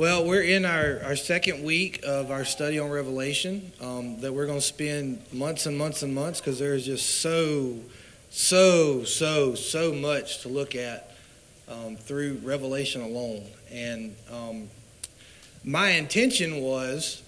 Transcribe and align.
Well, 0.00 0.24
we're 0.24 0.40
in 0.40 0.64
our, 0.64 1.02
our 1.04 1.14
second 1.14 1.62
week 1.62 2.00
of 2.06 2.30
our 2.30 2.46
study 2.46 2.78
on 2.78 2.88
Revelation 2.88 3.70
um, 3.82 4.18
that 4.22 4.32
we're 4.32 4.46
going 4.46 4.56
to 4.58 4.64
spend 4.64 5.20
months 5.30 5.66
and 5.66 5.76
months 5.76 6.02
and 6.02 6.14
months 6.14 6.40
because 6.40 6.58
there's 6.58 6.86
just 6.86 7.20
so, 7.20 7.76
so, 8.30 9.04
so, 9.04 9.54
so 9.54 9.92
much 9.92 10.40
to 10.40 10.48
look 10.48 10.74
at 10.74 11.14
um, 11.68 11.96
through 11.96 12.40
Revelation 12.42 13.02
alone. 13.02 13.44
And 13.70 14.16
um, 14.32 14.70
my 15.64 15.90
intention 15.90 16.62
was 16.62 17.22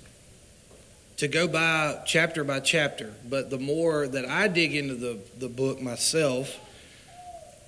to 1.19 1.29
go 1.29 1.47
by 1.47 2.01
chapter 2.07 2.43
by 2.43 2.61
chapter, 2.61 3.13
but 3.29 3.51
the 3.51 3.59
more 3.59 4.09
that 4.09 4.25
I 4.25 4.49
dig 4.49 4.75
into 4.75 4.95
the, 4.95 5.19
the 5.39 5.51
book 5.51 5.83
myself, 5.83 6.59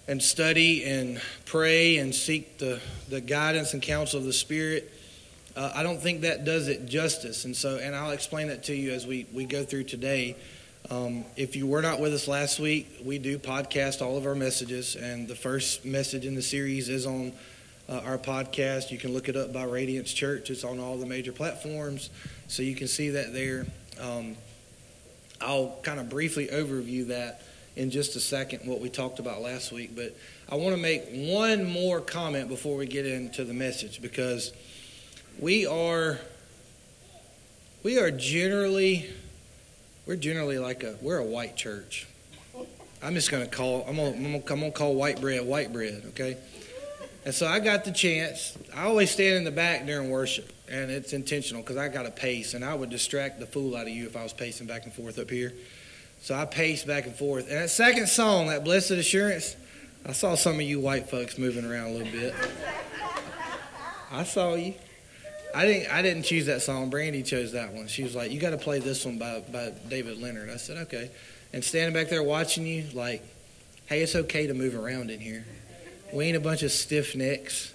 and 0.07 0.23
study 0.23 0.85
and 0.85 1.21
pray 1.47 1.97
and 1.97 2.15
seek 2.15 2.59
the, 2.59 2.81
the 3.09 3.21
guidance 3.21 3.73
and 3.73 3.83
counsel 3.83 4.19
of 4.19 4.27
the 4.27 4.33
Spirit, 4.33 4.94
uh, 5.57 5.73
I 5.75 5.83
don't 5.83 6.01
think 6.01 6.23
that 6.23 6.45
does 6.45 6.69
it 6.69 6.87
justice. 6.87 7.45
And 7.45 7.55
so, 7.55 7.77
and 7.77 7.95
I'll 7.95 8.11
explain 8.11 8.49
that 8.49 8.65
to 8.65 8.75
you 8.75 8.93
as 8.93 9.07
we, 9.07 9.27
we 9.33 9.45
go 9.45 9.63
through 9.63 9.85
today. 9.85 10.37
Um, 10.91 11.25
if 11.37 11.57
you 11.57 11.67
were 11.67 11.81
not 11.81 12.01
with 12.01 12.13
us 12.13 12.29
last 12.29 12.59
week, 12.61 12.89
we 13.05 13.19
do 13.19 13.39
podcast 13.39 14.03
all 14.03 14.17
of 14.17 14.27
our 14.27 14.35
messages, 14.35 14.97
and 14.97 15.27
the 15.27 15.35
first 15.35 15.85
message 15.85 16.27
in 16.27 16.35
the 16.35 16.43
series 16.43 16.91
is 16.91 17.07
on 17.07 17.33
uh, 17.89 18.01
our 18.05 18.19
podcast. 18.19 18.91
You 18.91 18.99
can 18.99 19.15
look 19.15 19.29
it 19.29 19.37
up 19.37 19.53
by 19.53 19.65
Radiance 19.65 20.13
Church. 20.13 20.51
It's 20.51 20.63
on 20.63 20.79
all 20.81 20.99
the 20.99 21.07
major 21.07 21.33
platforms, 21.33 22.11
so 22.49 22.63
you 22.63 22.75
can 22.75 22.87
see 22.87 23.11
that 23.11 23.33
there. 23.33 23.67
Um, 23.99 24.37
I'll 25.41 25.79
kind 25.83 26.01
of 26.01 26.11
briefly 26.11 26.49
overview 26.49 27.07
that 27.09 27.43
in 27.77 27.91
just 27.91 28.15
a 28.17 28.21
second 28.21 28.69
what 28.69 28.81
we 28.81 28.89
talked 28.89 29.19
about 29.19 29.41
last 29.41 29.73
week, 29.73 29.97
but 29.97 30.15
I 30.49 30.57
want 30.57 30.77
to 30.77 30.81
make 30.81 31.05
one 31.11 31.65
more 31.65 32.01
comment 32.01 32.49
before 32.49 32.77
we 32.77 32.87
get 32.87 33.07
into 33.07 33.45
the 33.45 33.55
message 33.55 34.03
because 34.03 34.53
we 35.39 35.67
are 35.67 36.19
we 37.83 37.99
are 37.99 38.11
generally 38.11 39.07
we're 40.07 40.17
generally 40.17 40.59
like 40.59 40.83
a 40.83 40.97
we're 41.01 41.19
a 41.19 41.25
white 41.25 41.57
church. 41.57 42.07
I'm 43.03 43.15
just 43.15 43.31
gonna 43.31 43.47
call 43.47 43.85
I'm 43.89 43.97
gonna, 43.97 44.17
I'm 44.17 44.41
gonna, 44.41 44.71
call 44.71 44.95
white 44.95 45.21
bread 45.21 45.45
white 45.47 45.73
bread, 45.73 46.03
okay? 46.09 46.37
And 47.25 47.35
so 47.35 47.47
I 47.47 47.59
got 47.59 47.85
the 47.85 47.93
chance. 47.93 48.57
I 48.75 48.85
always 48.85 49.11
stand 49.11 49.37
in 49.37 49.45
the 49.45 49.51
back 49.51 49.87
during 49.87 50.11
worship, 50.11 50.53
and 50.69 50.91
it's 50.91 51.15
intentional 51.15 51.63
because 51.63 51.79
I 51.79 51.89
got 51.89 52.03
to 52.03 52.11
pace, 52.11 52.53
and 52.53 52.63
I 52.63 52.75
would 52.75 52.91
distract 52.91 53.41
the 53.41 53.47
fool 53.47 53.77
out 53.77 53.83
of 53.83 53.89
you 53.89 54.05
if 54.05 54.15
I 54.15 54.23
was 54.23 54.35
pacing 54.35 54.67
back 54.67 54.85
and 54.85 54.93
forth 54.93 55.19
up 55.19 55.31
here. 55.31 55.55
So 56.21 56.35
I 56.35 56.45
paced 56.45 56.87
back 56.87 57.07
and 57.07 57.15
forth. 57.15 57.49
And 57.49 57.57
that 57.63 57.71
second 57.71 58.09
song, 58.09 58.49
that 58.49 58.63
Blessed 58.63 58.93
Assurance, 58.93 59.57
I 60.05 60.13
saw 60.13 60.35
some 60.35 60.57
of 60.57 60.63
you 60.63 60.81
white 60.81 61.09
folks 61.09 61.39
moving 61.39 61.65
around 61.65 61.89
a 61.89 61.93
little 61.93 62.13
bit. 62.13 62.35
I 64.13 64.25
saw 64.25 64.55
you. 64.55 64.75
I 65.55 65.67
didn't. 65.67 65.93
I 65.93 66.03
didn't 66.03 66.25
choose 66.25 66.47
that 66.47 66.63
song. 66.63 66.91
Brandy 66.91 67.23
chose 67.23 67.53
that 67.53 67.73
one. 67.73 67.87
She 67.87 68.03
was 68.03 68.15
like, 68.15 68.33
"You 68.33 68.41
got 68.41 68.51
to 68.51 68.59
play 68.59 68.81
this 68.81 69.05
one 69.05 69.19
by 69.19 69.41
by 69.41 69.73
David 69.89 70.21
Leonard." 70.21 70.51
I 70.51 70.57
said, 70.57 70.79
"Okay." 70.79 71.11
And 71.53 71.63
standing 71.63 71.95
back 71.95 72.09
there 72.09 72.23
watching 72.23 72.67
you, 72.67 72.85
like, 72.93 73.23
"Hey, 73.87 74.03
it's 74.03 74.17
okay 74.17 74.49
to 74.49 74.55
move 74.55 74.75
around 74.75 75.11
in 75.11 75.21
here. 75.21 75.45
We 76.13 76.25
ain't 76.25 76.37
a 76.37 76.41
bunch 76.41 76.63
of 76.63 76.73
stiff 76.73 77.15
necks. 77.15 77.73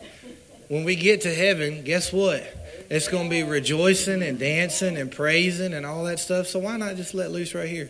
When 0.68 0.84
we 0.84 0.96
get 0.96 1.22
to 1.22 1.34
heaven, 1.34 1.84
guess 1.84 2.14
what? 2.14 2.44
It's 2.90 3.08
going 3.08 3.26
to 3.26 3.30
be 3.30 3.44
rejoicing 3.44 4.22
and 4.22 4.38
dancing 4.38 4.98
and 4.98 5.12
praising 5.12 5.74
and 5.74 5.86
all 5.86 6.04
that 6.06 6.20
stuff. 6.20 6.48
So 6.48 6.60
why 6.60 6.78
not 6.78 6.96
just 6.96 7.14
let 7.14 7.32
loose 7.32 7.56
right 7.56 7.70
here?" 7.70 7.90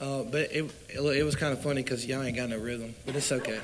Uh, 0.00 0.22
but 0.22 0.52
it, 0.52 0.70
it 0.90 1.24
was 1.24 1.34
kind 1.34 1.52
of 1.52 1.60
funny 1.60 1.82
because 1.82 2.06
y'all 2.06 2.22
ain't 2.22 2.36
got 2.36 2.50
no 2.50 2.58
rhythm, 2.58 2.94
but 3.04 3.16
it's 3.16 3.32
okay. 3.32 3.58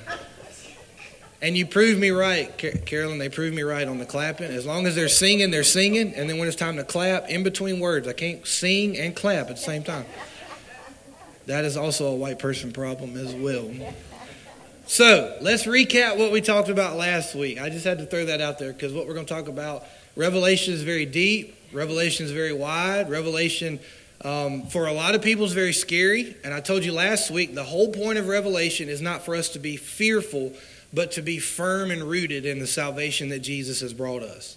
And 1.43 1.57
you 1.57 1.67
proved 1.67 2.01
me 2.01 2.11
right, 2.11 2.57
Carolyn. 2.87 3.19
They 3.19 3.29
proved 3.29 3.55
me 3.55 3.63
right 3.63 3.87
on 3.87 3.99
the 3.99 4.07
clapping. 4.07 4.51
As 4.51 4.65
long 4.65 4.87
as 4.87 4.95
they're 4.95 5.09
singing, 5.09 5.51
they're 5.51 5.63
singing. 5.63 6.15
And 6.15 6.29
then 6.29 6.39
when 6.39 6.49
it's 6.49 6.57
time 6.57 6.77
to 6.77 6.85
clap, 6.85 7.29
in 7.29 7.43
between 7.43 7.81
words, 7.81 8.09
I 8.09 8.15
can't 8.15 8.47
sing 8.47 8.97
and 8.99 9.15
clap 9.15 9.51
at 9.51 9.57
the 9.57 9.63
same 9.63 9.83
time. 9.83 10.07
That 11.47 11.65
is 11.67 11.77
also 11.77 12.07
a 12.07 12.17
white 12.17 12.39
person 12.39 12.73
problem 12.73 13.17
as 13.17 13.35
well. 13.35 13.71
So 14.87 15.37
let's 15.41 15.65
recap 15.65 16.19
what 16.19 16.31
we 16.31 16.41
talked 16.41 16.69
about 16.69 16.97
last 16.97 17.35
week. 17.35 17.61
I 17.61 17.69
just 17.69 17.85
had 17.85 17.99
to 17.99 18.07
throw 18.07 18.27
that 18.27 18.41
out 18.41 18.59
there 18.59 18.73
because 18.73 18.93
what 18.93 19.07
we're 19.07 19.15
going 19.15 19.27
to 19.27 19.35
talk 19.35 19.49
about 19.49 19.85
Revelation 20.17 20.75
is 20.75 20.83
very 20.83 21.07
deep, 21.07 21.57
Revelation 21.73 22.25
is 22.25 22.33
very 22.33 22.53
wide, 22.53 23.11
Revelation 23.11 23.81
um, 24.25 24.67
for 24.67 24.87
a 24.87 24.93
lot 24.93 25.15
of 25.15 25.23
people, 25.23 25.45
is 25.45 25.53
very 25.53 25.73
scary. 25.73 26.37
And 26.45 26.55
I 26.55 26.61
told 26.61 26.85
you 26.85 26.93
last 26.93 27.31
week, 27.31 27.55
the 27.55 27.65
whole 27.65 27.89
point 27.93 28.19
of 28.19 28.29
Revelation 28.29 28.89
is 28.89 29.03
not 29.03 29.25
for 29.25 29.35
us 29.35 29.51
to 29.51 29.59
be 29.59 29.77
fearful, 29.77 30.53
but 30.95 31.13
to 31.13 31.23
be 31.23 31.39
firm 31.39 31.91
and 31.91 32.05
rooted 32.05 32.47
in 32.47 32.61
the 32.61 32.67
salvation 32.67 33.29
that 33.31 33.41
Jesus 33.41 33.81
has 33.81 33.93
brought 33.93 34.23
us. 34.23 34.57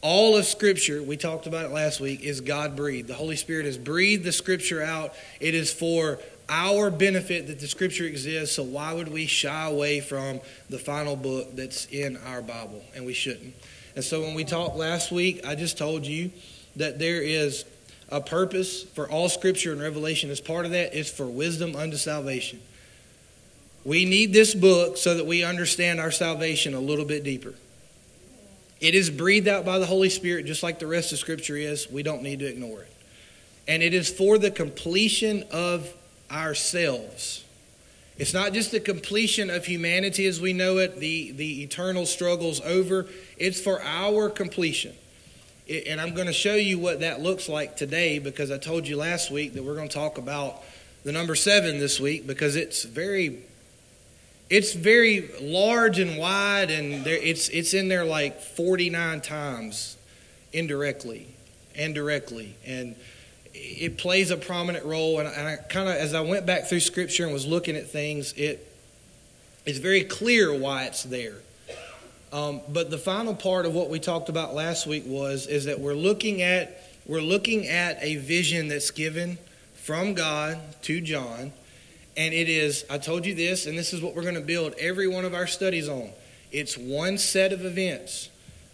All 0.00 0.36
of 0.36 0.44
Scripture, 0.44 1.02
we 1.02 1.16
talked 1.16 1.46
about 1.46 1.66
it 1.66 1.72
last 1.72 2.00
week, 2.00 2.22
is 2.22 2.40
God 2.40 2.76
breathed. 2.76 3.08
The 3.08 3.14
Holy 3.14 3.36
Spirit 3.36 3.66
has 3.66 3.76
breathed 3.76 4.24
the 4.24 4.32
Scripture 4.32 4.82
out. 4.82 5.14
It 5.40 5.54
is 5.54 5.72
for 5.72 6.18
our 6.48 6.90
benefit 6.90 7.48
that 7.48 7.58
the 7.58 7.66
Scripture 7.66 8.04
exists, 8.04 8.56
so 8.56 8.62
why 8.62 8.92
would 8.92 9.08
we 9.08 9.26
shy 9.26 9.66
away 9.66 10.00
from 10.00 10.40
the 10.70 10.78
final 10.78 11.16
book 11.16 11.54
that's 11.56 11.86
in 11.86 12.16
our 12.18 12.40
Bible? 12.40 12.82
And 12.94 13.04
we 13.04 13.14
shouldn't. 13.14 13.54
And 13.96 14.04
so 14.04 14.20
when 14.20 14.34
we 14.34 14.44
talked 14.44 14.76
last 14.76 15.10
week, 15.10 15.44
I 15.46 15.54
just 15.54 15.76
told 15.76 16.06
you 16.06 16.30
that 16.76 16.98
there 16.98 17.20
is 17.20 17.64
a 18.10 18.20
purpose 18.20 18.84
for 18.84 19.10
all 19.10 19.28
scripture 19.28 19.72
and 19.72 19.80
revelation 19.80 20.30
as 20.30 20.40
part 20.40 20.64
of 20.64 20.70
that 20.72 20.94
is 20.94 21.10
for 21.10 21.26
wisdom 21.26 21.74
unto 21.74 21.96
salvation. 21.96 22.60
We 23.86 24.04
need 24.04 24.32
this 24.32 24.52
book 24.52 24.96
so 24.96 25.14
that 25.14 25.26
we 25.26 25.44
understand 25.44 26.00
our 26.00 26.10
salvation 26.10 26.74
a 26.74 26.80
little 26.80 27.04
bit 27.04 27.22
deeper. 27.22 27.54
It 28.80 28.96
is 28.96 29.10
breathed 29.10 29.46
out 29.46 29.64
by 29.64 29.78
the 29.78 29.86
Holy 29.86 30.10
Spirit 30.10 30.46
just 30.46 30.64
like 30.64 30.80
the 30.80 30.88
rest 30.88 31.12
of 31.12 31.18
scripture 31.18 31.56
is. 31.56 31.88
We 31.88 32.02
don't 32.02 32.22
need 32.22 32.40
to 32.40 32.46
ignore 32.46 32.82
it. 32.82 32.92
And 33.68 33.84
it 33.84 33.94
is 33.94 34.10
for 34.10 34.38
the 34.38 34.50
completion 34.50 35.44
of 35.52 35.94
ourselves. 36.30 37.44
It's 38.18 38.34
not 38.34 38.52
just 38.52 38.72
the 38.72 38.80
completion 38.80 39.50
of 39.50 39.64
humanity 39.64 40.26
as 40.26 40.40
we 40.40 40.52
know 40.52 40.78
it, 40.78 40.98
the, 40.98 41.30
the 41.30 41.62
eternal 41.62 42.06
struggles 42.06 42.60
over. 42.62 43.06
It's 43.38 43.60
for 43.60 43.80
our 43.82 44.28
completion 44.28 44.94
and 45.68 46.00
I'm 46.00 46.14
going 46.14 46.28
to 46.28 46.32
show 46.32 46.54
you 46.54 46.78
what 46.78 47.00
that 47.00 47.20
looks 47.20 47.48
like 47.48 47.76
today 47.76 48.18
because 48.18 48.50
I 48.50 48.58
told 48.58 48.86
you 48.86 48.96
last 48.96 49.30
week 49.30 49.54
that 49.54 49.64
we're 49.64 49.74
going 49.74 49.88
to 49.88 49.94
talk 49.94 50.16
about 50.16 50.62
the 51.02 51.10
number 51.10 51.34
seven 51.34 51.80
this 51.80 51.98
week 51.98 52.26
because 52.26 52.54
it's 52.54 52.84
very 52.84 53.42
it's 54.48 54.72
very 54.72 55.30
large 55.40 55.98
and 55.98 56.18
wide 56.18 56.70
and 56.70 57.04
there, 57.04 57.18
it's 57.20 57.48
it's 57.48 57.74
in 57.74 57.88
there 57.88 58.04
like 58.04 58.40
49 58.40 59.20
times 59.20 59.96
indirectly 60.52 61.26
and 61.74 61.94
directly 61.94 62.54
and 62.64 62.94
it 63.52 63.98
plays 63.98 64.30
a 64.30 64.36
prominent 64.36 64.84
role 64.84 65.18
and 65.18 65.28
I, 65.28 65.54
I 65.54 65.56
kind 65.56 65.88
of 65.88 65.96
as 65.96 66.14
I 66.14 66.20
went 66.20 66.46
back 66.46 66.66
through 66.66 66.80
scripture 66.80 67.24
and 67.24 67.32
was 67.32 67.46
looking 67.46 67.76
at 67.76 67.88
things 67.88 68.32
it 68.34 68.66
it's 69.66 69.78
very 69.78 70.04
clear 70.04 70.56
why 70.56 70.84
it's 70.84 71.02
there. 71.02 71.34
Um, 72.32 72.60
but 72.68 72.90
the 72.90 72.98
final 72.98 73.34
part 73.34 73.66
of 73.66 73.74
what 73.74 73.90
we 73.90 73.98
talked 73.98 74.28
about 74.28 74.54
last 74.54 74.86
week 74.86 75.04
was 75.06 75.46
is 75.46 75.64
that 75.64 75.80
we're 75.80 75.94
looking 75.94 76.40
at 76.40 76.82
we're 77.04 77.20
looking 77.20 77.66
at 77.66 77.98
a 78.00 78.16
vision 78.16 78.68
that's 78.68 78.90
given 78.90 79.38
from 79.74 80.14
God 80.14 80.58
to 80.82 81.00
John, 81.00 81.52
and 82.16 82.32
it 82.34 82.48
is 82.48 82.84
I 82.90 82.98
told 82.98 83.26
you 83.26 83.34
this, 83.34 83.66
and 83.66 83.76
this 83.78 83.92
is 83.92 84.00
what 84.00 84.14
we're 84.14 84.22
going 84.22 84.34
to 84.34 84.40
build 84.40 84.74
every 84.78 85.08
one 85.08 85.24
of 85.24 85.34
our 85.34 85.46
studies 85.46 85.88
on. 85.88 86.10
It's 86.52 86.76
one 86.76 87.18
set 87.18 87.52
of 87.52 87.64
events 87.64 88.30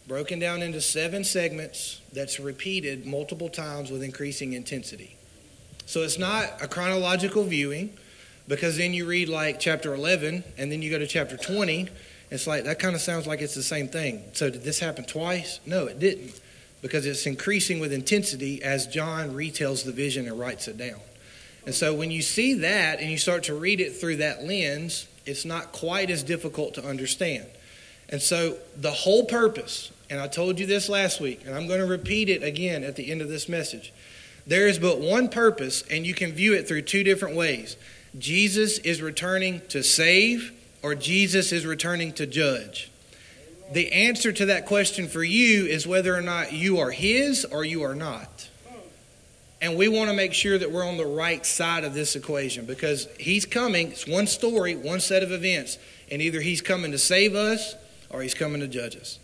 broken 0.06 0.38
down 0.38 0.62
into 0.62 0.80
seven 0.80 1.24
segments 1.24 2.00
that's 2.12 2.38
repeated 2.38 3.06
multiple 3.06 3.48
times 3.48 3.90
with 3.90 4.02
increasing 4.02 4.52
intensity. 4.52 5.16
So 5.86 6.02
it's 6.02 6.18
not 6.18 6.60
a 6.60 6.68
chronological 6.68 7.44
viewing 7.44 7.96
because 8.48 8.76
then 8.76 8.92
you 8.92 9.06
read 9.06 9.28
like 9.28 9.60
chapter 9.60 9.94
11 9.94 10.44
and 10.58 10.70
then 10.70 10.82
you 10.82 10.90
go 10.90 10.98
to 10.98 11.06
chapter 11.06 11.36
20 11.36 11.88
it's 12.32 12.46
like 12.46 12.64
that 12.64 12.78
kind 12.78 12.94
of 12.94 13.02
sounds 13.02 13.26
like 13.26 13.42
it's 13.42 13.54
the 13.54 13.62
same 13.62 13.88
thing. 13.88 14.24
So 14.32 14.48
did 14.48 14.64
this 14.64 14.80
happen 14.80 15.04
twice? 15.04 15.60
No, 15.66 15.84
it 15.84 15.98
didn't. 15.98 16.40
Because 16.80 17.04
it's 17.04 17.26
increasing 17.26 17.78
with 17.78 17.92
intensity 17.92 18.62
as 18.62 18.86
John 18.86 19.34
retells 19.34 19.84
the 19.84 19.92
vision 19.92 20.26
and 20.26 20.40
writes 20.40 20.66
it 20.66 20.78
down. 20.78 21.00
And 21.64 21.74
so 21.74 21.94
when 21.94 22.10
you 22.10 22.22
see 22.22 22.54
that 22.54 23.00
and 23.00 23.10
you 23.10 23.18
start 23.18 23.44
to 23.44 23.54
read 23.54 23.80
it 23.80 23.96
through 23.96 24.16
that 24.16 24.44
lens, 24.44 25.06
it's 25.26 25.44
not 25.44 25.72
quite 25.72 26.10
as 26.10 26.22
difficult 26.22 26.74
to 26.74 26.84
understand. 26.84 27.46
And 28.08 28.20
so 28.20 28.56
the 28.76 28.90
whole 28.90 29.24
purpose, 29.24 29.90
and 30.10 30.20
I 30.20 30.28
told 30.28 30.58
you 30.58 30.66
this 30.66 30.88
last 30.88 31.20
week, 31.20 31.42
and 31.46 31.54
I'm 31.54 31.68
going 31.68 31.80
to 31.80 31.86
repeat 31.86 32.28
it 32.28 32.42
again 32.42 32.84
at 32.84 32.96
the 32.96 33.10
end 33.10 33.22
of 33.22 33.28
this 33.28 33.48
message. 33.48 33.92
There 34.46 34.66
is 34.66 34.78
but 34.78 35.00
one 35.00 35.28
purpose, 35.28 35.82
and 35.90 36.04
you 36.06 36.14
can 36.14 36.32
view 36.32 36.52
it 36.54 36.66
through 36.66 36.82
two 36.82 37.04
different 37.04 37.36
ways. 37.36 37.76
Jesus 38.18 38.78
is 38.78 39.00
returning 39.00 39.62
to 39.68 39.82
save 39.82 40.52
or 40.82 40.94
Jesus 40.94 41.52
is 41.52 41.64
returning 41.64 42.12
to 42.14 42.26
judge? 42.26 42.90
The 43.72 43.92
answer 43.92 44.32
to 44.32 44.46
that 44.46 44.66
question 44.66 45.08
for 45.08 45.22
you 45.22 45.64
is 45.64 45.86
whether 45.86 46.14
or 46.14 46.20
not 46.20 46.52
you 46.52 46.78
are 46.80 46.90
His 46.90 47.44
or 47.44 47.64
you 47.64 47.82
are 47.84 47.94
not. 47.94 48.48
And 49.62 49.76
we 49.76 49.86
want 49.86 50.10
to 50.10 50.16
make 50.16 50.34
sure 50.34 50.58
that 50.58 50.72
we're 50.72 50.84
on 50.84 50.96
the 50.96 51.06
right 51.06 51.46
side 51.46 51.84
of 51.84 51.94
this 51.94 52.16
equation 52.16 52.66
because 52.66 53.06
He's 53.18 53.46
coming. 53.46 53.92
It's 53.92 54.08
one 54.08 54.26
story, 54.26 54.74
one 54.74 54.98
set 54.98 55.22
of 55.22 55.30
events. 55.30 55.78
And 56.10 56.20
either 56.20 56.40
He's 56.40 56.60
coming 56.60 56.90
to 56.90 56.98
save 56.98 57.36
us 57.36 57.76
or 58.10 58.22
He's 58.22 58.34
coming 58.34 58.60
to 58.60 58.66
judge 58.66 58.96
us. 58.96 59.20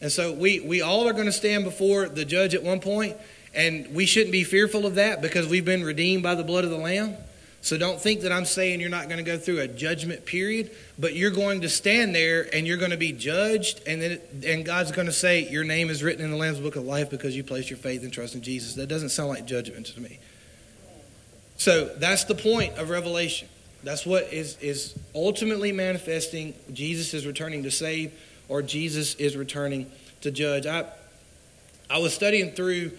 And 0.00 0.10
so 0.10 0.32
we, 0.32 0.60
we 0.60 0.80
all 0.80 1.06
are 1.06 1.12
going 1.12 1.26
to 1.26 1.32
stand 1.32 1.64
before 1.64 2.08
the 2.08 2.24
judge 2.24 2.54
at 2.54 2.62
one 2.62 2.80
point, 2.80 3.16
and 3.52 3.94
we 3.94 4.06
shouldn't 4.06 4.32
be 4.32 4.44
fearful 4.44 4.86
of 4.86 4.94
that 4.94 5.20
because 5.20 5.46
we've 5.48 5.64
been 5.64 5.82
redeemed 5.82 6.22
by 6.22 6.34
the 6.34 6.44
blood 6.44 6.64
of 6.64 6.70
the 6.70 6.78
Lamb. 6.78 7.16
So 7.60 7.76
don't 7.76 8.00
think 8.00 8.20
that 8.20 8.32
I'm 8.32 8.44
saying 8.44 8.80
you're 8.80 8.88
not 8.88 9.08
going 9.08 9.18
to 9.18 9.24
go 9.24 9.36
through 9.36 9.60
a 9.60 9.68
judgment 9.68 10.24
period, 10.24 10.70
but 10.98 11.14
you're 11.14 11.32
going 11.32 11.62
to 11.62 11.68
stand 11.68 12.14
there 12.14 12.48
and 12.54 12.66
you're 12.66 12.76
going 12.76 12.92
to 12.92 12.96
be 12.96 13.12
judged, 13.12 13.80
and 13.86 14.00
then 14.00 14.20
and 14.46 14.64
God's 14.64 14.92
going 14.92 15.06
to 15.06 15.12
say 15.12 15.48
your 15.48 15.64
name 15.64 15.90
is 15.90 16.02
written 16.02 16.24
in 16.24 16.30
the 16.30 16.36
Lamb's 16.36 16.60
Book 16.60 16.76
of 16.76 16.84
Life 16.84 17.10
because 17.10 17.36
you 17.36 17.42
placed 17.42 17.68
your 17.68 17.78
faith 17.78 18.02
and 18.04 18.12
trust 18.12 18.34
in 18.34 18.42
Jesus. 18.42 18.74
That 18.74 18.86
doesn't 18.86 19.10
sound 19.10 19.30
like 19.30 19.44
judgment 19.44 19.86
to 19.86 20.00
me. 20.00 20.18
So 21.56 21.86
that's 21.86 22.24
the 22.24 22.36
point 22.36 22.78
of 22.78 22.90
Revelation. 22.90 23.48
That's 23.82 24.06
what 24.06 24.32
is 24.32 24.56
is 24.60 24.96
ultimately 25.14 25.72
manifesting. 25.72 26.54
Jesus 26.72 27.12
is 27.12 27.26
returning 27.26 27.64
to 27.64 27.70
save, 27.70 28.12
or 28.48 28.62
Jesus 28.62 29.16
is 29.16 29.36
returning 29.36 29.90
to 30.20 30.30
judge. 30.30 30.66
I 30.66 30.84
I 31.90 31.98
was 31.98 32.14
studying 32.14 32.52
through 32.52 32.92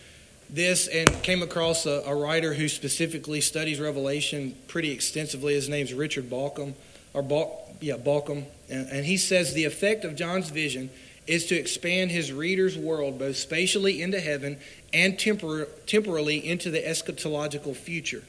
this 0.50 0.88
and 0.88 1.08
came 1.22 1.44
across 1.44 1.86
a, 1.86 2.04
a, 2.06 2.16
writer 2.16 2.54
who 2.54 2.68
specifically 2.68 3.42
studies 3.42 3.80
Revelation 3.80 4.56
pretty 4.68 4.92
extensively. 4.92 5.54
His 5.54 5.70
name's 5.70 5.94
Richard 5.94 6.30
Bauckham, 6.30 6.74
or 7.14 7.22
Bal- 7.22 7.68
yeah, 7.80 7.98
Bauckham, 7.98 8.46
and, 8.70 8.88
and 8.90 9.06
he 9.06 9.18
says 9.18 9.54
the 9.54 9.66
effect 9.66 10.06
of 10.06 10.16
John's 10.16 10.50
vision 10.50 10.90
is 11.28 11.46
to 11.46 11.56
expand 11.56 12.10
his 12.10 12.34
reader's 12.34 12.76
world 12.76 13.20
both 13.20 13.38
spatially 13.38 14.02
into 14.02 14.20
heaven 14.20 14.58
and 14.92 15.14
tempor- 15.16 15.68
temporally 15.86 16.38
into 16.38 16.72
the 16.72 16.80
eschatological 16.80 17.76
future. 17.76 18.24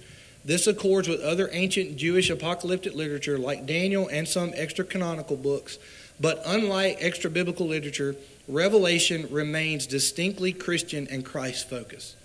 This 0.44 0.66
accords 0.66 1.08
with 1.08 1.20
other 1.20 1.48
ancient 1.52 1.96
Jewish 1.96 2.28
apocalyptic 2.28 2.94
literature 2.94 3.38
like 3.38 3.66
Daniel 3.66 4.08
and 4.08 4.28
some 4.28 4.52
extra 4.54 4.84
canonical 4.84 5.36
books, 5.36 5.78
but 6.18 6.42
unlike 6.44 6.98
extra 7.00 7.30
biblical 7.30 7.66
literature, 7.66 8.16
Revelation 8.50 9.28
remains 9.30 9.86
distinctly 9.86 10.52
Christian 10.52 11.06
and 11.08 11.24
Christ 11.24 11.70
focused. 11.70 12.16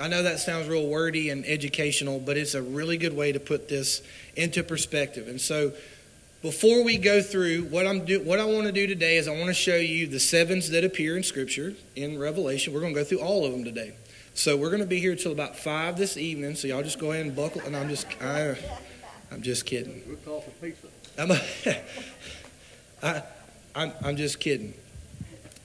I 0.00 0.08
know 0.08 0.22
that 0.22 0.38
sounds 0.38 0.68
real 0.68 0.86
wordy 0.86 1.30
and 1.30 1.44
educational, 1.44 2.20
but 2.20 2.36
it's 2.36 2.54
a 2.54 2.62
really 2.62 2.96
good 2.96 3.14
way 3.14 3.32
to 3.32 3.40
put 3.40 3.68
this 3.68 4.02
into 4.36 4.62
perspective. 4.62 5.28
And 5.28 5.40
so, 5.40 5.72
before 6.42 6.82
we 6.82 6.96
go 6.96 7.22
through 7.22 7.64
what 7.64 7.86
I'm 7.86 8.04
do, 8.04 8.20
what 8.20 8.40
I 8.40 8.44
want 8.44 8.66
to 8.66 8.72
do 8.72 8.86
today 8.86 9.16
is 9.16 9.28
I 9.28 9.32
want 9.32 9.46
to 9.46 9.54
show 9.54 9.76
you 9.76 10.06
the 10.06 10.18
sevens 10.18 10.70
that 10.70 10.82
appear 10.82 11.16
in 11.16 11.22
Scripture 11.22 11.74
in 11.94 12.18
Revelation. 12.18 12.72
We're 12.72 12.80
going 12.80 12.94
to 12.94 13.00
go 13.00 13.04
through 13.04 13.20
all 13.20 13.44
of 13.44 13.52
them 13.52 13.64
today. 13.64 13.94
So 14.34 14.56
we're 14.56 14.70
going 14.70 14.80
to 14.80 14.88
be 14.88 14.98
here 14.98 15.14
till 15.14 15.30
about 15.30 15.56
five 15.56 15.98
this 15.98 16.16
evening. 16.16 16.54
So 16.56 16.66
y'all 16.66 16.82
just 16.82 16.98
go 16.98 17.12
ahead 17.12 17.26
and 17.26 17.36
buckle. 17.36 17.60
And 17.62 17.76
I'm 17.76 17.88
just, 17.88 18.06
I, 18.20 18.56
I'm 19.30 19.42
just 19.42 19.66
kidding. 19.66 20.02
We'll 20.06 20.16
call 20.16 20.40
for 20.40 20.50
pizza. 20.50 20.88
I'm, 21.18 21.30
a, 21.30 21.40
I, 23.02 23.22
I'm, 23.76 23.92
I'm 24.02 24.16
just 24.16 24.40
kidding. 24.40 24.74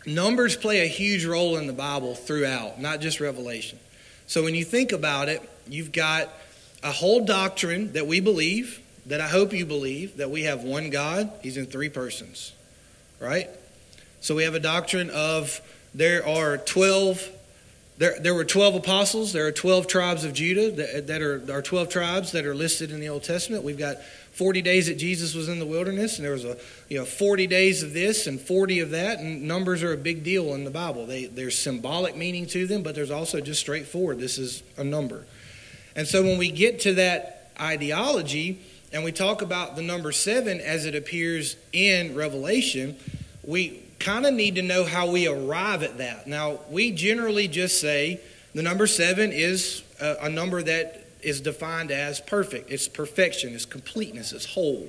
Numbers 0.07 0.56
play 0.56 0.80
a 0.80 0.88
huge 0.88 1.25
role 1.25 1.57
in 1.57 1.68
the 1.68 1.74
Bible 1.74 2.15
throughout, 2.15 2.80
not 2.80 3.01
just 3.01 3.19
Revelation. 3.19 3.77
So 4.25 4.42
when 4.42 4.56
you 4.56 4.63
think 4.63 4.94
about 4.94 5.27
it, 5.27 5.48
you've 5.68 5.92
got 5.92 6.30
a 6.81 6.92
whole 6.94 7.25
doctrine 7.25 7.92
that 7.92 8.07
we 8.07 8.21
believe, 8.21 8.81
that 9.07 9.19
I 9.19 9.27
hope 9.27 9.51
you 9.51 9.65
believe, 9.65 10.18
that 10.18 10.31
we 10.31 10.44
have 10.44 10.63
one 10.63 10.92
God, 10.92 11.30
He's 11.44 11.57
in 11.57 11.65
three 11.65 11.89
persons, 11.89 12.54
right? 13.19 13.50
So 14.21 14.33
we 14.33 14.44
have 14.44 14.56
a 14.56 14.62
doctrine 14.62 15.09
of 15.09 15.59
there 15.94 16.25
are 16.25 16.57
12 16.57 17.33
there, 17.98 18.19
there 18.19 18.36
were 18.36 18.45
12 18.45 18.75
apostles. 18.75 19.33
There 19.33 19.48
are 19.48 19.51
12 19.51 19.88
tribes 19.88 20.24
of 20.24 20.31
Judah 20.31 20.69
that, 20.71 21.07
that 21.07 21.21
are, 21.21 21.42
are 21.51 21.63
12 21.63 21.89
tribes 21.89 22.31
that 22.33 22.45
are 22.45 22.53
listed 22.53 22.92
in 22.92 23.00
the 23.00 23.10
Old 23.10 23.24
Testament. 23.24 23.63
We've 23.63 23.77
got 23.77 23.98
40 24.38 24.62
days 24.62 24.86
that 24.86 25.00
Jesus 25.00 25.34
was 25.34 25.50
in 25.50 25.57
the 25.57 25.66
wilderness, 25.66 26.18
and 26.18 26.25
there 26.25 26.34
was 26.34 26.45
a 26.45 26.57
you 26.89 27.00
know 27.00 27.06
40 27.06 27.48
days 27.48 27.81
of 27.81 27.92
this 27.92 28.28
and 28.28 28.39
40 28.39 28.81
of 28.81 28.92
that. 28.92 29.19
And 29.19 29.48
numbers 29.48 29.81
are 29.81 29.94
a 29.94 29.98
big 29.98 30.24
deal 30.24 30.54
in 30.54 30.63
the 30.63 30.69
Bible. 30.69 31.07
They, 31.07 31.25
there's 31.25 31.57
symbolic 31.57 32.16
meaning 32.16 32.45
to 32.48 32.68
them, 32.68 32.84
but 32.84 32.94
there's 32.94 33.10
also 33.10 33.42
just 33.42 33.60
straightforward. 33.60 34.19
This 34.19 34.38
is 34.38 34.62
a 34.78 34.84
number. 34.84 35.25
And 35.95 36.07
so 36.07 36.22
when 36.22 36.38
we 36.38 36.51
get 36.51 36.81
to 36.81 36.94
that 36.95 37.50
ideology 37.60 38.62
and 38.94 39.04
we 39.04 39.12
talk 39.12 39.42
about 39.42 39.75
the 39.75 39.81
number 39.81 40.12
seven 40.12 40.62
as 40.62 40.86
it 40.86 40.94
appears 40.94 41.56
in 41.74 42.13
Revelation, 42.13 42.95
we 43.44 43.81
kind 43.98 44.28
of 44.28 44.36
need 44.36 44.56
to 44.56 44.62
know 44.62 44.86
how 44.86 45.10
we 45.10 45.28
arrive 45.28 45.81
at 45.81 45.98
that. 45.98 46.28
Now, 46.28 46.60
we 46.69 46.92
generally 46.92 47.48
just 47.48 47.81
say 47.81 48.22
the 48.54 48.62
number 48.62 48.86
seven 48.86 49.31
is 49.31 49.81
a, 50.00 50.18
a 50.22 50.30
number 50.30 50.62
that 50.62 51.06
is 51.27 51.41
defined 51.41 51.91
as 51.91 52.21
perfect. 52.21 52.71
It's 52.71 52.88
perfection, 52.88 53.53
it's 53.53 53.65
completeness, 53.65 54.31
it's 54.31 54.45
whole. 54.45 54.88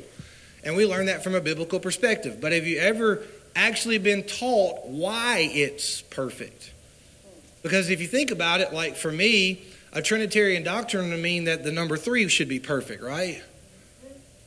And 0.62 0.76
we 0.76 0.86
learn 0.86 1.06
that 1.06 1.24
from 1.24 1.34
a 1.34 1.40
biblical 1.40 1.80
perspective. 1.80 2.40
But 2.40 2.52
have 2.52 2.66
you 2.66 2.78
ever 2.78 3.22
actually 3.56 3.98
been 3.98 4.22
taught 4.22 4.86
why 4.86 5.50
it's 5.52 6.02
perfect? 6.02 6.72
Because 7.62 7.90
if 7.90 8.00
you 8.00 8.06
think 8.06 8.30
about 8.30 8.60
it, 8.60 8.72
like 8.72 8.94
for 8.94 9.10
me, 9.10 9.62
a 9.92 10.00
Trinitarian 10.00 10.62
doctrine 10.62 11.10
would 11.10 11.20
mean 11.20 11.44
that 11.44 11.64
the 11.64 11.72
number 11.72 11.96
three 11.96 12.28
should 12.28 12.48
be 12.48 12.60
perfect, 12.60 13.02
right? 13.02 13.42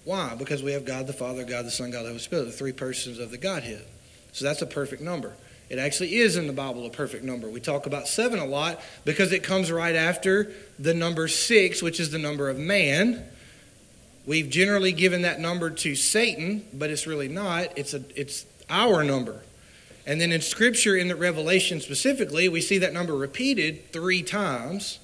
Why? 0.05 0.33
Because 0.35 0.63
we 0.63 0.71
have 0.71 0.85
God 0.85 1.07
the 1.07 1.13
Father, 1.13 1.43
God 1.43 1.65
the 1.65 1.71
Son, 1.71 1.91
God 1.91 2.03
the 2.03 2.07
Holy 2.07 2.19
Spirit, 2.19 2.45
the 2.45 2.51
three 2.51 2.71
persons 2.71 3.19
of 3.19 3.31
the 3.31 3.37
Godhead. 3.37 3.83
So 4.31 4.45
that's 4.45 4.61
a 4.61 4.65
perfect 4.65 5.01
number. 5.01 5.33
It 5.71 5.79
actually 5.79 6.17
is 6.17 6.35
in 6.35 6.47
the 6.47 6.53
Bible 6.53 6.85
a 6.85 6.89
perfect 6.89 7.23
number. 7.23 7.49
We 7.49 7.61
talk 7.61 7.85
about 7.85 8.09
seven 8.09 8.39
a 8.39 8.45
lot 8.45 8.81
because 9.05 9.31
it 9.31 9.41
comes 9.41 9.71
right 9.71 9.95
after 9.95 10.51
the 10.77 10.93
number 10.93 11.29
six, 11.29 11.81
which 11.81 11.97
is 11.97 12.11
the 12.11 12.19
number 12.19 12.49
of 12.49 12.59
man. 12.59 13.23
We've 14.25 14.49
generally 14.49 14.91
given 14.91 15.21
that 15.21 15.39
number 15.39 15.69
to 15.69 15.95
Satan, 15.95 16.65
but 16.73 16.89
it's 16.89 17.07
really 17.07 17.29
not. 17.29 17.77
It's, 17.77 17.93
a, 17.93 18.03
it's 18.17 18.45
our 18.69 19.05
number. 19.05 19.43
And 20.05 20.19
then 20.19 20.33
in 20.33 20.41
Scripture, 20.41 20.97
in 20.97 21.07
the 21.07 21.15
Revelation 21.15 21.79
specifically, 21.79 22.49
we 22.49 22.59
see 22.59 22.79
that 22.79 22.91
number 22.91 23.15
repeated 23.15 23.93
three 23.93 24.23
times. 24.23 24.99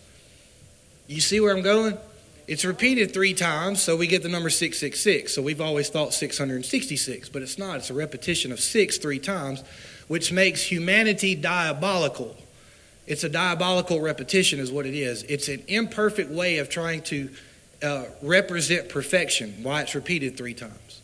You 1.08 1.22
see 1.22 1.40
where 1.40 1.56
I'm 1.56 1.64
going? 1.64 1.98
It's 2.46 2.66
repeated 2.66 3.14
three 3.14 3.34
times, 3.34 3.82
so 3.82 3.96
we 3.96 4.06
get 4.06 4.22
the 4.22 4.28
number 4.28 4.50
666. 4.50 5.34
So 5.34 5.42
we've 5.42 5.62
always 5.62 5.88
thought 5.88 6.14
666, 6.14 7.30
but 7.30 7.42
it's 7.42 7.58
not. 7.58 7.78
It's 7.78 7.90
a 7.90 7.94
repetition 7.94 8.52
of 8.52 8.60
six 8.60 8.98
three 8.98 9.20
times 9.20 9.64
which 10.08 10.32
makes 10.32 10.62
humanity 10.64 11.36
diabolical. 11.36 12.36
It's 13.06 13.24
a 13.24 13.30
diabolical 13.30 14.02
repetition, 14.02 14.60
is 14.60 14.72
what 14.72 14.86
it 14.86 14.94
is. 14.94 15.24
It's 15.24 15.48
an 15.48 15.64
imperfect 15.68 16.30
way 16.30 16.58
of 16.58 16.70
trying 16.70 17.02
to 17.04 17.30
uh, 17.82 18.06
represent 18.22 18.90
perfection, 18.90 19.64
why 19.64 19.82
it's 19.82 19.96
repeated 19.96 20.38
three 20.38 20.54
times. 20.54 21.02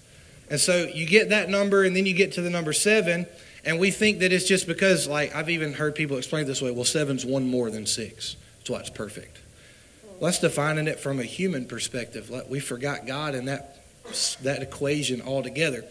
And 0.50 0.60
so 0.60 0.84
you 0.94 1.06
get 1.06 1.30
that 1.30 1.50
number, 1.50 1.84
and 1.84 1.96
then 1.96 2.06
you 2.06 2.14
get 2.14 2.34
to 2.34 2.42
the 2.42 2.50
number 2.50 2.74
seven, 2.74 3.26
and 3.66 3.80
we 3.80 3.92
think 3.92 4.20
that 4.20 4.34
it's 4.34 4.48
just 4.48 4.68
because, 4.68 5.08
like, 5.08 5.34
I've 5.34 5.50
even 5.50 5.74
heard 5.74 5.96
people 5.96 6.18
explain 6.18 6.44
it 6.44 6.48
this 6.48 6.62
way 6.62 6.72
well, 6.72 6.84
seven's 6.84 7.26
one 7.26 7.48
more 7.48 7.70
than 7.70 7.86
six. 7.86 8.36
That's 8.60 8.70
why 8.70 8.80
it's 8.80 8.90
perfect. 8.90 9.40
Well, 10.04 10.30
that's 10.30 10.40
defining 10.40 10.88
it 10.88 11.00
from 11.00 11.20
a 11.20 11.24
human 11.24 11.66
perspective. 11.66 12.32
We 12.50 12.60
forgot 12.60 13.06
God 13.08 13.36
in 13.36 13.46
that, 13.46 13.80
that 14.42 14.62
equation 14.62 15.22
altogether. 15.22 15.86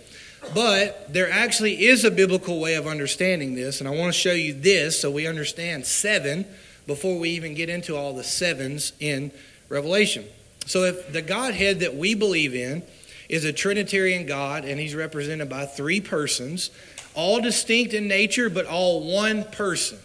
But 0.55 1.13
there 1.13 1.31
actually 1.31 1.85
is 1.87 2.05
a 2.05 2.11
biblical 2.11 2.61
way 2.61 2.75
of 2.75 2.87
understanding 2.87 3.55
this, 3.55 3.81
and 3.81 3.89
I 3.89 3.93
want 3.93 4.13
to 4.13 4.19
show 4.19 4.33
you 4.33 4.53
this 4.53 5.01
so 5.01 5.11
we 5.11 5.27
understand 5.27 5.87
seven 5.87 6.45
before 6.87 7.19
we 7.19 7.31
even 7.31 7.55
get 7.55 7.69
into 7.69 7.97
all 7.97 8.13
the 8.13 8.25
sevens 8.25 8.93
in 8.99 9.31
Revelation. 9.69 10.25
So, 10.67 10.85
if 10.85 11.13
the 11.13 11.23
Godhead 11.23 11.81
that 11.81 11.95
we 11.95 12.15
believe 12.15 12.55
in 12.55 12.83
is 13.29 13.45
a 13.45 13.53
Trinitarian 13.53 14.27
God, 14.27 14.65
and 14.65 14.79
he's 14.79 14.95
represented 14.95 15.49
by 15.49 15.65
three 15.65 16.01
persons, 16.01 16.71
all 17.15 17.41
distinct 17.41 17.95
in 17.95 18.09
nature, 18.09 18.51
but 18.51 18.67
all 18.67 19.13
one 19.13 19.45
person. 19.45 19.99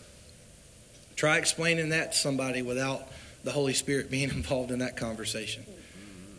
Try 1.15 1.37
explaining 1.37 1.89
that 1.89 2.13
to 2.13 2.17
somebody 2.17 2.61
without 2.61 3.07
the 3.43 3.51
Holy 3.51 3.73
Spirit 3.73 4.11
being 4.11 4.29
involved 4.29 4.71
in 4.71 4.79
that 4.79 4.97
conversation. 4.97 5.65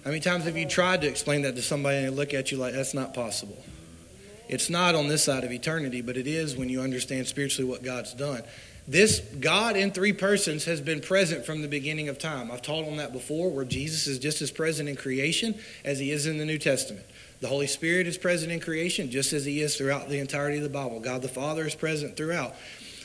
How 0.04 0.10
many 0.10 0.20
times 0.20 0.44
have 0.44 0.56
you 0.56 0.66
tried 0.66 1.02
to 1.02 1.08
explain 1.08 1.42
that 1.42 1.56
to 1.56 1.62
somebody 1.62 1.98
and 1.98 2.06
they 2.06 2.10
look 2.10 2.32
at 2.32 2.52
you 2.52 2.58
like 2.58 2.72
that's 2.72 2.94
not 2.94 3.12
possible? 3.12 3.62
It's 4.48 4.70
not 4.70 4.94
on 4.94 5.08
this 5.08 5.24
side 5.24 5.44
of 5.44 5.52
eternity, 5.52 6.00
but 6.00 6.16
it 6.16 6.26
is 6.26 6.56
when 6.56 6.68
you 6.68 6.80
understand 6.80 7.26
spiritually 7.26 7.70
what 7.70 7.82
God's 7.82 8.14
done. 8.14 8.42
This 8.88 9.20
God 9.20 9.76
in 9.76 9.90
three 9.90 10.14
persons 10.14 10.64
has 10.64 10.80
been 10.80 11.00
present 11.00 11.44
from 11.44 11.60
the 11.60 11.68
beginning 11.68 12.08
of 12.08 12.18
time. 12.18 12.50
I've 12.50 12.62
taught 12.62 12.86
on 12.86 12.96
that 12.96 13.12
before, 13.12 13.50
where 13.50 13.66
Jesus 13.66 14.06
is 14.06 14.18
just 14.18 14.40
as 14.40 14.50
present 14.50 14.88
in 14.88 14.96
creation 14.96 15.54
as 15.84 15.98
he 15.98 16.10
is 16.10 16.26
in 16.26 16.38
the 16.38 16.46
New 16.46 16.58
Testament. 16.58 17.04
The 17.40 17.48
Holy 17.48 17.66
Spirit 17.66 18.06
is 18.06 18.16
present 18.16 18.50
in 18.50 18.60
creation 18.60 19.10
just 19.10 19.34
as 19.34 19.44
he 19.44 19.60
is 19.60 19.76
throughout 19.76 20.08
the 20.08 20.18
entirety 20.18 20.56
of 20.56 20.62
the 20.62 20.70
Bible. 20.70 21.00
God 21.00 21.20
the 21.20 21.28
Father 21.28 21.66
is 21.66 21.74
present 21.74 22.16
throughout. 22.16 22.54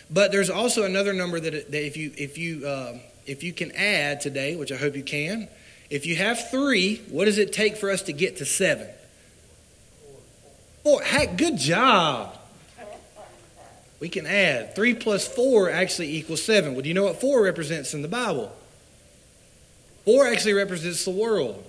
But 0.09 0.31
there's 0.31 0.49
also 0.49 0.83
another 0.83 1.11
number 1.11 1.39
that, 1.41 1.71
that 1.71 1.85
if 1.85 1.97
you 1.97 2.13
if 2.17 2.37
you 2.37 2.65
uh, 2.65 2.97
if 3.25 3.43
you 3.43 3.51
can 3.51 3.71
add 3.73 4.21
today, 4.21 4.55
which 4.55 4.71
I 4.71 4.77
hope 4.77 4.95
you 4.95 5.03
can, 5.03 5.49
if 5.89 6.05
you 6.05 6.15
have 6.15 6.49
three, 6.49 7.01
what 7.09 7.25
does 7.25 7.37
it 7.37 7.51
take 7.51 7.75
for 7.75 7.89
us 7.89 8.03
to 8.03 8.13
get 8.13 8.37
to 8.37 8.45
seven? 8.45 8.87
Four. 10.83 11.01
Heck, 11.01 11.37
good 11.37 11.57
job. 11.57 12.37
We 13.99 14.09
can 14.09 14.25
add. 14.25 14.75
Three 14.75 14.93
plus 14.93 15.25
four 15.25 15.69
actually 15.69 16.13
equals 16.15 16.43
seven. 16.43 16.73
Well, 16.73 16.81
do 16.81 16.89
you 16.89 16.93
know 16.93 17.05
what 17.05 17.21
four 17.21 17.41
represents 17.41 17.93
in 17.93 18.01
the 18.01 18.09
Bible? 18.09 18.51
Four 20.03 20.27
actually 20.27 20.53
represents 20.53 21.05
the 21.05 21.11
world. 21.11 21.63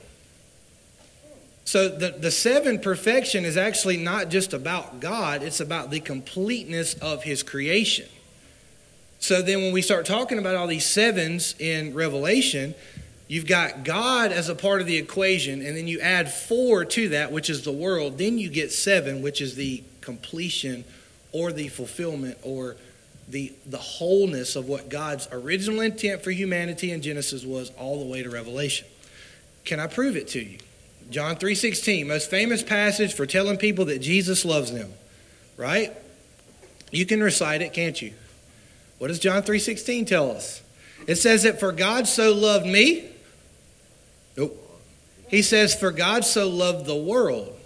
So 1.64 1.88
the, 1.88 2.10
the 2.10 2.30
seven 2.30 2.80
perfection 2.80 3.44
is 3.44 3.56
actually 3.56 3.96
not 3.96 4.28
just 4.28 4.52
about 4.52 5.00
God, 5.00 5.42
it's 5.42 5.60
about 5.60 5.90
the 5.90 6.00
completeness 6.00 6.94
of 6.94 7.22
his 7.22 7.42
creation. 7.42 8.08
So 9.18 9.40
then 9.40 9.62
when 9.62 9.72
we 9.72 9.80
start 9.80 10.04
talking 10.04 10.38
about 10.38 10.56
all 10.56 10.66
these 10.66 10.84
sevens 10.84 11.54
in 11.58 11.94
Revelation, 11.94 12.74
you've 13.28 13.46
got 13.46 13.84
God 13.84 14.32
as 14.32 14.48
a 14.48 14.54
part 14.54 14.80
of 14.80 14.86
the 14.86 14.96
equation, 14.96 15.64
and 15.64 15.76
then 15.76 15.88
you 15.88 16.00
add 16.00 16.32
four 16.32 16.84
to 16.84 17.10
that, 17.10 17.32
which 17.32 17.50
is 17.50 17.62
the 17.62 17.72
world. 17.72 18.18
Then 18.18 18.38
you 18.38 18.48
get 18.50 18.72
seven, 18.72 19.22
which 19.22 19.40
is 19.40 19.54
the 19.54 19.82
completion 20.00 20.84
or 21.32 21.52
the 21.52 21.68
fulfillment 21.68 22.38
or 22.42 22.76
the, 23.28 23.52
the 23.66 23.78
wholeness 23.78 24.56
of 24.56 24.68
what 24.68 24.88
God's 24.88 25.28
original 25.32 25.80
intent 25.80 26.22
for 26.22 26.30
humanity 26.30 26.92
in 26.92 27.02
Genesis 27.02 27.44
was 27.44 27.70
all 27.78 27.98
the 27.98 28.06
way 28.06 28.22
to 28.22 28.30
Revelation. 28.30 28.86
Can 29.64 29.80
I 29.80 29.86
prove 29.86 30.16
it 30.16 30.28
to 30.28 30.40
you? 30.40 30.58
John 31.10 31.36
3:16, 31.36 32.06
most 32.06 32.30
famous 32.30 32.62
passage 32.62 33.14
for 33.14 33.26
telling 33.26 33.56
people 33.56 33.86
that 33.86 34.00
Jesus 34.00 34.44
loves 34.44 34.72
them, 34.72 34.92
right? 35.56 35.92
You 36.90 37.06
can 37.06 37.22
recite 37.22 37.62
it, 37.62 37.72
can't 37.72 38.00
you? 38.00 38.12
What 38.98 39.08
does 39.08 39.18
John 39.18 39.42
3:16 39.42 40.06
tell 40.06 40.30
us? 40.30 40.62
It 41.06 41.16
says 41.16 41.42
that 41.42 41.60
for 41.60 41.72
God 41.72 42.06
so 42.06 42.32
loved 42.32 42.66
me. 42.66 43.10
He 45.28 45.42
says 45.42 45.74
for 45.74 45.90
God 45.90 46.24
so 46.24 46.48
loved 46.48 46.86
the 46.86 46.96
world 46.96 47.58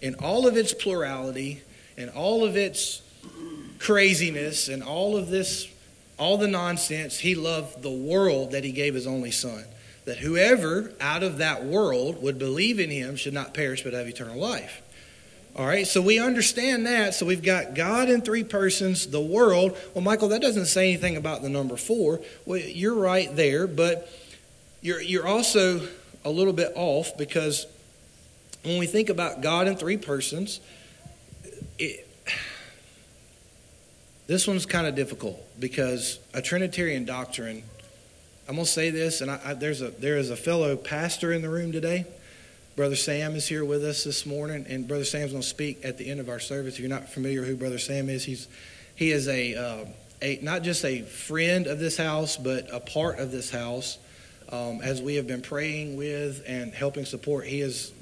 in 0.00 0.14
all 0.16 0.46
of 0.46 0.56
its 0.56 0.72
plurality 0.72 1.62
and 1.96 2.10
all 2.10 2.44
of 2.44 2.56
its 2.56 3.02
craziness 3.78 4.68
and 4.68 4.82
all 4.82 5.16
of 5.16 5.28
this 5.28 5.68
all 6.18 6.36
the 6.36 6.48
nonsense, 6.48 7.20
he 7.20 7.36
loved 7.36 7.80
the 7.80 7.90
world 7.90 8.50
that 8.50 8.64
he 8.64 8.72
gave 8.72 8.94
his 8.94 9.06
only 9.06 9.30
son 9.30 9.64
that 10.08 10.16
whoever 10.16 10.90
out 11.02 11.22
of 11.22 11.36
that 11.36 11.66
world 11.66 12.22
would 12.22 12.38
believe 12.38 12.80
in 12.80 12.88
him 12.88 13.14
should 13.14 13.34
not 13.34 13.52
perish 13.52 13.84
but 13.84 13.92
have 13.92 14.08
eternal 14.08 14.38
life. 14.38 14.80
All 15.54 15.66
right, 15.66 15.86
so 15.86 16.00
we 16.00 16.18
understand 16.18 16.86
that. 16.86 17.14
So 17.14 17.26
we've 17.26 17.42
got 17.42 17.74
God 17.74 18.08
in 18.08 18.22
three 18.22 18.42
persons, 18.42 19.08
the 19.08 19.20
world. 19.20 19.76
Well, 19.92 20.02
Michael, 20.02 20.28
that 20.28 20.40
doesn't 20.40 20.64
say 20.64 20.88
anything 20.88 21.16
about 21.18 21.42
the 21.42 21.50
number 21.50 21.76
four. 21.76 22.22
Well, 22.46 22.58
you're 22.58 22.94
right 22.94 23.34
there, 23.36 23.66
but 23.66 24.10
you're, 24.80 25.02
you're 25.02 25.26
also 25.26 25.86
a 26.24 26.30
little 26.30 26.52
bit 26.52 26.72
off 26.74 27.16
because 27.16 27.66
when 28.64 28.78
we 28.78 28.86
think 28.86 29.08
about 29.08 29.40
God 29.40 29.68
in 29.68 29.76
three 29.76 29.96
persons, 29.96 30.60
it, 31.78 32.08
this 34.26 34.46
one's 34.46 34.66
kind 34.66 34.86
of 34.86 34.94
difficult 34.94 35.40
because 35.58 36.18
a 36.34 36.42
Trinitarian 36.42 37.04
doctrine 37.04 37.62
I'm 38.48 38.56
to 38.56 38.64
say 38.64 38.88
this, 38.88 39.20
and 39.20 39.30
I, 39.30 39.40
I, 39.44 39.54
there's 39.54 39.82
a 39.82 39.90
there 39.90 40.16
is 40.16 40.30
a 40.30 40.36
fellow 40.36 40.74
pastor 40.74 41.34
in 41.34 41.42
the 41.42 41.50
room 41.50 41.70
today. 41.70 42.06
Brother 42.76 42.96
Sam 42.96 43.34
is 43.34 43.46
here 43.46 43.62
with 43.62 43.84
us 43.84 44.04
this 44.04 44.24
morning, 44.24 44.64
and 44.70 44.88
Brother 44.88 45.04
Sam's 45.04 45.32
going 45.32 45.42
to 45.42 45.48
speak 45.48 45.84
at 45.84 45.98
the 45.98 46.10
end 46.10 46.18
of 46.18 46.30
our 46.30 46.40
service. 46.40 46.74
If 46.74 46.80
you're 46.80 46.88
not 46.88 47.10
familiar 47.10 47.44
who 47.44 47.56
Brother 47.56 47.78
Sam 47.78 48.08
is, 48.08 48.24
he's 48.24 48.48
he 48.94 49.10
is 49.10 49.28
a, 49.28 49.54
uh, 49.54 49.84
a 50.22 50.38
not 50.40 50.62
just 50.62 50.82
a 50.86 51.02
friend 51.02 51.66
of 51.66 51.78
this 51.78 51.98
house, 51.98 52.38
but 52.38 52.72
a 52.72 52.80
part 52.80 53.18
of 53.18 53.30
this 53.32 53.50
house. 53.50 53.98
Um, 54.50 54.80
as 54.82 55.02
we 55.02 55.16
have 55.16 55.26
been 55.26 55.42
praying 55.42 55.96
with 55.96 56.42
and 56.46 56.72
helping 56.72 57.04
support, 57.04 57.46
he 57.46 57.60
is. 57.60 57.92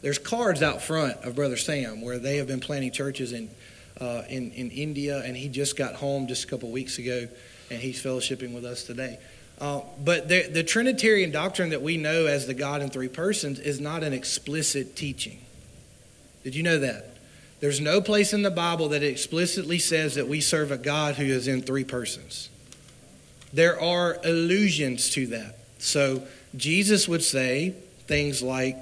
There's 0.00 0.18
cards 0.18 0.62
out 0.62 0.82
front 0.82 1.16
of 1.18 1.36
Brother 1.36 1.56
Sam 1.56 2.00
where 2.00 2.18
they 2.18 2.38
have 2.38 2.48
been 2.48 2.60
planting 2.60 2.90
churches 2.90 3.32
in 3.32 3.48
uh, 4.00 4.22
in 4.28 4.50
in 4.52 4.70
India, 4.70 5.22
and 5.24 5.36
he 5.36 5.48
just 5.48 5.76
got 5.76 5.94
home 5.94 6.26
just 6.26 6.44
a 6.44 6.46
couple 6.48 6.70
weeks 6.70 6.98
ago, 6.98 7.28
and 7.70 7.80
he's 7.80 8.02
fellowshipping 8.02 8.52
with 8.52 8.64
us 8.64 8.82
today. 8.84 9.18
Uh, 9.60 9.80
but 10.02 10.28
the, 10.28 10.48
the 10.48 10.64
Trinitarian 10.64 11.30
doctrine 11.30 11.70
that 11.70 11.82
we 11.82 11.96
know 11.96 12.26
as 12.26 12.48
the 12.48 12.54
God 12.54 12.82
in 12.82 12.90
three 12.90 13.08
persons 13.08 13.60
is 13.60 13.80
not 13.80 14.02
an 14.02 14.12
explicit 14.12 14.96
teaching. 14.96 15.38
Did 16.42 16.56
you 16.56 16.64
know 16.64 16.78
that? 16.80 17.16
There's 17.60 17.80
no 17.80 18.00
place 18.00 18.32
in 18.32 18.42
the 18.42 18.50
Bible 18.50 18.88
that 18.88 19.04
explicitly 19.04 19.78
says 19.78 20.16
that 20.16 20.26
we 20.26 20.40
serve 20.40 20.72
a 20.72 20.78
God 20.78 21.14
who 21.14 21.24
is 21.24 21.46
in 21.46 21.62
three 21.62 21.84
persons. 21.84 22.50
There 23.52 23.80
are 23.80 24.18
allusions 24.24 25.10
to 25.10 25.28
that. 25.28 25.58
So 25.82 26.22
Jesus 26.56 27.08
would 27.08 27.24
say 27.24 27.74
things 28.06 28.40
like 28.40 28.76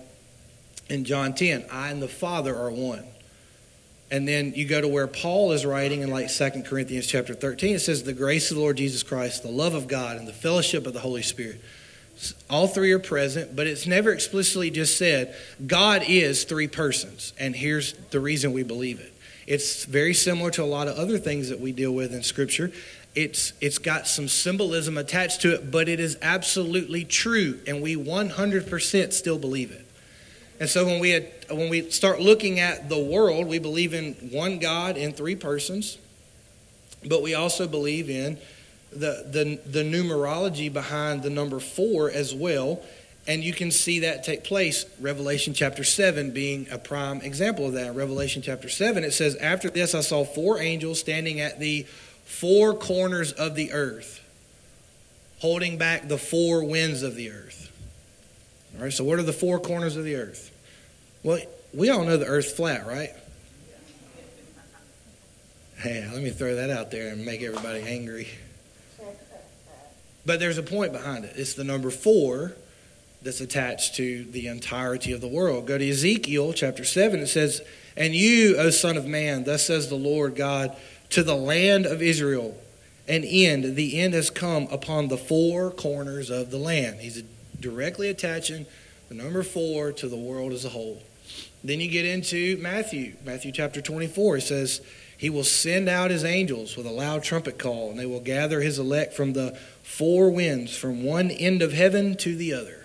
in 0.90 1.04
John 1.04 1.34
10, 1.34 1.64
I 1.72 1.88
and 1.88 2.02
the 2.02 2.08
Father 2.08 2.54
are 2.54 2.70
one. 2.70 3.04
And 4.10 4.28
then 4.28 4.52
you 4.54 4.66
go 4.66 4.80
to 4.80 4.88
where 4.88 5.06
Paul 5.06 5.52
is 5.52 5.64
writing 5.64 6.02
in 6.02 6.10
like 6.10 6.30
2 6.30 6.62
Corinthians 6.66 7.06
chapter 7.06 7.32
13. 7.32 7.76
It 7.76 7.78
says, 7.78 8.02
The 8.02 8.12
grace 8.12 8.50
of 8.50 8.56
the 8.56 8.62
Lord 8.62 8.76
Jesus 8.76 9.02
Christ, 9.02 9.42
the 9.42 9.48
love 9.48 9.74
of 9.74 9.88
God, 9.88 10.18
and 10.18 10.28
the 10.28 10.32
fellowship 10.32 10.86
of 10.86 10.92
the 10.92 11.00
Holy 11.00 11.22
Spirit. 11.22 11.62
All 12.50 12.66
three 12.66 12.92
are 12.92 12.98
present, 12.98 13.56
but 13.56 13.66
it's 13.66 13.86
never 13.86 14.12
explicitly 14.12 14.70
just 14.70 14.98
said, 14.98 15.34
God 15.66 16.02
is 16.06 16.44
three 16.44 16.68
persons. 16.68 17.32
And 17.38 17.56
here's 17.56 17.94
the 18.10 18.20
reason 18.20 18.52
we 18.52 18.62
believe 18.62 19.00
it. 19.00 19.14
It's 19.46 19.84
very 19.84 20.12
similar 20.12 20.50
to 20.52 20.62
a 20.62 20.66
lot 20.66 20.86
of 20.86 20.96
other 20.96 21.16
things 21.16 21.48
that 21.48 21.60
we 21.60 21.72
deal 21.72 21.92
with 21.92 22.12
in 22.12 22.22
Scripture. 22.22 22.72
It's, 23.14 23.52
it's 23.60 23.78
got 23.78 24.06
some 24.06 24.28
symbolism 24.28 24.96
attached 24.96 25.42
to 25.42 25.54
it, 25.54 25.70
but 25.70 25.88
it 25.88 25.98
is 25.98 26.16
absolutely 26.22 27.04
true, 27.04 27.58
and 27.66 27.82
we 27.82 27.96
100% 27.96 29.12
still 29.12 29.38
believe 29.38 29.72
it. 29.72 29.86
And 30.60 30.68
so 30.68 30.84
when 30.84 31.00
we 31.00 31.18
when 31.50 31.70
we 31.70 31.90
start 31.90 32.20
looking 32.20 32.60
at 32.60 32.90
the 32.90 32.98
world, 32.98 33.46
we 33.46 33.58
believe 33.58 33.94
in 33.94 34.12
one 34.30 34.58
God 34.58 34.98
in 34.98 35.12
three 35.14 35.34
persons, 35.34 35.96
but 37.02 37.22
we 37.22 37.34
also 37.34 37.66
believe 37.66 38.10
in 38.10 38.36
the, 38.92 39.24
the, 39.30 39.60
the 39.66 39.82
numerology 39.82 40.72
behind 40.72 41.22
the 41.22 41.30
number 41.30 41.60
four 41.60 42.10
as 42.10 42.34
well. 42.34 42.82
And 43.26 43.44
you 43.44 43.52
can 43.52 43.70
see 43.70 44.00
that 44.00 44.24
take 44.24 44.44
place. 44.44 44.84
Revelation 44.98 45.54
chapter 45.54 45.84
7 45.84 46.32
being 46.32 46.66
a 46.70 46.78
prime 46.78 47.20
example 47.20 47.66
of 47.66 47.74
that. 47.74 47.94
Revelation 47.94 48.42
chapter 48.42 48.68
7, 48.68 49.04
it 49.04 49.12
says, 49.12 49.36
After 49.36 49.70
this 49.70 49.94
I 49.94 50.00
saw 50.00 50.24
four 50.24 50.58
angels 50.58 50.98
standing 51.00 51.40
at 51.40 51.60
the 51.60 51.86
four 52.30 52.74
corners 52.74 53.32
of 53.32 53.56
the 53.56 53.72
earth, 53.72 54.24
holding 55.40 55.76
back 55.76 56.06
the 56.08 56.16
four 56.16 56.64
winds 56.64 57.02
of 57.02 57.16
the 57.16 57.30
earth. 57.30 57.70
All 58.76 58.84
right, 58.84 58.92
so 58.92 59.02
what 59.02 59.18
are 59.18 59.24
the 59.24 59.32
four 59.32 59.58
corners 59.58 59.96
of 59.96 60.04
the 60.04 60.14
earth? 60.14 60.50
Well, 61.24 61.40
we 61.74 61.90
all 61.90 62.04
know 62.04 62.16
the 62.16 62.26
earth's 62.26 62.52
flat, 62.52 62.86
right? 62.86 63.10
Hey, 65.78 66.08
let 66.12 66.22
me 66.22 66.30
throw 66.30 66.54
that 66.54 66.70
out 66.70 66.90
there 66.90 67.08
and 67.08 67.26
make 67.26 67.42
everybody 67.42 67.82
angry. 67.82 68.28
But 70.24 70.38
there's 70.38 70.58
a 70.58 70.62
point 70.62 70.92
behind 70.92 71.24
it. 71.24 71.32
It's 71.36 71.54
the 71.54 71.64
number 71.64 71.90
four 71.90 72.52
that's 73.22 73.40
attached 73.40 73.96
to 73.96 74.24
the 74.24 74.46
entirety 74.46 75.12
of 75.12 75.20
the 75.20 75.28
world. 75.28 75.66
Go 75.66 75.76
to 75.76 75.90
Ezekiel 75.90 76.52
chapter 76.52 76.84
7. 76.84 77.20
It 77.20 77.26
says, 77.26 77.60
And 77.96 78.14
you, 78.14 78.56
O 78.56 78.70
Son 78.70 78.96
of 78.96 79.06
Man, 79.06 79.44
thus 79.44 79.66
says 79.66 79.88
the 79.88 79.96
Lord 79.96 80.36
God, 80.36 80.76
to 81.10 81.22
the 81.22 81.34
land 81.34 81.86
of 81.86 82.00
Israel, 82.00 82.56
an 83.08 83.24
end. 83.24 83.76
The 83.76 84.00
end 84.00 84.14
has 84.14 84.30
come 84.30 84.68
upon 84.70 85.08
the 85.08 85.18
four 85.18 85.70
corners 85.70 86.30
of 86.30 86.50
the 86.50 86.58
land. 86.58 87.00
He's 87.00 87.22
directly 87.58 88.08
attaching 88.08 88.66
the 89.08 89.14
number 89.14 89.42
four 89.42 89.92
to 89.92 90.08
the 90.08 90.16
world 90.16 90.52
as 90.52 90.64
a 90.64 90.70
whole. 90.70 91.02
Then 91.62 91.80
you 91.80 91.88
get 91.88 92.06
into 92.06 92.56
Matthew, 92.58 93.16
Matthew 93.24 93.52
chapter 93.52 93.82
24. 93.82 94.38
It 94.38 94.40
says, 94.42 94.80
He 95.18 95.28
will 95.28 95.44
send 95.44 95.88
out 95.88 96.10
His 96.10 96.24
angels 96.24 96.76
with 96.76 96.86
a 96.86 96.90
loud 96.90 97.22
trumpet 97.22 97.58
call, 97.58 97.90
and 97.90 97.98
they 97.98 98.06
will 98.06 98.20
gather 98.20 98.60
His 98.60 98.78
elect 98.78 99.12
from 99.12 99.34
the 99.34 99.58
four 99.82 100.30
winds, 100.30 100.76
from 100.76 101.02
one 101.02 101.30
end 101.30 101.60
of 101.60 101.72
heaven 101.72 102.16
to 102.18 102.34
the 102.34 102.54
other. 102.54 102.79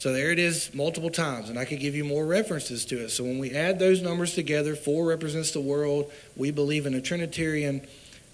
So 0.00 0.14
there 0.14 0.30
it 0.30 0.38
is 0.38 0.72
multiple 0.72 1.10
times, 1.10 1.50
and 1.50 1.58
I 1.58 1.66
could 1.66 1.78
give 1.78 1.94
you 1.94 2.04
more 2.04 2.24
references 2.24 2.86
to 2.86 3.04
it. 3.04 3.10
So 3.10 3.22
when 3.22 3.38
we 3.38 3.50
add 3.50 3.78
those 3.78 4.00
numbers 4.00 4.34
together, 4.34 4.74
four 4.74 5.04
represents 5.04 5.50
the 5.50 5.60
world. 5.60 6.10
We 6.36 6.50
believe 6.50 6.86
in 6.86 6.94
a 6.94 7.02
Trinitarian 7.02 7.86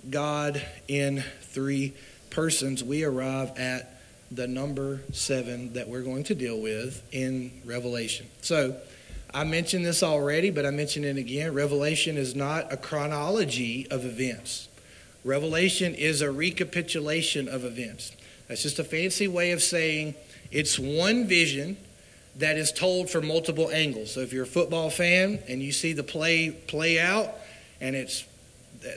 God 0.09 0.65
in 0.87 1.25
three 1.41 1.93
persons. 2.31 2.85
We 2.85 3.03
arrive 3.03 3.59
at 3.59 4.01
the 4.31 4.47
number 4.47 5.01
seven 5.13 5.73
that 5.73 5.89
we're 5.89 6.03
going 6.03 6.23
to 6.25 6.37
deal 6.37 6.61
with 6.61 7.03
in 7.11 7.51
Revelation. 7.65 8.27
So, 8.43 8.77
I 9.35 9.43
mentioned 9.43 9.85
this 9.85 10.05
already, 10.05 10.53
but 10.53 10.65
I 10.65 10.71
mention 10.71 11.03
it 11.03 11.17
again. 11.17 11.53
Revelation 11.53 12.17
is 12.17 12.37
not 12.37 12.73
a 12.73 12.77
chronology 12.77 13.89
of 13.91 14.05
events. 14.05 14.69
Revelation 15.25 15.97
is 15.97 16.23
a 16.23 16.31
recapitulation 16.31 17.49
of 17.49 17.65
events. 17.65 18.13
That's 18.47 18.63
just 18.63 18.79
a 18.79 18.85
fancy 18.85 19.27
way 19.27 19.51
of 19.51 19.61
saying 19.61 20.15
it's 20.51 20.79
one 20.79 21.27
vision 21.27 21.77
that 22.37 22.57
is 22.59 22.71
told 22.73 23.09
from 23.09 23.27
multiple 23.27 23.71
angles. 23.71 24.13
So 24.13 24.21
if 24.21 24.33
you're 24.33 24.45
a 24.45 24.47
football 24.47 24.91
fan 24.91 25.39
and 25.49 25.63
you 25.63 25.73
see 25.73 25.93
the 25.93 26.03
play 26.03 26.51
play 26.51 27.01
out 27.01 27.33
and 27.81 27.97
it's 27.97 28.25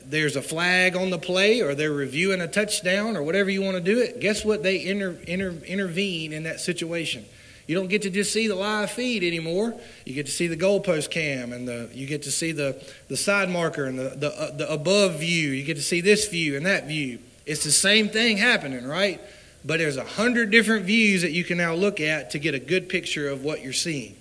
there's 0.06 0.36
a 0.36 0.42
flag 0.42 0.96
on 0.96 1.10
the 1.10 1.18
play 1.18 1.62
or 1.62 1.74
they're 1.74 1.92
reviewing 1.92 2.42
a 2.42 2.48
touchdown 2.48 3.16
or 3.16 3.24
whatever 3.24 3.50
you 3.50 3.62
want 3.62 3.76
to 3.76 3.82
do 3.82 4.00
it, 4.00 4.20
guess 4.20 4.44
what? 4.44 4.62
They 4.62 4.86
inter, 4.86 5.18
inter, 5.26 5.52
intervene 5.66 6.34
in 6.34 6.44
that 6.44 6.60
situation. 6.60 7.26
You 7.66 7.76
don't 7.76 7.88
get 7.88 8.02
to 8.02 8.10
just 8.10 8.34
see 8.34 8.48
the 8.48 8.56
live 8.56 8.92
feed 8.92 9.24
anymore. 9.24 9.80
You 10.06 10.14
get 10.16 10.26
to 10.26 10.32
see 10.32 10.48
the 10.48 10.58
goalpost 10.58 11.12
cam 11.12 11.54
and 11.54 11.68
the 11.68 11.90
you 11.94 12.08
get 12.08 12.24
to 12.24 12.32
see 12.32 12.52
the, 12.52 12.84
the 13.10 13.18
side 13.18 13.50
marker 13.50 13.86
and 13.86 13.98
the, 13.98 14.10
the, 14.10 14.42
uh, 14.42 14.58
the 14.58 14.72
above 14.72 15.20
view. 15.20 15.50
You 15.50 15.64
get 15.64 15.78
to 15.78 15.84
see 15.84 16.02
this 16.02 16.28
view 16.28 16.58
and 16.58 16.66
that 16.66 16.88
view. 16.88 17.20
It's 17.46 17.64
the 17.64 17.72
same 17.72 18.10
thing 18.10 18.38
happening, 18.38 18.86
right? 18.88 19.22
But 19.64 19.80
there's 19.80 19.98
a 19.98 20.04
hundred 20.04 20.52
different 20.52 20.86
views 20.86 21.22
that 21.22 21.32
you 21.32 21.44
can 21.44 21.58
now 21.58 21.74
look 21.74 22.00
at 22.00 22.32
to 22.32 22.40
get 22.40 22.56
a 22.56 22.60
good 22.60 22.90
picture 22.90 23.30
of 23.30 23.44
what 23.44 23.62
you're 23.62 23.74
seeing. 23.74 24.16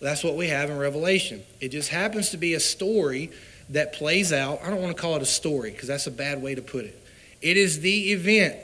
That's 0.00 0.22
what 0.22 0.36
we 0.36 0.48
have 0.48 0.70
in 0.70 0.78
Revelation. 0.78 1.42
It 1.60 1.70
just 1.70 1.88
happens 1.88 2.30
to 2.30 2.36
be 2.36 2.54
a 2.54 2.60
story 2.60 3.30
that 3.70 3.92
plays 3.92 4.32
out. 4.32 4.60
I 4.62 4.70
don't 4.70 4.80
want 4.80 4.96
to 4.96 5.00
call 5.00 5.16
it 5.16 5.22
a 5.22 5.26
story 5.26 5.70
because 5.70 5.88
that's 5.88 6.06
a 6.06 6.10
bad 6.10 6.42
way 6.42 6.54
to 6.54 6.62
put 6.62 6.84
it. 6.84 7.00
It 7.42 7.56
is 7.56 7.80
the 7.80 8.12
event 8.12 8.56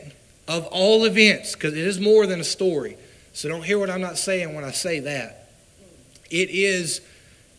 of 0.46 0.66
all 0.66 1.04
events 1.04 1.54
because 1.54 1.72
it 1.72 1.86
is 1.86 2.00
more 2.00 2.26
than 2.26 2.40
a 2.40 2.44
story. 2.44 2.96
So 3.32 3.48
don't 3.48 3.64
hear 3.64 3.78
what 3.78 3.90
I'm 3.90 4.00
not 4.00 4.18
saying 4.18 4.54
when 4.54 4.64
I 4.64 4.70
say 4.70 5.00
that. 5.00 5.48
It 6.30 6.50
is 6.50 7.00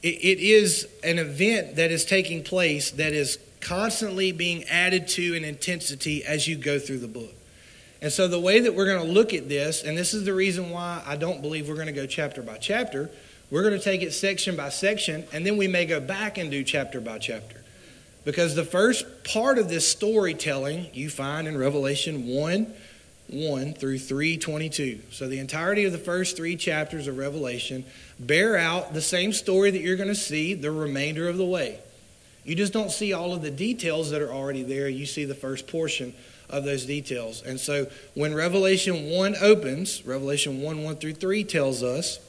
it 0.02 0.40
is 0.40 0.88
an 1.04 1.18
event 1.18 1.78
that 1.78 1.90
is 1.90 2.06
taking 2.06 2.44
place 2.44 2.92
that 2.92 3.14
is 3.14 3.40
constantly 3.60 4.32
being 4.32 4.64
added 4.66 5.08
to 5.08 5.34
in 5.34 5.44
intensity 5.44 6.24
as 6.24 6.48
you 6.48 6.56
go 6.56 6.78
through 6.78 7.00
the 7.00 7.08
book. 7.08 7.34
And 8.02 8.12
so, 8.12 8.28
the 8.28 8.40
way 8.40 8.60
that 8.60 8.76
we're 8.76 8.86
going 8.86 9.06
to 9.06 9.12
look 9.12 9.34
at 9.34 9.48
this, 9.50 9.84
and 9.84 9.98
this 9.98 10.14
is 10.14 10.26
the 10.26 10.34
reason 10.34 10.70
why 10.70 11.02
I 11.06 11.16
don't 11.16 11.42
believe 11.42 11.68
we're 11.68 11.76
going 11.76 11.88
to 11.88 11.94
go 11.94 12.06
chapter 12.06 12.42
by 12.42 12.58
chapter, 12.58 13.10
we're 13.50 13.64
going 13.64 13.78
to 13.78 13.84
take 13.84 14.02
it 14.02 14.12
section 14.12 14.56
by 14.56 14.70
section, 14.70 15.24
and 15.32 15.46
then 15.46 15.58
we 15.58 15.68
may 15.68 15.86
go 15.86 16.00
back 16.00 16.38
and 16.38 16.52
do 16.52 16.64
chapter 16.64 17.00
by 17.00 17.20
chapter. 17.20 17.62
Because 18.26 18.56
the 18.56 18.66
first 18.66 19.24
part 19.24 19.58
of 19.58 19.70
this 19.70 19.88
storytelling 19.88 20.88
you 20.94 21.10
find 21.10 21.48
in 21.48 21.58
Revelation 21.58 22.28
1 22.28 22.74
1 23.28 23.74
through 23.74 23.98
322. 23.98 25.00
So, 25.12 25.28
the 25.28 25.40
entirety 25.40 25.86
of 25.86 25.92
the 25.92 25.98
first 25.98 26.38
three 26.38 26.56
chapters 26.56 27.08
of 27.08 27.18
Revelation 27.18 27.86
bear 28.20 28.58
out 28.58 28.94
the 28.94 29.02
same 29.02 29.34
story 29.34 29.72
that 29.72 29.82
you're 29.82 29.96
going 29.96 30.10
to 30.10 30.16
see 30.16 30.54
the 30.54 30.70
remainder 30.70 31.28
of 31.28 31.38
the 31.38 31.46
way. 31.46 31.80
You 32.44 32.54
just 32.54 32.74
don't 32.74 32.92
see 32.92 33.14
all 33.14 33.34
of 33.34 33.42
the 33.42 33.50
details 33.50 34.12
that 34.12 34.22
are 34.22 34.32
already 34.32 34.62
there. 34.62 34.88
You 34.88 35.08
see 35.08 35.26
the 35.26 35.34
first 35.34 35.68
portion 35.68 36.14
of 36.50 36.64
those 36.64 36.86
details. 36.86 37.42
And 37.42 37.60
so 37.60 37.88
when 38.14 38.34
Revelation 38.34 39.10
1 39.10 39.36
opens, 39.42 40.06
Revelation 40.06 40.62
1 40.62 40.84
1 40.84 40.96
through 40.98 41.14
3 41.14 41.44
tells 41.44 41.84
us 41.84 42.20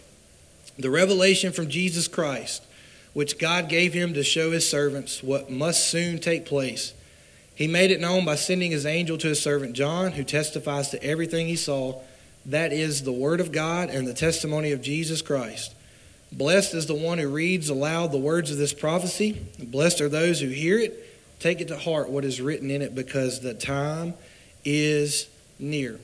the 0.79 0.91
revelation 0.91 1.53
from 1.53 1.69
Jesus 1.69 2.09
Christ, 2.09 2.65
which 3.13 3.39
God 3.39 3.69
gave 3.69 3.93
him 3.93 4.15
to 4.15 4.23
show 4.23 4.51
his 4.51 4.69
servants 4.69 5.23
what 5.23 5.51
must 5.51 5.89
soon 5.89 6.19
take 6.19 6.45
place. 6.45 6.93
He 7.55 7.67
made 7.67 7.91
it 7.91 8.01
known 8.01 8.27
by 8.27 8.35
sending 8.35 8.71
his 8.71 8.85
angel 8.85 9.17
to 9.19 9.29
his 9.29 9.41
servant 9.41 9.73
John, 9.73 10.13
who 10.13 10.25
testifies 10.25 10.91
to 10.91 11.03
everything 11.03 11.47
he 11.47 11.57
saw. 11.57 12.01
That 12.45 12.73
is 12.73 13.03
the 13.03 13.13
word 13.13 13.41
of 13.41 13.51
God 13.51 13.89
and 13.89 14.07
the 14.07 14.15
testimony 14.15 14.73
of 14.73 14.83
Jesus 14.83 15.23
Christ. 15.23 15.75
Blessed 16.31 16.75
is 16.75 16.87
the 16.87 16.95
one 16.95 17.19
who 17.19 17.29
reads 17.29 17.71
aloud 17.71 18.13
the 18.13 18.19
words 18.19 18.51
of 18.51 18.59
this 18.59 18.75
prophecy. 18.75 19.41
Blessed 19.59 20.03
are 20.03 20.09
those 20.09 20.41
who 20.41 20.49
hear 20.49 20.79
it 20.79 21.06
Take 21.41 21.61
it 21.61 21.69
to 21.69 21.77
heart 21.77 22.09
what 22.09 22.25
is 22.25 22.41
written 22.41 22.71
in 22.71 22.83
it 22.83 22.95
because 22.95 23.41
the 23.41 23.55
time 23.55 24.15
is 24.65 25.29
near. 25.59 26.01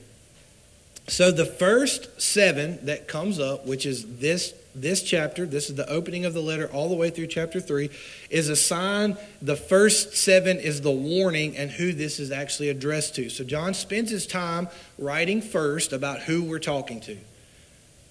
So 1.07 1.31
the 1.31 1.45
first 1.45 2.21
seven 2.21 2.85
that 2.85 3.07
comes 3.07 3.39
up, 3.39 3.65
which 3.65 3.85
is 3.85 4.17
this 4.17 4.53
this 4.75 5.03
chapter, 5.03 5.45
this 5.45 5.69
is 5.69 5.75
the 5.75 5.87
opening 5.87 6.25
of 6.25 6.33
the 6.33 6.41
letter 6.41 6.67
all 6.67 6.89
the 6.89 6.95
way 6.95 7.09
through 7.09 7.27
chapter 7.27 7.59
3, 7.59 7.89
is 8.29 8.49
a 8.49 8.55
sign. 8.55 9.17
The 9.41 9.55
first 9.55 10.15
seven 10.15 10.57
is 10.57 10.81
the 10.81 10.91
warning 10.91 11.55
and 11.55 11.69
who 11.69 11.93
this 11.93 12.19
is 12.19 12.31
actually 12.31 12.69
addressed 12.69 13.15
to. 13.15 13.29
So 13.29 13.43
John 13.43 13.73
spends 13.73 14.09
his 14.09 14.25
time 14.25 14.67
writing 14.97 15.41
first 15.41 15.93
about 15.93 16.21
who 16.21 16.43
we're 16.43 16.59
talking 16.59 17.01
to. 17.01 17.17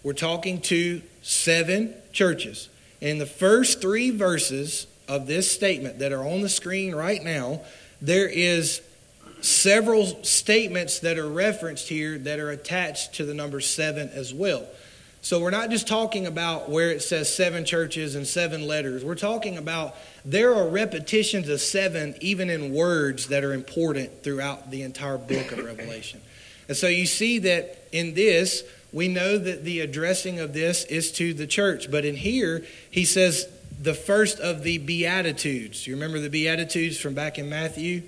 We're 0.03 0.13
talking 0.13 0.61
to 0.63 1.03
seven 1.23 1.95
churches. 2.13 2.69
In 3.01 3.19
the 3.19 3.27
first 3.27 3.81
three 3.81 4.11
verses 4.11 4.87
of 5.09 5.27
this 5.27 5.51
statement 5.51 5.99
that 5.99 6.13
are 6.13 6.27
on 6.27 6.41
the 6.41 6.49
screen 6.49 6.95
right 6.95 7.23
now, 7.23 7.61
there 8.01 8.29
is 8.29 8.81
several 9.41 10.25
statements 10.25 11.01
that 11.01 11.19
are 11.19 11.29
referenced 11.29 11.89
here 11.89 12.19
that 12.19 12.39
are 12.39 12.51
attached 12.51 13.15
to 13.15 13.25
the 13.25 13.35
number 13.35 13.61
seven 13.61 14.09
as 14.11 14.33
well. 14.33 14.67
So 15.25 15.39
we're 15.39 15.51
not 15.51 15.71
just 15.71 15.87
talking 15.87 16.27
about 16.27 16.69
where 16.69 16.91
it 16.91 17.01
says 17.01 17.33
seven 17.33 17.65
churches 17.65 18.17
and 18.17 18.27
seven 18.27 18.67
letters. 18.67 19.05
We're 19.05 19.15
talking 19.15 19.57
about 19.57 19.95
there 20.25 20.53
are 20.55 20.69
repetitions 20.69 21.49
of 21.49 21.61
seven, 21.61 22.17
even 22.21 22.51
in 22.51 22.75
words 22.75 23.29
that 23.29 23.45
are 23.45 23.53
important 23.53 24.25
throughout 24.25 24.73
the 24.73 24.83
entire 24.83 25.19
book 25.19 25.53
of 25.53 25.59
Revelation. 25.65 26.21
And 26.67 26.77
so 26.77 26.89
you 26.89 27.07
see 27.07 27.39
that 27.41 27.87
in 27.93 28.15
this, 28.15 28.65
we 28.93 29.07
know 29.07 29.39
that 29.39 29.65
the 29.65 29.81
addressing 29.81 30.41
of 30.41 30.55
this 30.55 30.85
is 30.87 31.13
to 31.13 31.35
the 31.35 31.47
church. 31.47 31.89
But 31.89 32.05
in 32.05 32.17
here, 32.17 32.65
he 32.91 33.05
says 33.05 33.47
the 33.83 33.95
first 33.95 34.39
of 34.39 34.63
the 34.63 34.79
Beatitudes. 34.79 35.87
You 35.87 35.95
remember 35.95 36.21
the 36.21 36.31
Beatitudes 36.31 37.01
from 37.01 37.15
back 37.15 37.39
in 37.39 37.49
Matthew? 37.49 38.03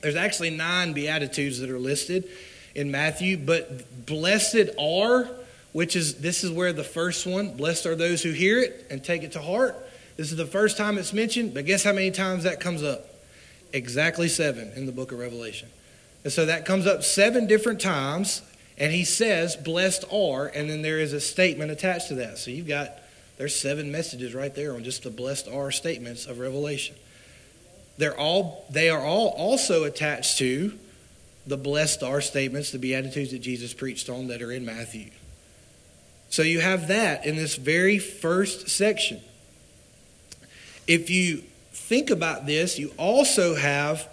There's 0.00 0.14
actually 0.14 0.50
nine 0.50 0.92
Beatitudes 0.92 1.58
that 1.58 1.70
are 1.70 1.78
listed 1.78 2.28
in 2.74 2.92
Matthew, 2.92 3.36
but 3.36 4.06
blessed 4.06 4.70
are, 4.78 5.28
which 5.72 5.96
is 5.96 6.16
this 6.16 6.44
is 6.44 6.52
where 6.52 6.72
the 6.72 6.84
first 6.84 7.26
one, 7.26 7.56
blessed 7.56 7.86
are 7.86 7.96
those 7.96 8.22
who 8.22 8.30
hear 8.30 8.60
it 8.60 8.86
and 8.88 9.02
take 9.02 9.24
it 9.24 9.32
to 9.32 9.42
heart. 9.42 9.74
This 10.16 10.30
is 10.30 10.36
the 10.36 10.46
first 10.46 10.76
time 10.76 10.98
it's 10.98 11.12
mentioned, 11.12 11.52
but 11.52 11.66
guess 11.66 11.82
how 11.82 11.92
many 11.92 12.12
times 12.12 12.44
that 12.44 12.60
comes 12.60 12.84
up? 12.84 13.06
Exactly 13.72 14.28
seven 14.28 14.70
in 14.76 14.86
the 14.86 14.92
book 14.92 15.10
of 15.10 15.18
Revelation. 15.18 15.68
And 16.22 16.32
so 16.32 16.46
that 16.46 16.64
comes 16.64 16.86
up 16.86 17.02
seven 17.02 17.48
different 17.48 17.80
times, 17.80 18.42
and 18.78 18.92
he 18.92 19.04
says, 19.04 19.56
blessed 19.56 20.04
are, 20.12 20.46
and 20.46 20.70
then 20.70 20.82
there 20.82 21.00
is 21.00 21.12
a 21.12 21.20
statement 21.20 21.72
attached 21.72 22.08
to 22.08 22.14
that. 22.16 22.38
So 22.38 22.52
you've 22.52 22.68
got 22.68 23.00
there's 23.36 23.54
seven 23.54 23.92
messages 23.92 24.34
right 24.34 24.54
there 24.54 24.74
on 24.74 24.84
just 24.84 25.02
the 25.02 25.10
blessed 25.10 25.48
are 25.48 25.70
statements 25.70 26.26
of 26.26 26.38
Revelation. 26.38 26.96
They're 27.98 28.18
all, 28.18 28.64
they 28.70 28.88
are 28.90 29.00
all 29.00 29.28
also 29.28 29.84
attached 29.84 30.38
to 30.38 30.78
the 31.46 31.56
blessed 31.56 32.02
are 32.02 32.20
statements, 32.20 32.70
the 32.72 32.78
Beatitudes 32.78 33.30
that 33.30 33.38
Jesus 33.38 33.72
preached 33.72 34.08
on 34.08 34.28
that 34.28 34.42
are 34.42 34.50
in 34.50 34.64
Matthew. 34.64 35.10
So 36.28 36.42
you 36.42 36.60
have 36.60 36.88
that 36.88 37.24
in 37.24 37.36
this 37.36 37.56
very 37.56 37.98
first 37.98 38.68
section. 38.68 39.20
If 40.86 41.08
you 41.08 41.44
think 41.72 42.10
about 42.10 42.46
this, 42.46 42.78
you 42.78 42.92
also 42.96 43.54
have 43.54 44.08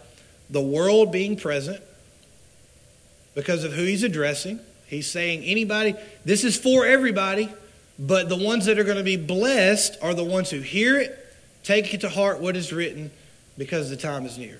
the 0.49 0.61
world 0.61 1.11
being 1.11 1.35
present 1.35 1.81
because 3.33 3.63
of 3.63 3.73
who 3.73 3.83
he's 3.83 4.03
addressing. 4.03 4.59
He's 4.85 5.09
saying, 5.09 5.43
anybody, 5.43 5.95
this 6.23 6.43
is 6.43 6.55
for 6.55 6.85
everybody. 6.85 7.49
But 8.05 8.27
the 8.27 8.35
ones 8.35 8.65
that 8.65 8.77
are 8.77 8.83
going 8.83 8.97
to 8.97 9.03
be 9.03 9.15
blessed 9.15 9.97
are 10.01 10.13
the 10.13 10.25
ones 10.25 10.49
who 10.49 10.59
hear 10.59 10.99
it, 10.99 11.17
take 11.63 11.93
it 11.93 12.01
to 12.01 12.09
heart 12.09 12.41
what 12.41 12.57
is 12.57 12.73
written, 12.73 13.11
because 13.57 13.89
the 13.89 13.95
time 13.95 14.25
is 14.25 14.37
near. 14.37 14.59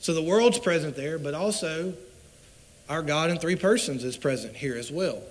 So 0.00 0.12
the 0.12 0.22
world's 0.22 0.58
present 0.58 0.94
there, 0.94 1.18
but 1.18 1.32
also 1.32 1.94
our 2.90 3.00
God 3.00 3.30
in 3.30 3.38
three 3.38 3.56
persons 3.56 4.04
is 4.04 4.18
present 4.18 4.54
here 4.54 4.76
as 4.76 4.92
well. 4.92 5.22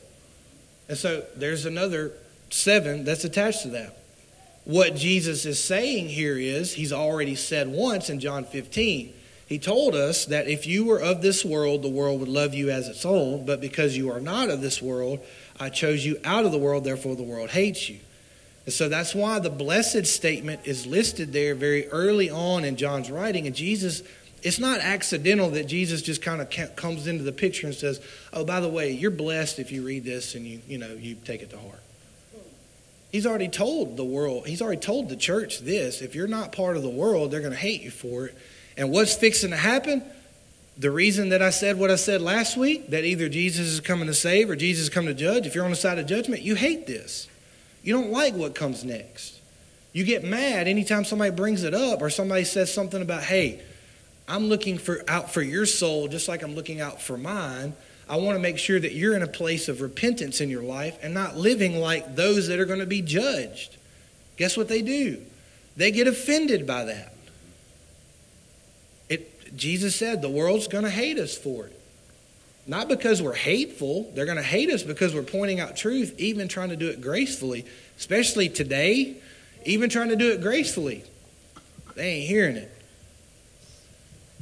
And 0.89 0.97
so 0.97 1.23
there's 1.35 1.67
another 1.67 2.11
seven 2.49 3.03
that's 3.03 3.23
attached 3.23 3.61
to 3.63 3.67
that. 3.69 3.99
What 4.65 4.95
Jesus 4.95 5.45
is 5.45 5.63
saying 5.63 6.09
here 6.09 6.37
is, 6.37 6.73
he's 6.73 6.93
already 6.93 7.35
said 7.35 7.67
once 7.67 8.09
in 8.09 8.19
John 8.19 8.45
15. 8.45 9.13
He 9.45 9.59
told 9.59 9.93
us 9.93 10.25
that 10.25 10.47
if 10.47 10.65
you 10.65 10.85
were 10.85 10.99
of 10.99 11.21
this 11.21 11.45
world, 11.45 11.83
the 11.83 11.89
world 11.89 12.19
would 12.19 12.29
love 12.29 12.55
you 12.55 12.71
as 12.71 12.87
its 12.87 13.05
own, 13.05 13.45
but 13.45 13.61
because 13.61 13.95
you 13.95 14.09
are 14.09 14.21
not 14.21 14.49
of 14.49 14.61
this 14.61 14.81
world, 14.81 15.19
I 15.61 15.69
chose 15.69 16.03
you 16.03 16.19
out 16.23 16.43
of 16.43 16.51
the 16.51 16.57
world, 16.57 16.83
therefore 16.83 17.15
the 17.15 17.21
world 17.21 17.51
hates 17.51 17.87
you. 17.87 17.99
And 18.65 18.73
so 18.73 18.89
that's 18.89 19.13
why 19.13 19.37
the 19.37 19.51
blessed 19.51 20.07
statement 20.07 20.61
is 20.65 20.87
listed 20.87 21.33
there 21.33 21.53
very 21.53 21.87
early 21.89 22.31
on 22.31 22.65
in 22.65 22.77
John's 22.77 23.11
writing. 23.11 23.45
And 23.45 23.55
Jesus, 23.55 24.01
it's 24.41 24.57
not 24.57 24.79
accidental 24.79 25.51
that 25.51 25.67
Jesus 25.67 26.01
just 26.01 26.23
kind 26.23 26.41
of 26.41 26.75
comes 26.75 27.05
into 27.05 27.23
the 27.23 27.31
picture 27.31 27.67
and 27.67 27.75
says, 27.75 28.01
"Oh, 28.33 28.43
by 28.43 28.59
the 28.59 28.69
way, 28.69 28.91
you're 28.91 29.11
blessed 29.11 29.59
if 29.59 29.71
you 29.71 29.83
read 29.83 30.03
this 30.03 30.33
and 30.33 30.47
you, 30.47 30.61
you 30.67 30.79
know, 30.79 30.93
you 30.99 31.15
take 31.25 31.43
it 31.43 31.51
to 31.51 31.59
heart." 31.59 31.79
He's 33.11 33.27
already 33.27 33.49
told 33.49 33.97
the 33.97 34.05
world, 34.05 34.47
he's 34.47 34.63
already 34.63 34.81
told 34.81 35.09
the 35.09 35.15
church 35.15 35.59
this. 35.59 36.01
If 36.01 36.15
you're 36.15 36.27
not 36.27 36.53
part 36.53 36.75
of 36.75 36.81
the 36.81 36.89
world, 36.89 37.29
they're 37.29 37.41
going 37.41 37.53
to 37.53 37.59
hate 37.59 37.83
you 37.83 37.91
for 37.91 38.25
it. 38.27 38.35
And 38.77 38.89
what's 38.89 39.13
fixing 39.13 39.51
to 39.51 39.57
happen? 39.57 40.01
The 40.77 40.91
reason 40.91 41.29
that 41.29 41.41
I 41.41 41.49
said 41.49 41.77
what 41.77 41.91
I 41.91 41.95
said 41.95 42.21
last 42.21 42.57
week, 42.57 42.89
that 42.89 43.03
either 43.03 43.29
Jesus 43.29 43.67
is 43.67 43.79
coming 43.79 44.07
to 44.07 44.13
save 44.13 44.49
or 44.49 44.55
Jesus 44.55 44.83
is 44.83 44.89
coming 44.89 45.09
to 45.09 45.19
judge, 45.19 45.45
if 45.45 45.55
you're 45.55 45.65
on 45.65 45.71
the 45.71 45.75
side 45.77 45.99
of 45.99 46.05
judgment, 46.07 46.41
you 46.41 46.55
hate 46.55 46.87
this. 46.87 47.27
You 47.83 47.93
don't 47.93 48.11
like 48.11 48.35
what 48.35 48.55
comes 48.55 48.83
next. 48.83 49.39
You 49.93 50.03
get 50.05 50.23
mad 50.23 50.67
anytime 50.67 51.03
somebody 51.03 51.31
brings 51.31 51.63
it 51.63 51.73
up 51.73 52.01
or 52.01 52.09
somebody 52.09 52.45
says 52.45 52.73
something 52.73 53.01
about, 53.01 53.23
hey, 53.23 53.61
I'm 54.27 54.47
looking 54.47 54.77
for 54.77 55.03
out 55.09 55.33
for 55.33 55.41
your 55.41 55.65
soul 55.65 56.07
just 56.07 56.27
like 56.27 56.43
I'm 56.43 56.55
looking 56.55 56.79
out 56.79 57.01
for 57.01 57.17
mine. 57.17 57.73
I 58.07 58.17
want 58.17 58.35
to 58.35 58.39
make 58.41 58.57
sure 58.57 58.79
that 58.79 58.93
you're 58.93 59.15
in 59.15 59.23
a 59.23 59.27
place 59.27 59.67
of 59.67 59.81
repentance 59.81 60.41
in 60.41 60.49
your 60.49 60.63
life 60.63 60.97
and 61.01 61.13
not 61.13 61.37
living 61.37 61.77
like 61.77 62.15
those 62.15 62.47
that 62.47 62.59
are 62.59 62.65
going 62.65 62.79
to 62.79 62.85
be 62.85 63.01
judged. 63.01 63.75
Guess 64.37 64.57
what 64.57 64.67
they 64.67 64.81
do? 64.81 65.21
They 65.75 65.91
get 65.91 66.07
offended 66.07 66.65
by 66.65 66.85
that. 66.85 67.10
Jesus 69.55 69.95
said 69.95 70.21
the 70.21 70.29
world's 70.29 70.67
going 70.67 70.83
to 70.83 70.89
hate 70.89 71.17
us 71.17 71.37
for 71.37 71.65
it. 71.65 71.77
Not 72.67 72.87
because 72.87 73.21
we're 73.21 73.33
hateful, 73.33 74.11
they're 74.13 74.25
going 74.25 74.37
to 74.37 74.43
hate 74.43 74.69
us 74.69 74.83
because 74.83 75.13
we're 75.13 75.23
pointing 75.23 75.59
out 75.59 75.75
truth, 75.75 76.13
even 76.19 76.47
trying 76.47 76.69
to 76.69 76.75
do 76.75 76.89
it 76.89 77.01
gracefully, 77.01 77.65
especially 77.97 78.49
today, 78.49 79.17
even 79.65 79.89
trying 79.89 80.09
to 80.09 80.15
do 80.15 80.31
it 80.31 80.41
gracefully. 80.41 81.03
They 81.95 82.07
ain't 82.07 82.27
hearing 82.27 82.55
it. 82.55 82.71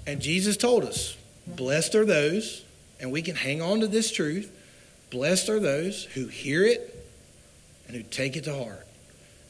And 0.06 0.22
Jesus 0.22 0.58
told 0.58 0.84
us, 0.84 1.16
Blessed 1.48 1.96
are 1.96 2.06
those 2.06 2.64
and 3.00 3.12
we 3.12 3.22
can 3.22 3.36
hang 3.36 3.62
on 3.62 3.80
to 3.80 3.88
this 3.88 4.12
truth. 4.12 4.52
Blessed 5.10 5.50
are 5.50 5.60
those 5.60 6.04
who 6.06 6.28
hear 6.28 6.66
it 6.66 6.96
and 7.88 7.96
who 7.96 8.04
take 8.04 8.36
it 8.36 8.44
to 8.44 8.56
heart. 8.56 8.86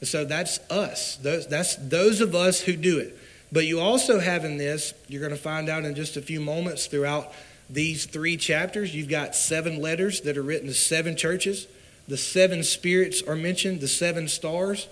And 0.00 0.08
so 0.08 0.24
that's 0.24 0.58
us. 0.70 1.16
Those, 1.16 1.46
that's 1.46 1.76
those 1.76 2.20
of 2.20 2.34
us 2.34 2.60
who 2.60 2.76
do 2.76 2.98
it. 2.98 3.18
But 3.52 3.66
you 3.66 3.80
also 3.80 4.20
have 4.20 4.44
in 4.44 4.58
this, 4.58 4.94
you're 5.08 5.20
going 5.20 5.34
to 5.34 5.38
find 5.38 5.68
out 5.68 5.84
in 5.84 5.94
just 5.94 6.16
a 6.16 6.22
few 6.22 6.40
moments 6.40 6.86
throughout 6.86 7.32
these 7.68 8.06
three 8.06 8.36
chapters, 8.36 8.94
you've 8.94 9.08
got 9.08 9.34
seven 9.34 9.80
letters 9.80 10.22
that 10.22 10.36
are 10.36 10.42
written 10.42 10.68
to 10.68 10.74
seven 10.74 11.16
churches. 11.16 11.68
The 12.08 12.16
seven 12.16 12.64
spirits 12.64 13.22
are 13.22 13.36
mentioned, 13.36 13.80
the 13.80 13.88
seven 13.88 14.26
stars. 14.28 14.88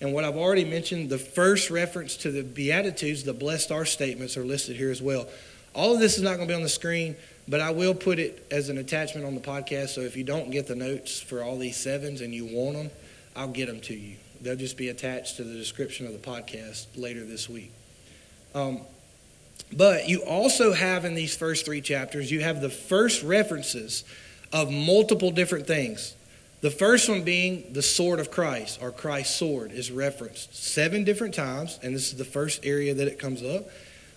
And 0.00 0.14
what 0.14 0.24
I've 0.24 0.36
already 0.36 0.64
mentioned, 0.64 1.10
the 1.10 1.18
first 1.18 1.70
reference 1.70 2.16
to 2.18 2.30
the 2.30 2.42
Beatitudes, 2.42 3.24
the 3.24 3.34
blessed 3.34 3.72
are 3.72 3.84
statements, 3.84 4.36
are 4.36 4.44
listed 4.44 4.76
here 4.76 4.90
as 4.90 5.02
well. 5.02 5.28
All 5.74 5.94
of 5.94 6.00
this 6.00 6.16
is 6.16 6.22
not 6.22 6.36
going 6.36 6.48
to 6.48 6.52
be 6.52 6.56
on 6.56 6.62
the 6.62 6.68
screen, 6.68 7.16
but 7.46 7.60
I 7.60 7.70
will 7.70 7.94
put 7.94 8.18
it 8.18 8.46
as 8.50 8.68
an 8.68 8.78
attachment 8.78 9.26
on 9.26 9.34
the 9.34 9.40
podcast. 9.40 9.90
So 9.90 10.00
if 10.02 10.16
you 10.16 10.24
don't 10.24 10.50
get 10.50 10.66
the 10.66 10.76
notes 10.76 11.20
for 11.20 11.42
all 11.42 11.58
these 11.58 11.76
sevens 11.76 12.20
and 12.20 12.34
you 12.34 12.46
want 12.46 12.76
them, 12.76 12.90
I'll 13.36 13.48
get 13.48 13.66
them 13.66 13.80
to 13.80 13.94
you. 13.94 14.16
They'll 14.40 14.56
just 14.56 14.76
be 14.76 14.88
attached 14.88 15.36
to 15.36 15.44
the 15.44 15.54
description 15.54 16.06
of 16.06 16.12
the 16.12 16.18
podcast 16.18 16.86
later 16.96 17.24
this 17.24 17.48
week. 17.48 17.72
Um, 18.54 18.80
but 19.72 20.08
you 20.08 20.22
also 20.24 20.72
have 20.72 21.04
in 21.04 21.14
these 21.14 21.36
first 21.36 21.64
three 21.64 21.80
chapters, 21.80 22.30
you 22.30 22.40
have 22.40 22.60
the 22.60 22.70
first 22.70 23.22
references 23.22 24.04
of 24.52 24.70
multiple 24.70 25.30
different 25.30 25.66
things. 25.66 26.14
The 26.60 26.70
first 26.70 27.08
one 27.08 27.22
being 27.22 27.72
the 27.72 27.82
sword 27.82 28.20
of 28.20 28.30
Christ, 28.30 28.80
or 28.82 28.90
Christ's 28.90 29.34
sword, 29.36 29.72
is 29.72 29.90
referenced 29.90 30.54
seven 30.54 31.04
different 31.04 31.34
times, 31.34 31.78
and 31.82 31.94
this 31.94 32.08
is 32.08 32.16
the 32.18 32.24
first 32.24 32.66
area 32.66 32.92
that 32.92 33.08
it 33.08 33.18
comes 33.18 33.42
up. 33.42 33.68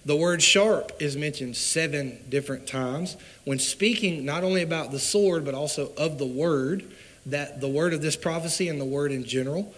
The 0.06 0.16
word 0.16 0.42
sharp 0.44 0.92
is 1.00 1.16
mentioned 1.16 1.56
seven 1.56 2.20
different 2.28 2.68
times 2.68 3.16
when 3.46 3.60
speaking 3.60 4.26
not 4.26 4.44
only 4.44 4.62
about 4.62 4.92
the 4.92 5.00
sword, 5.00 5.46
but 5.46 5.54
also 5.54 5.94
of 5.98 6.18
the 6.18 6.26
word, 6.26 6.84
that 7.28 7.62
the 7.62 7.70
word 7.70 7.94
of 7.94 8.02
this 8.02 8.18
prophecy 8.18 8.68
and 8.68 8.82
the 8.82 8.86
word 8.86 9.14
in 9.14 9.24
general. 9.24 9.74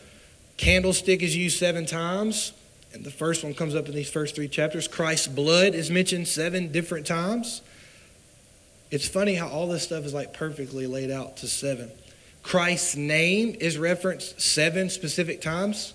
Candlestick 0.57 1.21
is 1.21 1.35
used 1.35 1.59
seven 1.59 1.85
times, 1.85 2.53
and 2.95 3.03
the 3.03 3.11
first 3.11 3.43
one 3.43 3.53
comes 3.53 3.75
up 3.75 3.87
in 3.87 3.93
these 3.93 4.09
first 4.09 4.35
three 4.35 4.47
chapters. 4.47 4.87
Christ's 4.87 5.27
blood 5.27 5.75
is 5.75 5.91
mentioned 5.91 6.29
seven 6.29 6.71
different 6.71 7.05
times. 7.05 7.61
It's 8.89 9.07
funny 9.07 9.35
how 9.35 9.49
all 9.49 9.67
this 9.67 9.83
stuff 9.83 10.05
is 10.05 10.13
like 10.13 10.33
perfectly 10.33 10.87
laid 10.87 11.11
out 11.11 11.37
to 11.37 11.47
seven. 11.47 11.91
Christ's 12.41 12.95
name 12.95 13.57
is 13.59 13.77
referenced 13.77 14.39
seven 14.39 14.89
specific 14.89 15.41
times. 15.41 15.93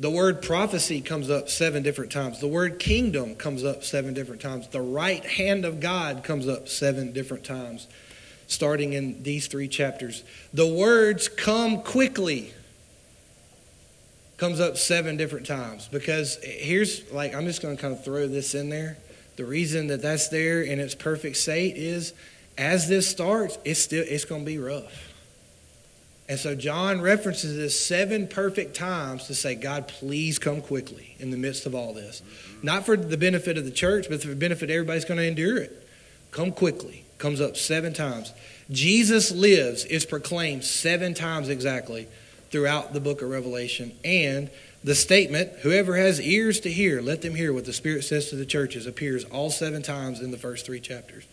The 0.00 0.10
word 0.10 0.42
prophecy 0.42 1.00
comes 1.00 1.30
up 1.30 1.48
seven 1.48 1.84
different 1.84 2.10
times. 2.10 2.40
The 2.40 2.48
word 2.48 2.80
kingdom 2.80 3.36
comes 3.36 3.62
up 3.62 3.84
seven 3.84 4.12
different 4.12 4.42
times. 4.42 4.66
The 4.68 4.80
right 4.80 5.24
hand 5.24 5.64
of 5.64 5.78
God 5.78 6.24
comes 6.24 6.48
up 6.48 6.68
seven 6.68 7.12
different 7.12 7.44
times, 7.44 7.86
starting 8.48 8.92
in 8.92 9.22
these 9.22 9.46
three 9.46 9.68
chapters. 9.68 10.24
The 10.52 10.66
words 10.66 11.28
come 11.28 11.80
quickly 11.82 12.52
comes 14.36 14.60
up 14.60 14.76
seven 14.76 15.16
different 15.16 15.46
times 15.46 15.88
because 15.88 16.36
here's 16.42 17.10
like, 17.12 17.34
I'm 17.34 17.46
just 17.46 17.62
going 17.62 17.76
to 17.76 17.80
kind 17.80 17.94
of 17.94 18.04
throw 18.04 18.26
this 18.26 18.54
in 18.54 18.68
there. 18.68 18.98
The 19.36 19.44
reason 19.44 19.88
that 19.88 20.02
that's 20.02 20.28
there 20.28 20.62
in 20.62 20.78
its 20.78 20.94
perfect 20.94 21.36
state 21.36 21.76
is 21.76 22.12
as 22.58 22.88
this 22.88 23.08
starts, 23.08 23.58
it's 23.64 23.80
still, 23.80 24.04
it's 24.06 24.24
going 24.24 24.42
to 24.42 24.46
be 24.46 24.58
rough. 24.58 25.12
And 26.28 26.38
so 26.38 26.54
John 26.54 27.00
references 27.00 27.56
this 27.56 27.78
seven 27.78 28.26
perfect 28.26 28.74
times 28.74 29.28
to 29.28 29.34
say, 29.34 29.54
God, 29.54 29.86
please 29.86 30.38
come 30.38 30.60
quickly 30.60 31.14
in 31.18 31.30
the 31.30 31.36
midst 31.36 31.66
of 31.66 31.74
all 31.74 31.94
this. 31.94 32.22
Not 32.62 32.84
for 32.84 32.96
the 32.96 33.16
benefit 33.16 33.56
of 33.56 33.64
the 33.64 33.70
church, 33.70 34.06
but 34.08 34.22
for 34.22 34.28
the 34.28 34.36
benefit 34.36 34.68
everybody's 34.68 35.04
going 35.04 35.18
to 35.18 35.26
endure 35.26 35.58
it. 35.58 35.86
Come 36.32 36.50
quickly. 36.50 37.04
Comes 37.18 37.40
up 37.40 37.56
seven 37.56 37.94
times. 37.94 38.32
Jesus 38.70 39.30
lives 39.30 39.84
is 39.84 40.04
proclaimed 40.04 40.64
seven 40.64 41.14
times 41.14 41.48
exactly 41.48 42.08
throughout 42.50 42.92
the 42.92 43.00
book 43.00 43.22
of 43.22 43.30
Revelation. 43.30 43.92
And 44.04 44.50
the 44.84 44.94
statement, 44.94 45.50
whoever 45.62 45.96
has 45.96 46.20
ears 46.20 46.60
to 46.60 46.70
hear, 46.70 47.00
let 47.00 47.22
them 47.22 47.34
hear 47.34 47.52
what 47.52 47.64
the 47.64 47.72
Spirit 47.72 48.04
says 48.04 48.30
to 48.30 48.36
the 48.36 48.46
churches, 48.46 48.86
appears 48.86 49.24
all 49.24 49.50
seven 49.50 49.82
times 49.82 50.20
in 50.20 50.30
the 50.30 50.38
first 50.38 50.66
three 50.66 50.80
chapters, 50.80 51.24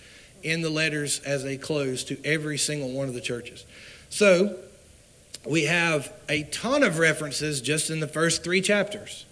in 0.41 0.62
the 0.62 0.69
letters 0.69 1.19
as 1.19 1.43
they 1.43 1.58
close 1.58 2.04
to 2.06 2.17
every 2.26 2.58
single 2.58 2.91
one 2.91 3.08
of 3.08 3.13
the 3.13 3.21
churches. 3.21 3.65
So, 4.10 4.58
we 5.45 5.65
have 5.65 6.12
a 6.30 6.43
ton 6.43 6.84
of 6.84 6.99
references 6.99 7.62
just 7.62 7.89
in 7.89 7.99
the 7.99 8.08
first 8.08 8.43
three 8.43 8.62
chapters, 8.62 9.26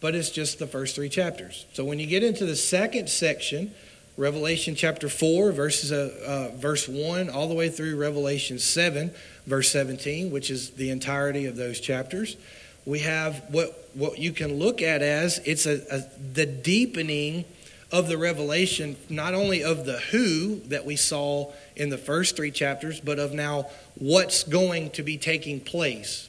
but 0.00 0.14
it's 0.14 0.30
just 0.30 0.58
the 0.58 0.66
first 0.66 0.94
three 0.94 1.08
chapters. 1.08 1.66
So 1.72 1.84
when 1.84 1.98
you 1.98 2.06
get 2.06 2.22
into 2.22 2.44
the 2.44 2.56
second 2.56 3.08
section, 3.08 3.72
Revelation 4.20 4.74
chapter 4.74 5.08
4, 5.08 5.50
verses, 5.50 5.90
uh, 5.90 6.50
uh, 6.52 6.54
verse 6.54 6.86
1, 6.86 7.30
all 7.30 7.48
the 7.48 7.54
way 7.54 7.70
through 7.70 7.96
Revelation 7.96 8.58
7, 8.58 9.10
verse 9.46 9.70
17, 9.70 10.30
which 10.30 10.50
is 10.50 10.72
the 10.72 10.90
entirety 10.90 11.46
of 11.46 11.56
those 11.56 11.80
chapters, 11.80 12.36
we 12.84 12.98
have 12.98 13.42
what, 13.48 13.88
what 13.94 14.18
you 14.18 14.32
can 14.32 14.58
look 14.58 14.82
at 14.82 15.00
as 15.00 15.38
it's 15.46 15.64
a, 15.64 15.80
a 15.90 16.02
the 16.34 16.44
deepening 16.44 17.46
of 17.90 18.08
the 18.08 18.18
revelation, 18.18 18.94
not 19.08 19.32
only 19.32 19.64
of 19.64 19.86
the 19.86 19.98
who 19.98 20.56
that 20.66 20.84
we 20.84 20.96
saw 20.96 21.50
in 21.74 21.88
the 21.88 21.96
first 21.96 22.36
three 22.36 22.50
chapters, 22.50 23.00
but 23.00 23.18
of 23.18 23.32
now 23.32 23.68
what's 23.94 24.42
going 24.44 24.90
to 24.90 25.02
be 25.02 25.16
taking 25.16 25.60
place 25.60 26.28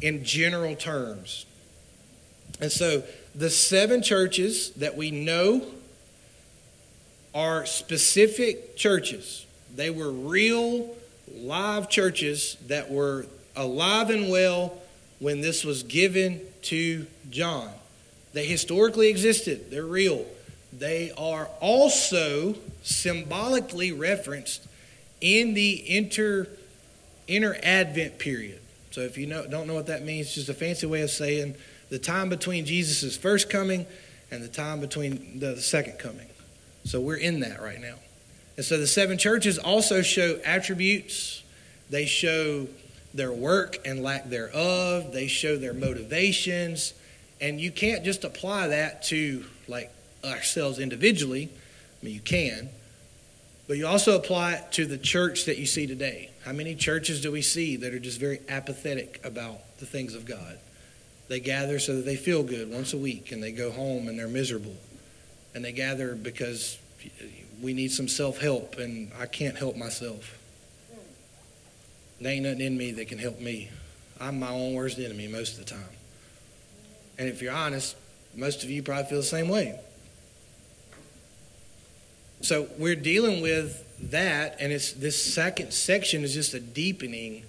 in 0.00 0.22
general 0.22 0.76
terms. 0.76 1.44
And 2.60 2.70
so 2.70 3.02
the 3.34 3.50
seven 3.50 4.00
churches 4.00 4.70
that 4.74 4.96
we 4.96 5.10
know 5.10 5.66
are 7.34 7.66
specific 7.66 8.76
churches. 8.76 9.46
They 9.74 9.90
were 9.90 10.10
real, 10.10 10.94
live 11.34 11.88
churches 11.88 12.56
that 12.66 12.90
were 12.90 13.26
alive 13.56 14.10
and 14.10 14.30
well 14.30 14.74
when 15.18 15.40
this 15.40 15.64
was 15.64 15.82
given 15.82 16.40
to 16.62 17.06
John. 17.30 17.70
They 18.32 18.46
historically 18.46 19.08
existed, 19.08 19.70
they're 19.70 19.84
real. 19.84 20.24
They 20.72 21.12
are 21.18 21.48
also 21.60 22.54
symbolically 22.82 23.92
referenced 23.92 24.66
in 25.20 25.54
the 25.54 25.96
inter, 25.96 26.48
inner 27.28 27.56
Advent 27.62 28.18
period. 28.18 28.58
So 28.90 29.02
if 29.02 29.16
you 29.16 29.26
know, 29.26 29.46
don't 29.46 29.66
know 29.66 29.74
what 29.74 29.86
that 29.86 30.02
means, 30.04 30.26
it's 30.26 30.34
just 30.34 30.48
a 30.48 30.54
fancy 30.54 30.86
way 30.86 31.02
of 31.02 31.10
saying 31.10 31.54
the 31.90 31.98
time 31.98 32.28
between 32.30 32.64
Jesus' 32.64 33.16
first 33.16 33.50
coming 33.50 33.86
and 34.30 34.42
the 34.42 34.48
time 34.48 34.80
between 34.80 35.38
the 35.38 35.60
second 35.60 35.98
coming. 35.98 36.26
So 36.84 37.00
we're 37.00 37.16
in 37.16 37.40
that 37.40 37.60
right 37.60 37.80
now. 37.80 37.94
And 38.56 38.64
so 38.64 38.78
the 38.78 38.86
seven 38.86 39.18
churches 39.18 39.58
also 39.58 40.02
show 40.02 40.38
attributes. 40.44 41.42
They 41.90 42.06
show 42.06 42.66
their 43.14 43.32
work 43.32 43.78
and 43.86 44.02
lack 44.02 44.28
thereof. 44.28 45.12
They 45.12 45.26
show 45.26 45.56
their 45.56 45.74
motivations. 45.74 46.94
And 47.40 47.60
you 47.60 47.70
can't 47.70 48.04
just 48.04 48.24
apply 48.24 48.68
that 48.68 49.02
to 49.04 49.44
like 49.68 49.90
ourselves 50.24 50.78
individually. 50.78 51.48
I 52.00 52.04
mean, 52.04 52.14
you 52.14 52.20
can. 52.20 52.68
But 53.68 53.76
you 53.76 53.86
also 53.86 54.16
apply 54.16 54.54
it 54.54 54.72
to 54.72 54.86
the 54.86 54.98
church 54.98 55.46
that 55.46 55.58
you 55.58 55.66
see 55.66 55.86
today. 55.86 56.30
How 56.44 56.52
many 56.52 56.74
churches 56.74 57.20
do 57.20 57.30
we 57.30 57.42
see 57.42 57.76
that 57.76 57.94
are 57.94 57.98
just 57.98 58.18
very 58.18 58.40
apathetic 58.48 59.20
about 59.24 59.78
the 59.78 59.86
things 59.86 60.14
of 60.14 60.26
God? 60.26 60.58
They 61.28 61.40
gather 61.40 61.78
so 61.78 61.96
that 61.96 62.04
they 62.04 62.16
feel 62.16 62.42
good 62.42 62.70
once 62.70 62.92
a 62.92 62.98
week 62.98 63.32
and 63.32 63.42
they 63.42 63.52
go 63.52 63.70
home 63.70 64.08
and 64.08 64.18
they're 64.18 64.28
miserable. 64.28 64.76
And 65.54 65.64
they 65.64 65.72
gather 65.72 66.14
because 66.14 66.78
we 67.60 67.74
need 67.74 67.92
some 67.92 68.08
self 68.08 68.38
help 68.40 68.78
and 68.78 69.10
I 69.18 69.26
can't 69.26 69.56
help 69.56 69.76
myself. 69.76 70.38
There 72.20 72.32
ain't 72.32 72.44
nothing 72.44 72.60
in 72.60 72.76
me 72.76 72.92
that 72.92 73.08
can 73.08 73.18
help 73.18 73.40
me. 73.40 73.70
I'm 74.20 74.38
my 74.38 74.50
own 74.50 74.74
worst 74.74 74.98
enemy 74.98 75.26
most 75.26 75.58
of 75.58 75.64
the 75.64 75.70
time. 75.70 75.96
And 77.18 77.28
if 77.28 77.42
you're 77.42 77.52
honest, 77.52 77.96
most 78.34 78.62
of 78.62 78.70
you 78.70 78.82
probably 78.82 79.04
feel 79.04 79.18
the 79.18 79.24
same 79.24 79.48
way. 79.48 79.78
So 82.40 82.68
we're 82.78 82.96
dealing 82.96 83.40
with 83.40 83.84
that, 84.10 84.56
and 84.58 84.72
it's 84.72 84.92
this 84.92 85.22
second 85.22 85.72
section 85.72 86.24
is 86.24 86.34
just 86.34 86.54
a 86.54 86.60
deepening 86.60 87.44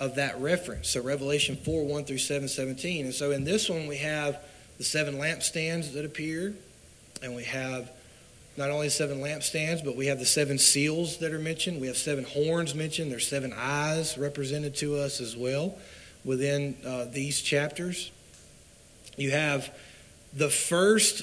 of 0.00 0.14
that 0.16 0.40
reference. 0.40 0.88
So 0.90 1.02
Revelation 1.02 1.56
4, 1.56 1.84
1 1.84 2.04
through 2.04 2.18
7, 2.18 2.48
17. 2.48 3.06
And 3.06 3.14
so 3.14 3.30
in 3.30 3.44
this 3.44 3.68
one 3.68 3.86
we 3.86 3.98
have 3.98 4.38
the 4.78 4.84
seven 4.84 5.16
lampstands 5.16 5.92
that 5.92 6.04
appear, 6.04 6.54
and 7.22 7.34
we 7.34 7.44
have 7.44 7.90
not 8.56 8.70
only 8.70 8.88
seven 8.88 9.20
lampstands, 9.20 9.84
but 9.84 9.96
we 9.96 10.06
have 10.06 10.18
the 10.18 10.26
seven 10.26 10.58
seals 10.58 11.18
that 11.18 11.32
are 11.32 11.38
mentioned. 11.38 11.80
We 11.80 11.86
have 11.86 11.96
seven 11.96 12.24
horns 12.24 12.74
mentioned. 12.74 13.10
There's 13.10 13.26
seven 13.26 13.52
eyes 13.56 14.18
represented 14.18 14.76
to 14.76 14.96
us 14.96 15.20
as 15.20 15.36
well 15.36 15.78
within 16.24 16.76
uh, 16.86 17.06
these 17.10 17.40
chapters. 17.40 18.10
You 19.16 19.30
have 19.30 19.74
the 20.34 20.50
first 20.50 21.22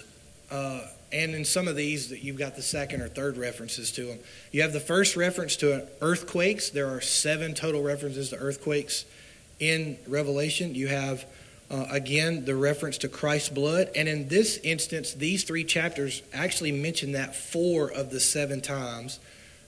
uh, 0.51 0.81
and 1.11 1.33
in 1.33 1.45
some 1.45 1.67
of 1.67 1.75
these 1.75 2.09
that 2.09 2.23
you've 2.23 2.37
got 2.37 2.55
the 2.55 2.61
second 2.61 3.01
or 3.01 3.07
third 3.07 3.37
references 3.37 3.91
to 3.93 4.05
them. 4.05 4.19
You 4.51 4.61
have 4.61 4.73
the 4.73 4.79
first 4.79 5.15
reference 5.15 5.55
to 5.57 5.87
earthquakes. 6.01 6.69
There 6.69 6.87
are 6.87 7.01
seven 7.01 7.53
total 7.53 7.81
references 7.81 8.29
to 8.29 8.37
earthquakes 8.37 9.05
in 9.59 9.97
Revelation. 10.07 10.75
You 10.75 10.87
have 10.87 11.25
uh, 11.71 11.85
again 11.89 12.45
the 12.45 12.55
reference 12.55 12.97
to 12.99 13.07
Christ's 13.07 13.49
blood, 13.49 13.89
and 13.95 14.07
in 14.07 14.27
this 14.27 14.57
instance, 14.57 15.13
these 15.13 15.43
three 15.43 15.63
chapters 15.63 16.21
actually 16.33 16.71
mention 16.71 17.11
that 17.13 17.35
four 17.35 17.91
of 17.91 18.09
the 18.09 18.19
seven 18.19 18.61
times 18.61 19.19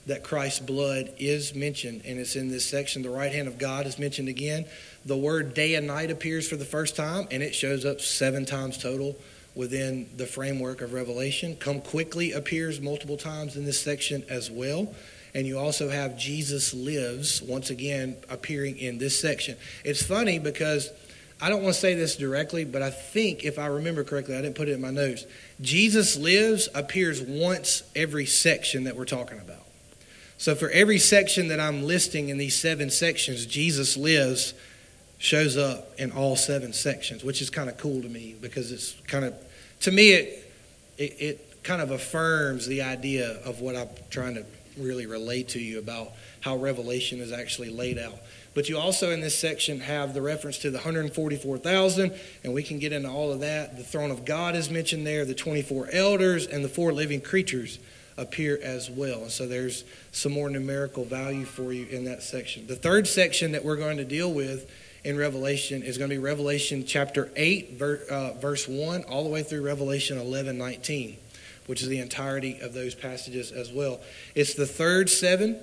that 0.06 0.24
Christ's 0.24 0.58
blood 0.60 1.12
is 1.18 1.54
mentioned, 1.54 2.02
and 2.04 2.18
it's 2.18 2.34
in 2.34 2.48
this 2.48 2.64
section. 2.64 3.02
The 3.02 3.10
right 3.10 3.32
hand 3.32 3.46
of 3.46 3.58
God 3.58 3.86
is 3.86 3.98
mentioned 3.98 4.28
again. 4.28 4.64
The 5.04 5.16
word 5.16 5.54
day 5.54 5.74
and 5.74 5.86
night 5.86 6.10
appears 6.10 6.48
for 6.48 6.56
the 6.56 6.64
first 6.64 6.96
time, 6.96 7.28
and 7.30 7.42
it 7.42 7.54
shows 7.54 7.84
up 7.84 8.00
seven 8.00 8.44
times 8.44 8.78
total 8.78 9.16
within 9.54 10.08
the 10.16 10.26
framework 10.26 10.80
of 10.80 10.92
Revelation. 10.92 11.56
Come 11.56 11.80
quickly 11.80 12.32
appears 12.32 12.80
multiple 12.80 13.16
times 13.16 13.56
in 13.56 13.64
this 13.64 13.80
section 13.80 14.24
as 14.28 14.50
well. 14.50 14.92
And 15.34 15.46
you 15.46 15.58
also 15.58 15.88
have 15.88 16.18
Jesus 16.18 16.74
lives, 16.74 17.40
once 17.40 17.70
again, 17.70 18.16
appearing 18.28 18.78
in 18.78 18.98
this 18.98 19.18
section. 19.18 19.56
It's 19.84 20.02
funny 20.02 20.38
because 20.38 20.90
I 21.42 21.48
don't 21.48 21.64
want 21.64 21.74
to 21.74 21.80
say 21.80 21.94
this 21.94 22.14
directly, 22.14 22.64
but 22.64 22.82
I 22.82 22.90
think 22.90 23.44
if 23.44 23.58
I 23.58 23.66
remember 23.66 24.04
correctly, 24.04 24.36
I 24.36 24.42
didn't 24.42 24.54
put 24.54 24.68
it 24.68 24.74
in 24.74 24.80
my 24.80 24.92
notes. 24.92 25.26
Jesus 25.60 26.16
lives 26.16 26.68
appears 26.72 27.20
once 27.20 27.82
every 27.96 28.26
section 28.26 28.84
that 28.84 28.96
we're 28.96 29.06
talking 29.06 29.40
about. 29.40 29.66
So 30.38 30.54
for 30.54 30.70
every 30.70 30.98
section 30.98 31.48
that 31.48 31.58
I'm 31.58 31.82
listing 31.82 32.28
in 32.28 32.38
these 32.38 32.54
seven 32.54 32.90
sections, 32.90 33.44
Jesus 33.44 33.96
lives 33.96 34.54
shows 35.18 35.56
up 35.56 35.98
in 35.98 36.12
all 36.12 36.36
seven 36.36 36.72
sections, 36.72 37.24
which 37.24 37.42
is 37.42 37.50
kind 37.50 37.68
of 37.68 37.76
cool 37.76 38.02
to 38.02 38.08
me 38.08 38.36
because 38.40 38.70
it's 38.70 38.92
kind 39.08 39.24
of, 39.24 39.34
to 39.80 39.90
me, 39.90 40.12
it, 40.12 40.52
it, 40.96 41.16
it 41.20 41.62
kind 41.64 41.82
of 41.82 41.90
affirms 41.90 42.68
the 42.68 42.82
idea 42.82 43.40
of 43.44 43.60
what 43.60 43.74
I'm 43.74 43.88
trying 44.10 44.36
to 44.36 44.44
really 44.78 45.06
relate 45.06 45.48
to 45.50 45.60
you 45.60 45.80
about 45.80 46.12
how 46.40 46.56
Revelation 46.56 47.20
is 47.20 47.32
actually 47.32 47.70
laid 47.70 47.98
out. 47.98 48.18
But 48.54 48.68
you 48.68 48.78
also 48.78 49.10
in 49.10 49.20
this 49.20 49.38
section 49.38 49.80
have 49.80 50.12
the 50.12 50.20
reference 50.20 50.58
to 50.58 50.70
the 50.70 50.78
144,000, 50.78 52.12
and 52.44 52.52
we 52.52 52.62
can 52.62 52.78
get 52.78 52.92
into 52.92 53.08
all 53.08 53.32
of 53.32 53.40
that. 53.40 53.76
The 53.76 53.82
throne 53.82 54.10
of 54.10 54.24
God 54.24 54.54
is 54.54 54.68
mentioned 54.68 55.06
there, 55.06 55.24
the 55.24 55.34
24 55.34 55.88
elders, 55.92 56.46
and 56.46 56.64
the 56.64 56.68
four 56.68 56.92
living 56.92 57.20
creatures 57.20 57.78
appear 58.16 58.58
as 58.62 58.90
well. 58.90 59.28
So 59.30 59.46
there's 59.46 59.84
some 60.12 60.32
more 60.32 60.50
numerical 60.50 61.04
value 61.04 61.44
for 61.46 61.72
you 61.72 61.86
in 61.86 62.04
that 62.04 62.22
section. 62.22 62.66
The 62.66 62.76
third 62.76 63.06
section 63.06 63.52
that 63.52 63.64
we're 63.64 63.76
going 63.76 63.96
to 63.96 64.04
deal 64.04 64.32
with 64.32 64.70
in 65.04 65.16
Revelation 65.16 65.82
is 65.82 65.98
going 65.98 66.10
to 66.10 66.16
be 66.16 66.22
Revelation 66.22 66.84
chapter 66.84 67.30
8, 67.34 67.80
uh, 67.80 68.32
verse 68.34 68.68
1, 68.68 69.04
all 69.04 69.24
the 69.24 69.30
way 69.30 69.42
through 69.42 69.62
Revelation 69.62 70.18
11, 70.18 70.58
19, 70.58 71.16
which 71.66 71.82
is 71.82 71.88
the 71.88 71.98
entirety 71.98 72.60
of 72.60 72.74
those 72.74 72.94
passages 72.94 73.50
as 73.50 73.72
well. 73.72 74.00
It's 74.34 74.54
the 74.54 74.66
third 74.66 75.08
seven 75.08 75.58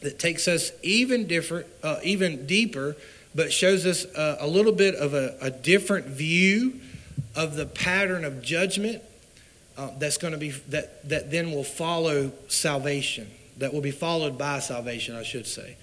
that 0.00 0.18
takes 0.18 0.46
us 0.48 0.72
even 0.82 1.26
different, 1.26 1.66
uh, 1.82 1.98
even 2.02 2.46
deeper, 2.46 2.96
but 3.34 3.52
shows 3.52 3.86
us 3.86 4.04
a, 4.16 4.38
a 4.40 4.46
little 4.46 4.72
bit 4.72 4.94
of 4.94 5.14
a, 5.14 5.36
a, 5.40 5.50
different 5.50 6.06
view 6.06 6.80
of 7.34 7.56
the 7.56 7.66
pattern 7.66 8.24
of 8.24 8.42
judgment 8.42 9.02
uh, 9.76 9.90
that's 9.98 10.16
going 10.16 10.32
to 10.32 10.38
be 10.38 10.50
that 10.50 11.06
that 11.08 11.30
then 11.30 11.52
will 11.52 11.64
follow 11.64 12.32
salvation. 12.48 13.30
That 13.58 13.72
will 13.72 13.80
be 13.80 13.90
followed 13.90 14.36
by 14.36 14.58
salvation, 14.58 15.16
I 15.16 15.22
should 15.22 15.46
say. 15.46 15.76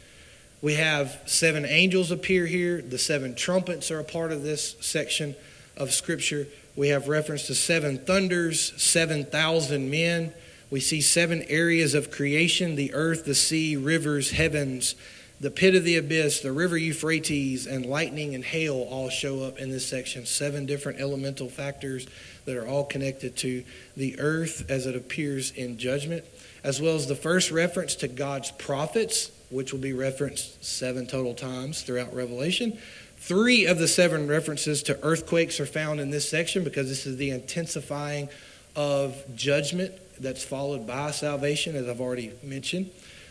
We 0.62 0.76
have 0.76 1.20
seven 1.26 1.66
angels 1.66 2.10
appear 2.12 2.46
here. 2.46 2.82
The 2.82 2.98
seven 2.98 3.36
trumpets 3.36 3.92
are 3.92 4.00
a 4.00 4.04
part 4.04 4.32
of 4.32 4.44
this 4.44 4.76
section 4.80 5.36
of 5.76 5.92
Scripture. 5.92 6.48
We 6.76 6.88
have 6.90 7.08
reference 7.08 7.48
to 7.48 7.56
seven 7.56 7.98
thunders, 7.98 8.74
7,000 8.82 9.92
men. 9.92 10.34
We 10.74 10.80
see 10.80 11.02
seven 11.02 11.44
areas 11.50 11.94
of 11.94 12.10
creation 12.10 12.74
the 12.74 12.96
earth, 12.96 13.26
the 13.26 13.36
sea, 13.36 13.76
rivers, 13.76 14.32
heavens, 14.32 14.96
the 15.40 15.52
pit 15.52 15.76
of 15.76 15.84
the 15.84 15.98
abyss, 15.98 16.40
the 16.40 16.52
river 16.52 16.76
Euphrates, 16.76 17.68
and 17.68 17.86
lightning 17.86 18.34
and 18.34 18.44
hail 18.44 18.88
all 18.90 19.12
show 19.12 19.44
up 19.44 19.60
in 19.60 19.70
this 19.70 19.86
section. 19.86 20.26
Seven 20.26 20.66
different 20.66 21.00
elemental 21.00 21.48
factors 21.48 22.08
that 22.46 22.58
are 22.58 22.68
all 22.68 22.86
connected 22.86 23.38
to 23.38 23.64
the 23.96 24.20
earth 24.20 24.66
as 24.68 24.88
it 24.88 24.96
appears 24.96 25.52
in 25.52 25.78
judgment, 25.78 26.26
as 26.64 26.82
well 26.82 26.96
as 26.96 27.06
the 27.06 27.14
first 27.14 27.52
reference 27.52 27.94
to 27.98 28.08
God's 28.08 28.50
prophets 28.50 29.32
which 29.52 29.74
will 29.74 29.80
be 29.80 29.94
referenced 29.94 30.66
seven 30.66 31.06
total 31.06 31.36
times 31.36 31.84
throughout 31.84 32.16
Revelation. 32.16 32.80
Three 33.18 33.68
of 33.68 33.78
the 33.78 33.88
seven 33.88 34.28
references 34.28 34.82
to 34.84 35.00
earthquakes 35.04 35.60
are 35.60 35.68
found 35.68 36.00
in 36.00 36.10
this 36.10 36.28
section 36.28 36.64
because 36.64 36.90
this 36.90 37.06
is 37.06 37.18
the 37.18 37.30
intensifying 37.30 38.28
of 38.76 39.24
judgment 39.36 39.94
that's 40.20 40.44
followed 40.44 40.86
by 40.88 41.12
salvation, 41.12 41.76
as 41.76 41.88
I've 41.88 42.02
already 42.02 42.32
mentioned. 42.44 42.90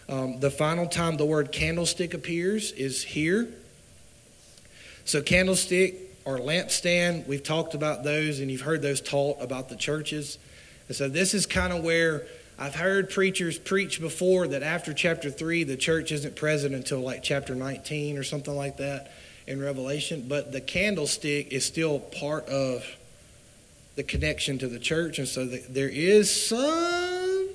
Um, 0.09 0.40
the 0.40 0.51
final 0.51 0.87
time 0.87 1.16
the 1.16 1.25
word 1.25 1.53
candlestick 1.53 2.14
appears 2.14 2.73
is 2.73 3.03
here. 3.03 3.49
So, 5.05 5.23
candlestick 5.23 5.97
or 6.25 6.38
lampstand, 6.38 7.27
we've 7.27 7.42
talked 7.42 7.75
about 7.75 8.05
those 8.05 8.40
and 8.40 8.51
you've 8.51 8.61
heard 8.61 8.83
those 8.83 9.01
taught 9.01 9.40
about 9.40 9.68
the 9.68 9.77
churches. 9.77 10.38
And 10.88 10.97
so, 10.97 11.09
this 11.09 11.35
is 11.35 11.47
kind 11.47 11.73
of 11.73 11.83
where 11.83 12.27
I've 12.59 12.75
heard 12.75 13.11
preachers 13.11 13.59
preach 13.59 14.01
before 14.01 14.47
that 14.49 14.62
after 14.62 14.92
chapter 14.92 15.31
3, 15.31 15.64
the 15.64 15.77
church 15.77 16.12
isn't 16.12 16.37
present 16.37 16.75
until 16.75 17.01
like 17.01 17.23
chapter 17.23 17.55
19 17.55 18.18
or 18.18 18.23
something 18.23 18.55
like 18.55 18.77
that 18.77 19.11
in 19.47 19.61
Revelation, 19.61 20.27
but 20.29 20.53
the 20.53 20.61
candlestick 20.61 21.53
is 21.53 21.64
still 21.64 21.99
part 21.99 22.47
of 22.49 22.85
the 23.96 24.02
connection 24.02 24.59
to 24.59 24.68
the 24.68 24.78
church. 24.78 25.18
And 25.18 25.28
so 25.28 25.44
the, 25.44 25.59
there 25.68 25.88
is 25.88 26.35
some 26.35 27.48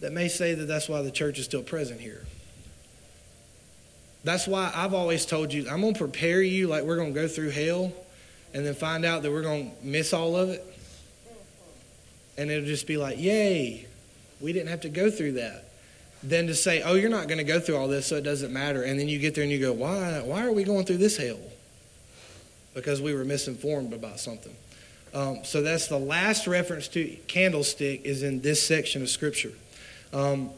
that 0.00 0.12
may 0.12 0.28
say 0.28 0.54
that 0.54 0.66
that's 0.66 0.88
why 0.88 1.02
the 1.02 1.10
church 1.10 1.38
is 1.38 1.44
still 1.44 1.62
present 1.62 2.00
here. 2.00 2.24
That's 4.24 4.46
why 4.46 4.72
I've 4.74 4.94
always 4.94 5.26
told 5.26 5.52
you, 5.52 5.68
I'm 5.68 5.82
going 5.82 5.94
to 5.94 5.98
prepare 5.98 6.40
you 6.42 6.66
like 6.66 6.84
we're 6.84 6.96
going 6.96 7.12
to 7.14 7.20
go 7.20 7.28
through 7.28 7.50
hell 7.50 7.92
and 8.54 8.64
then 8.64 8.74
find 8.74 9.04
out 9.04 9.22
that 9.22 9.30
we're 9.30 9.42
going 9.42 9.70
to 9.70 9.86
miss 9.86 10.12
all 10.12 10.36
of 10.36 10.48
it. 10.48 10.64
And 12.36 12.50
it'll 12.50 12.66
just 12.66 12.86
be 12.86 12.96
like, 12.96 13.18
yay, 13.18 13.86
we 14.40 14.52
didn't 14.52 14.68
have 14.68 14.80
to 14.82 14.88
go 14.88 15.10
through 15.10 15.32
that. 15.32 15.64
Than 16.22 16.46
to 16.46 16.54
say, 16.54 16.82
oh, 16.82 16.94
you're 16.94 17.10
not 17.10 17.28
going 17.28 17.38
to 17.38 17.44
go 17.44 17.60
through 17.60 17.76
all 17.76 17.86
this, 17.86 18.06
so 18.06 18.16
it 18.16 18.22
doesn't 18.22 18.50
matter. 18.50 18.82
And 18.82 18.98
then 18.98 19.08
you 19.08 19.18
get 19.18 19.34
there 19.34 19.44
and 19.44 19.52
you 19.52 19.60
go, 19.60 19.74
why, 19.74 20.22
why 20.24 20.46
are 20.46 20.52
we 20.52 20.64
going 20.64 20.86
through 20.86 20.96
this 20.96 21.18
hell? 21.18 21.38
Because 22.72 23.02
we 23.02 23.12
were 23.12 23.26
misinformed 23.26 23.92
about 23.92 24.20
something. 24.20 24.56
Um, 25.14 25.44
so 25.44 25.62
that's 25.62 25.86
the 25.86 25.98
last 25.98 26.46
reference 26.48 26.88
to 26.88 27.06
candlestick 27.28 28.04
is 28.04 28.22
in 28.24 28.40
this 28.40 28.66
section 28.66 29.00
of 29.00 29.08
Scripture. 29.08 29.52
Um, 30.12 30.50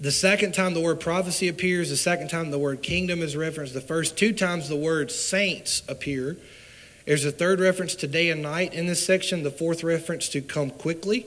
the 0.00 0.10
second 0.10 0.52
time 0.52 0.74
the 0.74 0.80
word 0.80 1.00
prophecy 1.00 1.48
appears, 1.48 1.88
the 1.88 1.96
second 1.96 2.28
time 2.28 2.50
the 2.50 2.58
word 2.58 2.82
kingdom 2.82 3.22
is 3.22 3.36
referenced, 3.36 3.72
the 3.72 3.80
first 3.80 4.18
two 4.18 4.32
times 4.32 4.68
the 4.68 4.76
word 4.76 5.10
saints 5.10 5.82
appear. 5.88 6.36
There's 7.06 7.24
a 7.24 7.30
third 7.30 7.60
reference 7.60 7.94
to 7.96 8.08
day 8.08 8.30
and 8.30 8.42
night 8.42 8.74
in 8.74 8.86
this 8.86 9.06
section, 9.06 9.44
the 9.44 9.50
fourth 9.50 9.84
reference 9.84 10.28
to 10.30 10.40
come 10.40 10.70
quickly. 10.70 11.26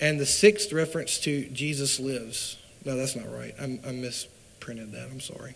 And 0.00 0.20
the 0.20 0.26
sixth 0.26 0.72
reference 0.72 1.18
to 1.20 1.48
Jesus 1.48 1.98
lives. 1.98 2.58
No, 2.84 2.96
that's 2.96 3.16
not 3.16 3.32
right. 3.32 3.54
I, 3.58 3.64
I 3.64 3.92
misprinted 3.92 4.92
that. 4.92 5.08
I'm 5.10 5.20
sorry. 5.20 5.54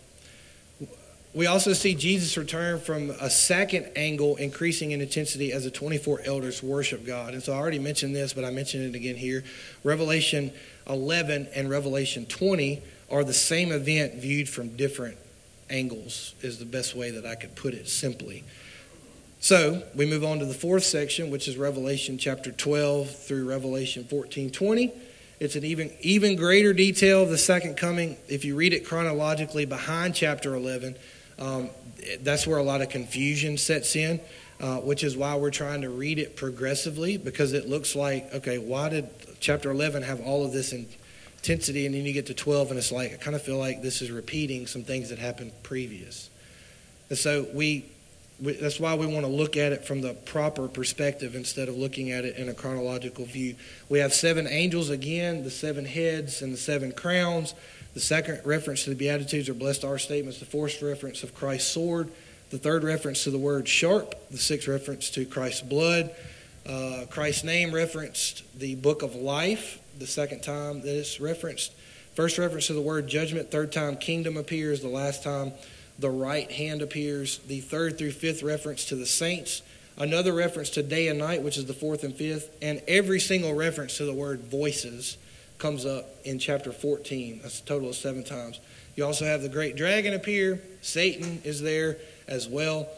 We 1.39 1.47
also 1.47 1.73
see 1.73 1.95
Jesus 1.95 2.37
return 2.37 2.81
from 2.81 3.11
a 3.11 3.31
second 3.31 3.93
angle, 3.95 4.35
increasing 4.35 4.91
in 4.91 5.01
intensity 5.01 5.53
as 5.53 5.63
the 5.63 5.71
24 5.71 6.23
elders 6.25 6.65
worship 6.65 7.07
God. 7.07 7.33
And 7.33 7.41
so 7.41 7.53
I 7.53 7.59
already 7.59 7.79
mentioned 7.79 8.17
this, 8.17 8.33
but 8.33 8.45
I 8.45 8.51
mentioned 8.51 8.93
it 8.93 8.99
again 8.99 9.15
here. 9.15 9.45
Revelation 9.85 10.51
11 10.89 11.47
and 11.55 11.71
Revelation 11.71 12.27
20 12.27 12.83
are 13.09 13.23
the 13.23 13.33
same 13.33 13.71
event 13.71 14.15
viewed 14.15 14.49
from 14.49 14.75
different 14.75 15.17
angles, 15.71 16.35
is 16.43 16.59
the 16.59 16.65
best 16.65 16.97
way 16.97 17.13
that 17.13 17.25
I 17.25 17.37
could 17.37 17.55
put 17.55 17.73
it 17.73 17.89
simply. 17.89 18.43
So 19.39 19.85
we 19.95 20.07
move 20.07 20.25
on 20.25 20.41
to 20.41 20.45
the 20.45 20.55
fourth 20.55 20.83
section, 20.83 21.31
which 21.31 21.47
is 21.47 21.57
Revelation 21.57 22.19
chapter 22.19 22.51
12 22.51 23.11
through 23.11 23.49
Revelation 23.49 24.03
14 24.03 24.51
20. 24.51 24.93
It's 25.39 25.55
an 25.55 25.65
even, 25.65 25.93
even 26.01 26.35
greater 26.35 26.73
detail 26.73 27.23
of 27.23 27.29
the 27.29 27.39
second 27.39 27.77
coming. 27.77 28.17
If 28.27 28.45
you 28.45 28.57
read 28.57 28.73
it 28.73 28.85
chronologically 28.85 29.67
behind 29.67 30.17
chapter 30.17 30.53
11, 30.57 30.97
um, 31.39 31.71
that's 32.21 32.47
where 32.47 32.59
a 32.59 32.63
lot 32.63 32.81
of 32.81 32.89
confusion 32.89 33.59
sets 33.59 33.97
in, 33.97 34.21
uh, 34.61 34.79
which 34.79 35.05
is 35.05 35.17
why 35.17 35.37
we're 35.37 35.51
trying 35.51 35.83
to 35.83 35.91
read 35.91 36.19
it 36.19 36.37
progressively 36.37 37.17
because 37.17 37.53
it 37.53 37.69
looks 37.69 37.95
like, 37.95 38.33
okay, 38.35 38.59
why 38.59 38.89
did 38.89 39.09
chapter 39.41 39.71
11 39.71 40.03
have 40.03 40.21
all 40.21 40.45
of 40.45 40.53
this 40.53 40.73
intensity? 40.73 41.87
And 41.87 41.95
then 41.95 42.05
you 42.05 42.13
get 42.13 42.27
to 42.27 42.35
12 42.35 42.71
and 42.71 42.79
it's 42.79 42.93
like, 42.93 43.13
I 43.13 43.17
kind 43.17 43.37
of 43.37 43.43
feel 43.43 43.59
like 43.59 43.83
this 43.83 44.03
is 44.03 44.11
repeating 44.11 44.67
some 44.67 44.83
things 44.83 45.11
that 45.11 45.19
happened 45.19 45.53
previous. 45.63 46.31
And 47.09 47.19
so 47.19 47.47
we 47.55 47.85
that's 48.41 48.79
why 48.79 48.95
we 48.95 49.07
want 49.07 49.27
to 49.27 49.33
look 49.33 49.57
at 49.57 49.73
it 49.73 49.85
from 49.85 50.01
the 50.01 50.15
proper 50.15 50.69
perspective 50.69 51.35
instead 51.35 51.69
of 51.69 51.77
looking 51.77 52.13
at 52.13 52.25
it 52.25 52.37
in 52.37 52.49
a 52.49 52.55
chronological 52.55 53.25
view. 53.25 53.57
We 53.89 53.99
have 53.99 54.15
seven 54.15 54.47
angels 54.47 54.91
again, 54.91 55.43
the 55.43 55.51
seven 55.51 55.85
heads 55.85 56.41
and 56.41 56.53
the 56.53 56.57
seven 56.57 56.93
crowns. 56.93 57.55
The 57.99 58.05
second 58.05 58.43
reference 58.45 58.85
to 58.85 58.91
the 58.91 58.97
Beatitudes 58.97 59.49
or 59.49 59.55
blessed 59.55 59.85
are 59.85 59.99
statements. 59.99 60.39
The 60.39 60.47
fourth 60.47 60.81
reference 60.83 61.25
of 61.25 61.35
Christ's 61.35 61.73
sword. 61.73 62.13
The 62.51 62.57
third 62.57 62.85
reference 62.85 63.25
to 63.25 63.33
the 63.33 63.39
word 63.39 63.67
sharp. 63.67 64.15
The 64.31 64.39
sixth 64.39 64.69
reference 64.69 65.11
to 65.11 65.25
Christ's 65.25 65.63
blood. 65.63 66.15
Uh, 66.65 67.07
Christ's 67.11 67.43
name 67.43 67.75
referenced 67.75 68.45
the 68.57 68.77
book 68.77 69.03
of 69.03 69.17
life. 69.17 69.81
The 69.99 70.07
second 70.07 70.45
time 70.45 70.81
that 70.83 70.97
it's 70.97 71.19
referenced. 71.19 71.73
First 72.15 72.39
reference 72.39 72.69
to 72.69 72.73
the 72.73 72.81
word 72.81 73.09
judgment. 73.09 73.51
Third 73.51 73.73
time 73.73 73.97
kingdom 73.97 74.37
appears. 74.37 74.81
The 74.81 74.87
last 74.87 75.25
time 75.25 75.51
the 75.99 76.09
right 76.09 76.49
hand 76.53 76.83
appears. 76.83 77.39
The 77.49 77.59
third 77.63 77.99
through 77.99 78.13
fifth 78.13 78.45
reference 78.45 78.85
to 78.91 78.95
the 78.95 79.07
saints. 79.07 79.61
Another 79.97 80.33
reference 80.33 80.71
to 80.71 80.85
day 80.85 81.09
and 81.09 81.19
night, 81.19 81.43
which 81.43 81.59
is 81.59 81.67
the 81.67 81.75
fourth 81.75 82.05
and 82.05 82.15
fifth. 82.15 82.57
And 82.63 82.81
every 82.87 83.19
single 83.19 83.55
reference 83.55 83.97
to 83.97 84.05
the 84.05 84.15
word 84.15 84.43
voices 84.43 85.17
comes 85.59 85.85
up 85.85 86.07
in 86.25 86.39
chapter 86.39 86.73
14. 86.73 87.41
That's 87.43 87.61
a 87.61 87.65
total 87.65 87.91
of 87.91 87.97
seven 87.97 88.25
times. 88.25 88.61
You 88.97 89.05
also 89.05 89.25
have 89.25 89.43
the 89.43 89.49
great 89.49 89.77
dragon 89.77 90.15
appear. 90.15 90.61
Satan 90.83 91.41
is 91.45 91.61
there 91.61 91.99
as 92.27 92.49
well. 92.49 92.89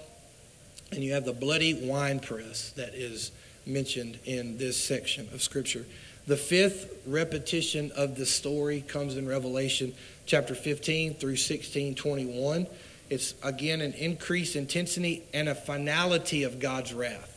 And 0.92 1.03
you 1.03 1.12
have 1.12 1.25
the 1.25 1.33
bloody 1.33 1.75
winepress 1.75 2.70
that 2.73 2.94
is 2.94 3.33
mentioned 3.66 4.18
in 4.25 4.59
this 4.59 4.77
section 4.77 5.29
of 5.33 5.42
Scripture. 5.42 5.85
The 6.27 6.37
fifth 6.37 7.03
repetition 7.07 7.92
of 7.96 8.16
the 8.16 8.27
story 8.27 8.83
comes 8.83 9.16
in 9.16 9.27
Revelation 9.27 9.94
chapter 10.27 10.55
15 10.55 11.14
through 11.14 11.37
16 11.37 11.94
21. 11.94 12.66
It's 13.09 13.35
again 13.42 13.81
an 13.81 13.92
increased 13.94 14.55
intensity 14.55 15.25
and 15.35 15.49
a 15.49 15.55
finality 15.55 16.44
of 16.44 16.61
God's 16.61 16.94
wrath. 16.94 17.30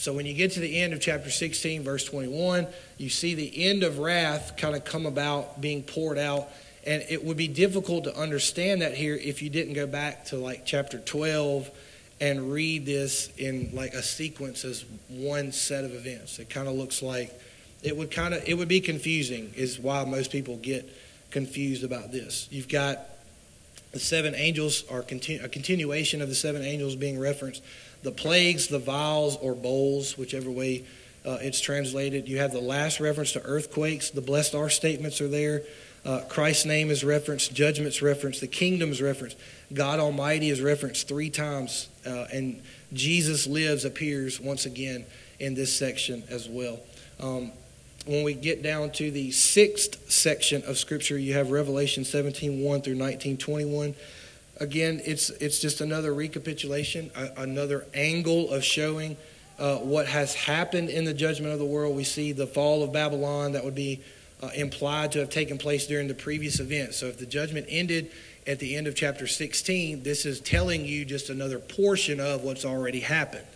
So 0.00 0.14
when 0.14 0.24
you 0.24 0.32
get 0.32 0.52
to 0.52 0.60
the 0.60 0.80
end 0.80 0.94
of 0.94 1.00
chapter 1.02 1.28
16, 1.28 1.82
verse 1.82 2.06
21, 2.06 2.66
you 2.96 3.10
see 3.10 3.34
the 3.34 3.66
end 3.66 3.82
of 3.82 3.98
wrath 3.98 4.54
kind 4.56 4.74
of 4.74 4.82
come 4.82 5.04
about, 5.04 5.60
being 5.60 5.82
poured 5.82 6.16
out. 6.16 6.48
And 6.86 7.04
it 7.10 7.22
would 7.22 7.36
be 7.36 7.48
difficult 7.48 8.04
to 8.04 8.16
understand 8.16 8.80
that 8.80 8.94
here 8.94 9.14
if 9.14 9.42
you 9.42 9.50
didn't 9.50 9.74
go 9.74 9.86
back 9.86 10.24
to 10.26 10.38
like 10.38 10.64
chapter 10.64 10.98
12 10.98 11.70
and 12.18 12.50
read 12.50 12.86
this 12.86 13.28
in 13.36 13.72
like 13.74 13.92
a 13.92 14.02
sequence 14.02 14.64
as 14.64 14.86
one 15.08 15.52
set 15.52 15.84
of 15.84 15.94
events. 15.94 16.38
It 16.38 16.48
kind 16.48 16.66
of 16.66 16.76
looks 16.76 17.02
like 17.02 17.38
it 17.82 17.94
would 17.94 18.10
kind 18.10 18.32
of 18.32 18.42
it 18.48 18.54
would 18.54 18.68
be 18.68 18.80
confusing 18.80 19.52
is 19.54 19.78
why 19.78 20.06
most 20.06 20.32
people 20.32 20.56
get 20.56 20.88
confused 21.30 21.84
about 21.84 22.10
this. 22.10 22.48
You've 22.50 22.68
got 22.70 23.00
the 23.92 24.00
seven 24.00 24.34
angels 24.34 24.84
are 24.90 25.02
continu- 25.02 25.44
a 25.44 25.48
continuation 25.48 26.22
of 26.22 26.30
the 26.30 26.34
seven 26.34 26.62
angels 26.62 26.96
being 26.96 27.18
referenced. 27.18 27.62
The 28.02 28.12
plagues, 28.12 28.68
the 28.68 28.78
vials 28.78 29.36
or 29.36 29.54
bowls, 29.54 30.16
whichever 30.16 30.50
way 30.50 30.84
uh, 31.24 31.38
it's 31.40 31.60
translated. 31.60 32.28
You 32.28 32.38
have 32.38 32.52
the 32.52 32.60
last 32.60 32.98
reference 33.00 33.32
to 33.32 33.42
earthquakes. 33.42 34.10
The 34.10 34.22
blessed 34.22 34.54
are 34.54 34.70
statements 34.70 35.20
are 35.20 35.28
there. 35.28 35.62
Uh, 36.04 36.22
Christ's 36.28 36.64
name 36.64 36.90
is 36.90 37.04
referenced. 37.04 37.52
Judgment's 37.54 38.00
referenced. 38.00 38.40
The 38.40 38.46
kingdom's 38.46 39.02
referenced. 39.02 39.36
God 39.72 40.00
Almighty 40.00 40.48
is 40.48 40.62
referenced 40.62 41.08
three 41.08 41.28
times. 41.28 41.88
Uh, 42.06 42.26
and 42.32 42.62
Jesus 42.92 43.46
lives 43.46 43.84
appears 43.84 44.40
once 44.40 44.64
again 44.64 45.04
in 45.38 45.54
this 45.54 45.76
section 45.76 46.24
as 46.30 46.48
well. 46.48 46.80
Um, 47.20 47.52
when 48.06 48.24
we 48.24 48.32
get 48.32 48.62
down 48.62 48.92
to 48.92 49.10
the 49.10 49.30
sixth 49.30 50.10
section 50.10 50.62
of 50.64 50.78
Scripture, 50.78 51.18
you 51.18 51.34
have 51.34 51.50
Revelation 51.50 52.04
17 52.04 52.62
1 52.62 52.82
through 52.82 52.94
19 52.94 53.36
21. 53.36 53.94
Again, 54.60 55.00
it's, 55.06 55.30
it's 55.30 55.58
just 55.58 55.80
another 55.80 56.12
recapitulation, 56.12 57.10
another 57.38 57.86
angle 57.94 58.52
of 58.52 58.62
showing 58.62 59.16
uh, 59.58 59.76
what 59.76 60.06
has 60.06 60.34
happened 60.34 60.90
in 60.90 61.06
the 61.06 61.14
judgment 61.14 61.54
of 61.54 61.58
the 61.58 61.64
world. 61.64 61.96
We 61.96 62.04
see 62.04 62.32
the 62.32 62.46
fall 62.46 62.82
of 62.82 62.92
Babylon 62.92 63.52
that 63.52 63.64
would 63.64 63.74
be 63.74 64.02
uh, 64.42 64.50
implied 64.54 65.12
to 65.12 65.20
have 65.20 65.30
taken 65.30 65.56
place 65.56 65.86
during 65.86 66.08
the 66.08 66.14
previous 66.14 66.60
event. 66.60 66.92
So 66.92 67.06
if 67.06 67.18
the 67.18 67.24
judgment 67.24 67.66
ended 67.70 68.10
at 68.46 68.58
the 68.58 68.76
end 68.76 68.86
of 68.86 68.94
chapter 68.94 69.26
16, 69.26 70.02
this 70.02 70.26
is 70.26 70.40
telling 70.40 70.84
you 70.84 71.06
just 71.06 71.30
another 71.30 71.58
portion 71.58 72.20
of 72.20 72.42
what's 72.42 72.66
already 72.66 73.00
happened. 73.00 73.46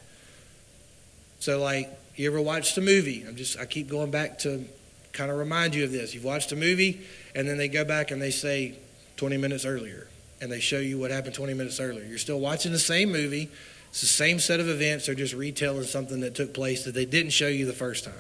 So, 1.38 1.60
like, 1.60 1.90
you 2.16 2.30
ever 2.30 2.40
watched 2.40 2.78
a 2.78 2.80
movie? 2.80 3.24
I'm 3.28 3.36
just 3.36 3.58
I 3.58 3.66
keep 3.66 3.88
going 3.88 4.10
back 4.10 4.38
to 4.40 4.64
kind 5.12 5.30
of 5.30 5.36
remind 5.36 5.74
you 5.74 5.84
of 5.84 5.92
this. 5.92 6.14
You've 6.14 6.24
watched 6.24 6.52
a 6.52 6.56
movie 6.56 7.02
and 7.34 7.46
then 7.46 7.58
they 7.58 7.68
go 7.68 7.84
back 7.84 8.10
and 8.10 8.22
they 8.22 8.30
say 8.30 8.74
20 9.16 9.36
minutes 9.36 9.66
earlier 9.66 10.08
and 10.44 10.52
they 10.52 10.60
show 10.60 10.78
you 10.78 10.98
what 10.98 11.10
happened 11.10 11.34
20 11.34 11.54
minutes 11.54 11.80
earlier. 11.80 12.04
You're 12.04 12.18
still 12.18 12.38
watching 12.38 12.70
the 12.70 12.78
same 12.78 13.10
movie. 13.10 13.48
It's 13.88 14.02
the 14.02 14.06
same 14.06 14.38
set 14.38 14.60
of 14.60 14.68
events. 14.68 15.06
They're 15.06 15.14
just 15.14 15.32
retelling 15.32 15.84
something 15.84 16.20
that 16.20 16.34
took 16.34 16.52
place 16.52 16.84
that 16.84 16.92
they 16.92 17.06
didn't 17.06 17.30
show 17.30 17.48
you 17.48 17.64
the 17.64 17.72
first 17.72 18.04
time. 18.04 18.12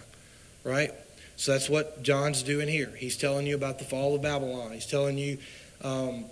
Right? 0.64 0.90
So 1.36 1.52
that's 1.52 1.68
what 1.68 2.02
John's 2.02 2.42
doing 2.42 2.66
here. 2.66 2.90
He's 2.96 3.18
telling 3.18 3.46
you 3.46 3.54
about 3.54 3.78
the 3.78 3.84
fall 3.84 4.14
of 4.14 4.22
Babylon. 4.22 4.72
He's 4.72 4.86
telling 4.86 5.18
you 5.18 5.36
um, 5.82 6.24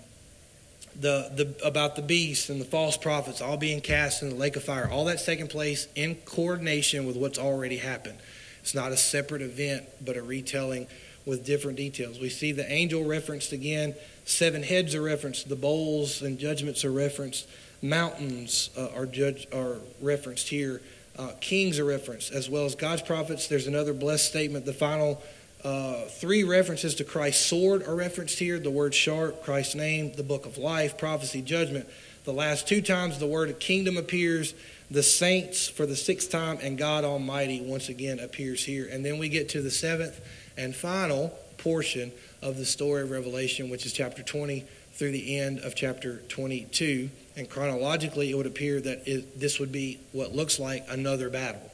the, 0.98 1.30
the, 1.34 1.66
about 1.66 1.96
the 1.96 2.02
beast 2.02 2.48
and 2.48 2.58
the 2.58 2.64
false 2.64 2.96
prophets 2.96 3.42
all 3.42 3.58
being 3.58 3.82
cast 3.82 4.22
in 4.22 4.30
the 4.30 4.34
lake 4.34 4.56
of 4.56 4.64
fire. 4.64 4.88
All 4.90 5.04
that's 5.04 5.26
taking 5.26 5.46
place 5.46 5.88
in 5.94 6.14
coordination 6.24 7.04
with 7.04 7.16
what's 7.16 7.38
already 7.38 7.76
happened. 7.76 8.18
It's 8.62 8.74
not 8.74 8.92
a 8.92 8.96
separate 8.96 9.42
event, 9.42 9.84
but 10.00 10.16
a 10.16 10.22
retelling 10.22 10.86
with 11.24 11.44
different 11.44 11.76
details. 11.76 12.18
We 12.18 12.28
see 12.28 12.52
the 12.52 12.70
angel 12.70 13.04
referenced 13.04 13.52
again, 13.52 13.94
seven 14.24 14.62
heads 14.62 14.94
are 14.94 15.02
referenced, 15.02 15.48
the 15.48 15.56
bowls 15.56 16.22
and 16.22 16.38
judgments 16.38 16.84
are 16.84 16.92
referenced, 16.92 17.48
mountains 17.80 18.70
uh, 18.76 18.88
are, 18.96 19.06
judge, 19.06 19.46
are 19.52 19.76
referenced 20.00 20.48
here, 20.48 20.80
uh, 21.18 21.32
kings 21.40 21.78
are 21.78 21.84
referenced, 21.84 22.32
as 22.32 22.48
well 22.48 22.64
as 22.64 22.74
God's 22.74 23.02
prophets. 23.02 23.48
There's 23.48 23.66
another 23.66 23.92
blessed 23.92 24.26
statement, 24.26 24.64
the 24.64 24.72
final 24.72 25.22
uh, 25.64 26.06
three 26.06 26.42
references 26.42 26.96
to 26.96 27.04
Christ's 27.04 27.46
sword 27.46 27.84
are 27.86 27.94
referenced 27.94 28.38
here 28.38 28.58
the 28.58 28.70
word 28.70 28.94
sharp, 28.94 29.44
Christ's 29.44 29.76
name, 29.76 30.12
the 30.14 30.24
book 30.24 30.44
of 30.44 30.58
life, 30.58 30.98
prophecy, 30.98 31.40
judgment. 31.40 31.88
The 32.24 32.32
last 32.32 32.66
two 32.66 32.82
times 32.82 33.18
the 33.18 33.26
word 33.26 33.58
kingdom 33.60 33.96
appears, 33.96 34.54
the 34.90 35.02
saints 35.02 35.68
for 35.68 35.86
the 35.86 35.96
sixth 35.96 36.30
time, 36.30 36.58
and 36.62 36.76
God 36.76 37.04
Almighty 37.04 37.60
once 37.60 37.88
again 37.88 38.18
appears 38.18 38.64
here. 38.64 38.88
And 38.90 39.04
then 39.04 39.18
we 39.18 39.28
get 39.28 39.50
to 39.50 39.62
the 39.62 39.70
seventh 39.70 40.20
and 40.56 40.74
final 40.74 41.28
portion 41.58 42.12
of 42.42 42.56
the 42.56 42.64
story 42.64 43.02
of 43.02 43.10
Revelation, 43.10 43.70
which 43.70 43.86
is 43.86 43.92
chapter 43.92 44.22
20 44.22 44.64
through 44.94 45.12
the 45.12 45.38
end 45.38 45.60
of 45.60 45.74
chapter 45.74 46.18
22. 46.28 47.08
And 47.36 47.48
chronologically, 47.48 48.30
it 48.30 48.34
would 48.34 48.46
appear 48.46 48.80
that 48.80 49.06
it, 49.06 49.38
this 49.38 49.58
would 49.58 49.72
be 49.72 49.98
what 50.12 50.34
looks 50.34 50.58
like 50.58 50.84
another 50.88 51.30
battle. 51.30 51.70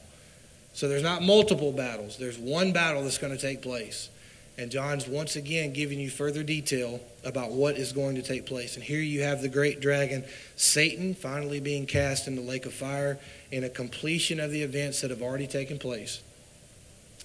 So 0.73 0.89
there's 0.89 1.03
not 1.03 1.23
multiple 1.23 1.73
battles, 1.73 2.19
there's 2.19 2.39
one 2.39 2.73
battle 2.73 3.03
that's 3.03 3.19
going 3.19 3.35
to 3.35 3.41
take 3.41 3.63
place. 3.63 4.11
And 4.57 4.73
John's 4.73 5.07
once 5.07 5.37
again 5.37 5.73
giving 5.73 6.01
you 6.01 6.11
further 6.11 6.43
detail 6.43 7.01
about 7.25 7.53
what 7.53 7.77
is 7.77 7.93
going 7.93 8.17
to 8.17 8.23
take 8.23 8.45
place. 8.45 8.75
And 8.75 8.85
here 8.85 9.01
you 9.01 9.23
have 9.23 9.41
the 9.41 9.49
great 9.49 9.81
dragon, 9.81 10.25
Satan, 10.57 11.15
finally 11.15 11.61
being 11.61 11.87
cast 11.87 12.27
in 12.27 12.35
the 12.35 12.43
lake 12.43 12.67
of 12.67 12.75
fire 12.75 13.19
in 13.53 13.63
a 13.63 13.69
completion 13.69 14.41
of 14.41 14.51
the 14.51 14.63
events 14.63 15.01
that 15.01 15.11
have 15.11 15.23
already 15.23 15.47
taken 15.47 15.79
place. 15.79 16.21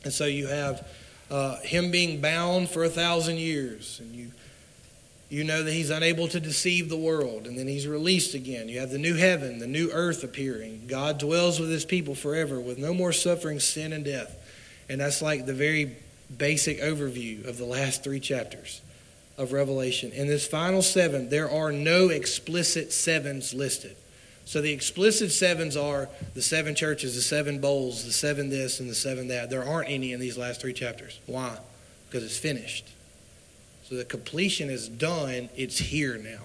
And 0.03 0.13
so 0.13 0.25
you 0.25 0.45
have 0.45 0.87
uh, 1.29 1.57
him 1.62 1.91
being 1.91 2.21
bound 2.21 2.69
for 2.69 2.83
a 2.83 2.89
thousand 2.89 3.38
years. 3.38 3.99
And 3.99 4.13
you 4.13 4.31
you 5.33 5.43
know 5.43 5.63
that 5.63 5.71
he's 5.71 5.89
unable 5.89 6.27
to 6.27 6.39
deceive 6.39 6.89
the 6.89 6.97
world, 6.97 7.47
and 7.47 7.57
then 7.57 7.67
he's 7.67 7.88
released 7.88 8.36
again. 8.36 8.69
You 8.69 8.79
have 8.81 8.91
the 8.91 8.99
new 8.99 9.15
heaven, 9.15 9.57
the 9.57 9.65
new 9.65 9.89
earth 9.91 10.23
appearing. 10.23 10.86
God 10.86 11.17
dwells 11.17 11.59
with 11.59 11.71
his 11.71 11.86
people 11.86 12.13
forever 12.13 12.59
with 12.59 12.77
no 12.77 12.93
more 12.93 13.12
suffering, 13.12 13.59
sin, 13.59 13.93
and 13.93 14.05
death. 14.05 14.38
And 14.89 15.01
that's 15.01 15.23
like 15.23 15.47
the 15.47 15.53
very 15.53 15.95
basic 16.38 16.81
overview 16.81 17.47
of 17.47 17.57
the 17.57 17.65
last 17.65 18.03
three 18.03 18.19
chapters 18.19 18.81
of 19.36 19.53
Revelation. 19.53 20.12
In 20.12 20.27
this 20.27 20.45
final 20.45 20.83
seven, 20.83 21.29
there 21.29 21.49
are 21.49 21.71
no 21.71 22.09
explicit 22.09 22.93
sevens 22.93 23.55
listed. 23.55 23.95
So 24.45 24.62
the 24.62 24.71
explicit 24.71 25.32
sevens 25.32 25.77
are 25.77 26.10
the 26.34 26.41
seven 26.41 26.75
churches, 26.75 27.15
the 27.15 27.21
seven 27.21 27.60
bowls, 27.60 28.03
the 28.03 28.12
seven 28.12 28.49
this, 28.49 28.79
and 28.79 28.89
the 28.89 28.95
seven 28.95 29.29
that. 29.29 29.49
There 29.49 29.63
aren't 29.63 29.89
any 29.89 30.12
in 30.12 30.19
these 30.19 30.38
last 30.38 30.62
three 30.62 30.73
chapters. 30.73 31.19
Why? 31.25 31.58
Because 32.10 32.23
it's 32.23 32.38
finished. 32.38 32.88
So 33.84 33.95
the 33.95 34.06
completion 34.06 34.69
is 34.69 34.89
done, 34.89 35.49
it's 35.56 35.77
here 35.77 36.17
now. 36.17 36.43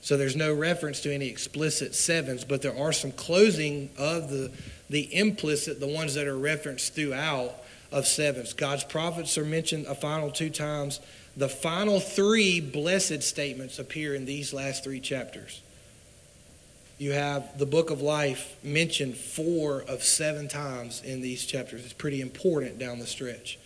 So 0.00 0.18
there's 0.18 0.36
no 0.36 0.52
reference 0.52 1.00
to 1.00 1.14
any 1.14 1.28
explicit 1.28 1.94
sevens, 1.94 2.44
but 2.44 2.60
there 2.60 2.76
are 2.76 2.92
some 2.92 3.12
closing 3.12 3.88
of 3.96 4.28
the, 4.28 4.50
the 4.90 5.14
implicit, 5.14 5.80
the 5.80 5.86
ones 5.86 6.14
that 6.14 6.26
are 6.26 6.36
referenced 6.36 6.94
throughout 6.94 7.54
of 7.90 8.06
sevens. 8.06 8.52
God's 8.52 8.84
prophets 8.84 9.38
are 9.38 9.46
mentioned 9.46 9.86
a 9.86 9.94
final 9.94 10.30
two 10.30 10.50
times. 10.50 11.00
The 11.38 11.48
final 11.48 12.00
three 12.00 12.60
blessed 12.60 13.22
statements 13.22 13.78
appear 13.78 14.14
in 14.14 14.26
these 14.26 14.52
last 14.52 14.84
three 14.84 15.00
chapters. 15.00 15.62
You 16.98 17.12
have 17.12 17.58
the 17.58 17.66
book 17.66 17.90
of 17.90 18.00
life 18.00 18.56
mentioned 18.62 19.16
four 19.16 19.82
of 19.82 20.02
seven 20.02 20.48
times 20.48 21.02
in 21.02 21.20
these 21.20 21.44
chapters. 21.44 21.84
It's 21.84 21.92
pretty 21.92 22.20
important 22.20 22.78
down 22.78 22.98
the 22.98 23.06
stretch 23.06 23.58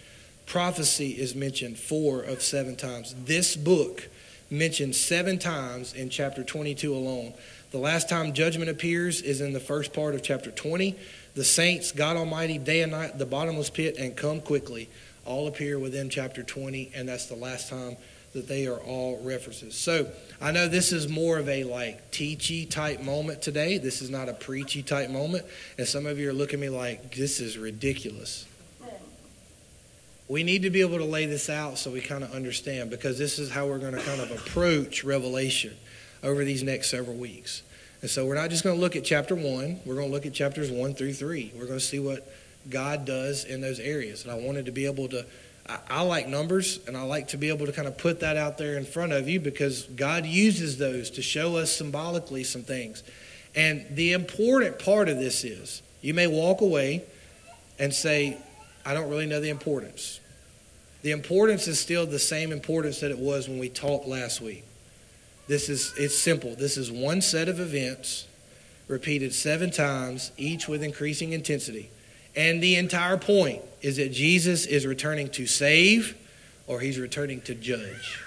prophecy 0.49 1.11
is 1.11 1.35
mentioned 1.35 1.79
four 1.79 2.23
of 2.23 2.43
seven 2.43 2.75
times. 2.75 3.15
This 3.25 3.55
book 3.55 4.09
mentioned 4.51 4.97
seven 4.97 5.39
times 5.39 5.93
in 5.93 6.09
chapter 6.09 6.43
22 6.43 6.95
alone. 6.95 7.35
The 7.71 7.79
last 7.79 8.09
time 8.09 8.33
judgment 8.33 8.71
appears 8.71 9.21
is 9.21 9.43
in 9.43 9.53
the 9.53 9.61
first 9.61 9.93
part 9.93 10.15
of 10.15 10.23
chapter 10.23 10.51
20. 10.51 10.97
The 11.35 11.45
saints, 11.45 11.93
God 11.93 12.17
Almighty, 12.17 12.57
day 12.57 12.81
and 12.81 12.93
night, 12.93 13.19
the 13.19 13.27
bottomless 13.27 13.69
pit, 13.69 13.97
and 13.99 14.17
come 14.17 14.41
quickly 14.41 14.89
all 15.27 15.47
appear 15.47 15.79
within 15.79 16.09
chapter 16.09 16.43
20, 16.43 16.93
and 16.95 17.07
that's 17.07 17.27
the 17.27 17.37
last 17.37 17.69
time 17.69 17.99
that 18.39 18.49
they 18.49 18.67
are 18.67 18.79
all 18.79 19.21
references. 19.23 19.75
So 19.75 20.11
I 20.41 20.51
know 20.53 20.67
this 20.67 20.93
is 20.93 21.09
more 21.09 21.39
of 21.39 21.49
a 21.49 21.65
like 21.65 22.11
teachy 22.11 22.69
type 22.69 23.03
moment 23.03 23.43
today. 23.43 23.79
This 23.79 24.01
is 24.01 24.11
not 24.11 24.29
a 24.29 24.35
preachy 24.35 24.83
type 24.83 25.11
moment. 25.11 25.45
And 25.77 25.87
some 25.87 26.07
of 26.07 26.19
you 26.19 26.31
are 26.31 26.33
looking 26.33 26.61
at 26.61 26.63
me 26.63 26.69
like, 26.71 27.15
this 27.15 27.41
is 27.41 27.59
ridiculous 27.59 28.47
we 30.29 30.43
need 30.43 30.63
to 30.63 30.71
be 30.71 30.83
able 30.83 30.99
to 30.99 31.05
lay 31.05 31.27
this 31.27 31.49
out 31.49 31.79
so 31.79 31.91
we 31.91 32.03
kind 32.03 32.23
of 32.23 32.33
understand 32.33 32.91
because 32.91 33.19
this 33.19 33.39
is 33.39 33.51
how 33.51 33.67
we're 33.67 33.79
going 33.79 33.95
to 33.95 34.01
kind 34.01 34.21
of 34.21 34.31
approach 34.31 35.03
Revelation 35.03 35.75
over 36.23 36.45
these 36.45 36.63
next 36.63 36.91
several 36.91 37.17
weeks. 37.17 37.63
And 38.03 38.11
so 38.11 38.27
we're 38.27 38.35
not 38.35 38.51
just 38.51 38.63
going 38.63 38.77
to 38.77 38.81
look 38.81 38.95
at 38.95 39.05
chapter 39.05 39.35
1, 39.35 39.81
we're 39.85 39.95
going 39.95 40.07
to 40.07 40.13
look 40.13 40.27
at 40.27 40.35
chapters 40.35 40.71
1 40.71 40.95
through 40.95 41.15
3. 41.15 41.53
We're 41.57 41.67
going 41.67 41.79
to 41.79 41.85
see 41.85 41.99
what 41.99 42.31
God 42.69 43.07
does 43.07 43.45
in 43.45 43.61
those 43.61 43.81
areas. 43.81 44.25
And 44.25 44.31
I 44.31 44.35
wanted 44.35 44.67
to 44.67 44.73
be 44.73 44.85
able 44.85 45.09
to 45.09 45.25
I, 45.69 46.03
like 46.03 46.29
numbers, 46.29 46.81
and 46.87 46.97
I 46.97 47.03
like 47.03 47.29
to 47.29 47.37
be 47.37 47.51
able 47.51 47.67
to 47.67 47.73
kind 47.73 47.87
of 47.87 47.99
put 47.99 48.21
that 48.21 48.37
out 48.37 48.57
there 48.57 48.77
in 48.79 48.85
front 48.85 49.13
of 49.13 49.29
you 49.29 49.39
because 49.39 49.83
God 49.85 50.25
uses 50.25 50.79
those 50.79 51.11
to 51.11 51.23
show 51.23 51.57
us 51.57 51.71
symbolically 51.71 52.45
some 52.45 52.63
things. 52.63 53.03
And 53.55 53.85
the 53.91 54.13
important 54.13 54.79
part 54.79 55.09
of 55.09 55.19
this 55.19 55.45
is 55.45 55.83
you 56.01 56.15
may 56.15 56.27
walk 56.27 56.61
away 56.61 57.05
and 57.79 57.93
say, 57.93 58.39
I 58.85 58.95
don't 58.95 59.11
really 59.11 59.27
know 59.27 59.41
the 59.41 59.51
importance. 59.51 60.21
The 61.03 61.11
importance 61.11 61.69
is 61.69 61.79
still 61.79 62.07
the 62.07 62.19
same 62.19 62.51
importance 62.51 63.01
that 63.01 63.11
it 63.11 63.19
was 63.19 63.49
when 63.49 63.59
we 63.59 63.69
talked 63.69 64.07
last 64.07 64.41
week. 64.41 64.65
This 65.47 65.69
is 65.69 65.93
it's 65.97 66.17
simple. 66.17 66.55
This 66.55 66.77
is 66.77 66.91
one 66.91 67.21
set 67.21 67.49
of 67.49 67.61
events 67.61 68.27
repeated 68.87 69.35
7 69.35 69.71
times, 69.71 70.33
each 70.37 70.67
with 70.67 70.83
increasing 70.83 71.33
intensity. 71.33 71.91
And 72.39 72.63
the 72.63 72.77
entire 72.77 73.17
point 73.17 73.63
is 73.83 73.97
that 73.97 74.13
Jesus 74.13 74.65
is 74.65 74.87
returning 74.87 75.29
to 75.31 75.45
save 75.45 76.17
or 76.69 76.79
he's 76.79 76.97
returning 76.97 77.41
to 77.43 77.55
judge. 77.57 78.23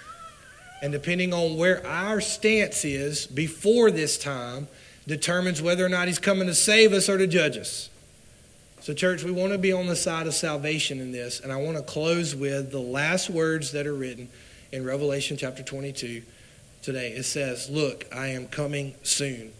And 0.81 0.91
depending 0.91 1.33
on 1.33 1.55
where 1.55 1.85
our 1.87 2.19
stance 2.19 2.83
is 2.83 3.25
before 3.25 3.89
this 3.89 4.17
time 4.17 4.67
determines 5.07 5.61
whether 5.61 5.85
or 5.85 5.89
not 5.89 6.09
he's 6.09 6.19
coming 6.19 6.47
to 6.47 6.53
save 6.53 6.91
us 6.91 7.07
or 7.07 7.17
to 7.19 7.25
judge 7.25 7.55
us. 7.55 7.89
So, 8.81 8.93
church, 8.93 9.23
we 9.23 9.31
want 9.31 9.53
to 9.53 9.57
be 9.57 9.71
on 9.71 9.87
the 9.87 9.95
side 9.95 10.27
of 10.27 10.33
salvation 10.33 10.99
in 10.99 11.13
this. 11.13 11.39
And 11.39 11.49
I 11.49 11.55
want 11.55 11.77
to 11.77 11.83
close 11.83 12.35
with 12.35 12.69
the 12.69 12.81
last 12.81 13.29
words 13.29 13.71
that 13.71 13.87
are 13.87 13.93
written 13.93 14.27
in 14.73 14.83
Revelation 14.83 15.37
chapter 15.37 15.63
22 15.63 16.21
today. 16.81 17.13
It 17.13 17.23
says, 17.23 17.69
Look, 17.69 18.07
I 18.13 18.27
am 18.27 18.47
coming 18.47 18.93
soon. 19.03 19.53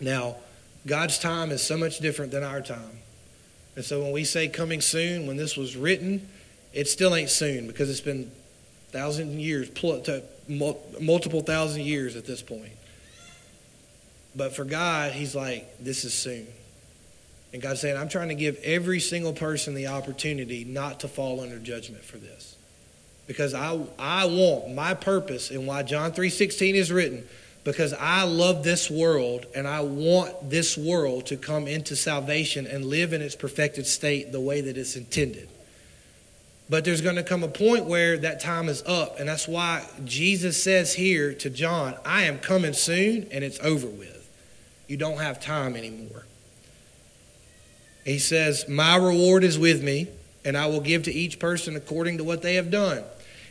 Now, 0.00 0.36
God's 0.86 1.18
time 1.18 1.50
is 1.50 1.62
so 1.62 1.76
much 1.76 1.98
different 1.98 2.32
than 2.32 2.42
our 2.42 2.62
time. 2.62 3.00
And 3.76 3.84
so 3.84 4.02
when 4.02 4.12
we 4.12 4.24
say 4.24 4.48
coming 4.48 4.80
soon, 4.80 5.26
when 5.26 5.36
this 5.36 5.56
was 5.56 5.76
written, 5.76 6.26
it 6.72 6.88
still 6.88 7.14
ain't 7.14 7.30
soon 7.30 7.66
because 7.66 7.88
it's 7.90 8.00
been 8.00 8.30
thousand 8.90 9.38
years, 9.38 9.70
multiple 10.48 11.42
thousand 11.42 11.82
years 11.82 12.16
at 12.16 12.26
this 12.26 12.42
point. 12.42 12.72
But 14.34 14.54
for 14.54 14.64
God, 14.64 15.12
He's 15.12 15.34
like, 15.34 15.66
this 15.78 16.04
is 16.04 16.14
soon. 16.14 16.46
And 17.52 17.62
God's 17.62 17.80
saying, 17.80 17.96
I'm 17.96 18.08
trying 18.08 18.28
to 18.28 18.34
give 18.34 18.58
every 18.62 19.00
single 19.00 19.32
person 19.32 19.74
the 19.74 19.86
opportunity 19.86 20.64
not 20.64 21.00
to 21.00 21.08
fall 21.08 21.40
under 21.40 21.58
judgment 21.58 22.04
for 22.04 22.18
this. 22.18 22.56
Because 23.26 23.54
I, 23.54 23.78
I 23.98 24.26
want 24.26 24.74
my 24.74 24.94
purpose 24.94 25.50
and 25.50 25.66
why 25.66 25.82
John 25.82 26.12
3.16 26.12 26.74
is 26.74 26.92
written, 26.92 27.26
because 27.66 27.92
I 27.92 28.22
love 28.22 28.62
this 28.62 28.88
world 28.88 29.44
and 29.52 29.66
I 29.66 29.80
want 29.80 30.50
this 30.50 30.78
world 30.78 31.26
to 31.26 31.36
come 31.36 31.66
into 31.66 31.96
salvation 31.96 32.64
and 32.64 32.84
live 32.84 33.12
in 33.12 33.20
its 33.20 33.34
perfected 33.34 33.88
state 33.88 34.30
the 34.30 34.40
way 34.40 34.60
that 34.60 34.76
it's 34.78 34.94
intended. 34.94 35.48
But 36.70 36.84
there's 36.84 37.00
going 37.00 37.16
to 37.16 37.24
come 37.24 37.42
a 37.42 37.48
point 37.48 37.86
where 37.86 38.18
that 38.18 38.38
time 38.38 38.68
is 38.68 38.84
up. 38.86 39.18
And 39.18 39.28
that's 39.28 39.48
why 39.48 39.84
Jesus 40.04 40.62
says 40.62 40.94
here 40.94 41.34
to 41.34 41.50
John, 41.50 41.96
I 42.04 42.22
am 42.22 42.38
coming 42.38 42.72
soon 42.72 43.26
and 43.32 43.42
it's 43.42 43.58
over 43.58 43.88
with. 43.88 44.30
You 44.86 44.96
don't 44.96 45.18
have 45.18 45.40
time 45.40 45.74
anymore. 45.74 46.24
He 48.04 48.20
says, 48.20 48.68
My 48.68 48.94
reward 48.94 49.42
is 49.42 49.58
with 49.58 49.82
me, 49.82 50.06
and 50.44 50.56
I 50.56 50.66
will 50.66 50.80
give 50.80 51.02
to 51.04 51.12
each 51.12 51.40
person 51.40 51.74
according 51.74 52.18
to 52.18 52.24
what 52.24 52.42
they 52.42 52.54
have 52.54 52.70
done. 52.70 53.02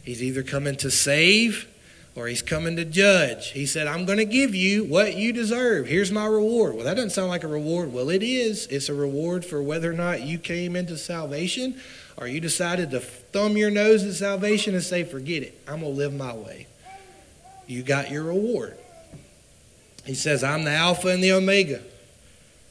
He's 0.05 0.24
either 0.24 0.41
coming 0.41 0.78
to 0.78 0.89
save 0.89 1.68
or 2.16 2.28
he's 2.28 2.41
coming 2.41 2.78
to 2.78 2.86
judge. 2.86 3.51
He 3.51 3.66
said, 3.66 3.88
I'm 3.88 4.05
going 4.05 4.20
to 4.20 4.26
give 4.26 4.55
you 4.55 4.86
what 4.86 5.16
you 5.16 5.34
deserve. 5.34 5.88
Here's 5.88 6.11
my 6.11 6.26
reward. 6.26 6.76
Well, 6.76 6.86
that 6.86 6.95
doesn't 6.95 7.09
sound 7.09 7.28
like 7.28 7.43
a 7.43 7.47
reward. 7.47 7.91
Well, 7.91 8.09
it 8.09 8.24
is. 8.24 8.68
It's 8.68 8.88
a 8.88 8.93
reward 8.93 9.43
for 9.43 9.61
whether 9.61 9.91
or 9.91 9.95
not 9.95 10.22
you 10.22 10.38
came 10.38 10.76
into 10.76 10.97
salvation 10.97 11.80
or 12.18 12.28
you 12.28 12.39
decided 12.39 12.91
to 12.91 13.01
thumb 13.01 13.57
your 13.57 13.70
nose 13.70 14.05
at 14.05 14.13
salvation 14.13 14.74
and 14.76 14.84
say, 14.84 15.03
forget 15.03 15.43
it. 15.43 15.59
I'm 15.68 15.82
going 15.82 15.91
to 15.91 15.97
live 15.97 16.13
my 16.13 16.34
way. 16.34 16.68
You 17.68 17.84
got 17.84 18.09
your 18.09 18.24
reward. 18.24 18.78
He 20.05 20.13
says, 20.13 20.43
I'm 20.43 20.63
the 20.63 20.72
Alpha 20.72 21.09
and 21.09 21.24
the 21.24 21.34
Omega. 21.34 21.82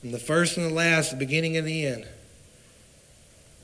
I'm 0.03 0.13
the 0.13 0.19
first 0.19 0.57
and 0.57 0.71
the 0.71 0.75
last, 0.75 1.11
the 1.11 1.17
beginning 1.17 1.57
and 1.57 1.67
the 1.67 1.87
end. 1.87 2.07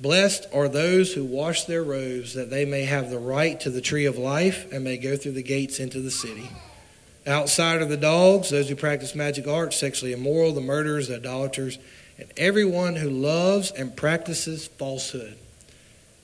Blessed 0.01 0.47
are 0.55 0.69
those 0.69 1.13
who 1.13 1.25
wash 1.25 1.65
their 1.65 1.83
robes, 1.83 2.33
that 2.33 2.49
they 2.49 2.65
may 2.65 2.85
have 2.85 3.11
the 3.11 3.19
right 3.19 3.61
to 3.61 3.69
the 3.69 3.83
tree 3.83 4.07
of 4.07 4.17
life 4.17 4.71
and 4.73 4.83
may 4.83 4.97
go 4.97 5.15
through 5.17 5.33
the 5.33 5.43
gates 5.43 5.79
into 5.79 6.01
the 6.01 6.11
city. 6.11 6.51
Outside 7.27 7.83
are 7.83 7.87
the 7.87 7.99
dogs, 7.99 8.49
those 8.49 8.71
who 8.71 8.77
practice 8.77 9.15
magic 9.15 9.47
arts, 9.47 9.77
sexually 9.77 10.15
immoral, 10.15 10.53
the 10.53 10.63
murderers, 10.63 11.09
the 11.09 11.17
idolaters, 11.17 11.79
and 12.19 12.33
everyone 12.39 12.97
who 12.97 13.11
loves 13.11 13.71
and 13.73 13.95
practices 13.95 14.69
falsehood. 14.69 15.37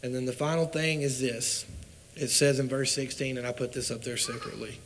And 0.03 0.15
then 0.15 0.25
the 0.25 0.33
final 0.33 0.67
thing 0.67 1.03
is 1.03 1.21
this 1.21 1.67
it 2.15 2.29
says 2.29 2.59
in 2.59 2.69
verse 2.69 2.93
16, 2.93 3.37
and 3.37 3.47
I 3.47 3.53
put 3.53 3.75
this 3.75 3.91
up 3.91 4.03
there 4.03 4.17
separately. 4.17 4.81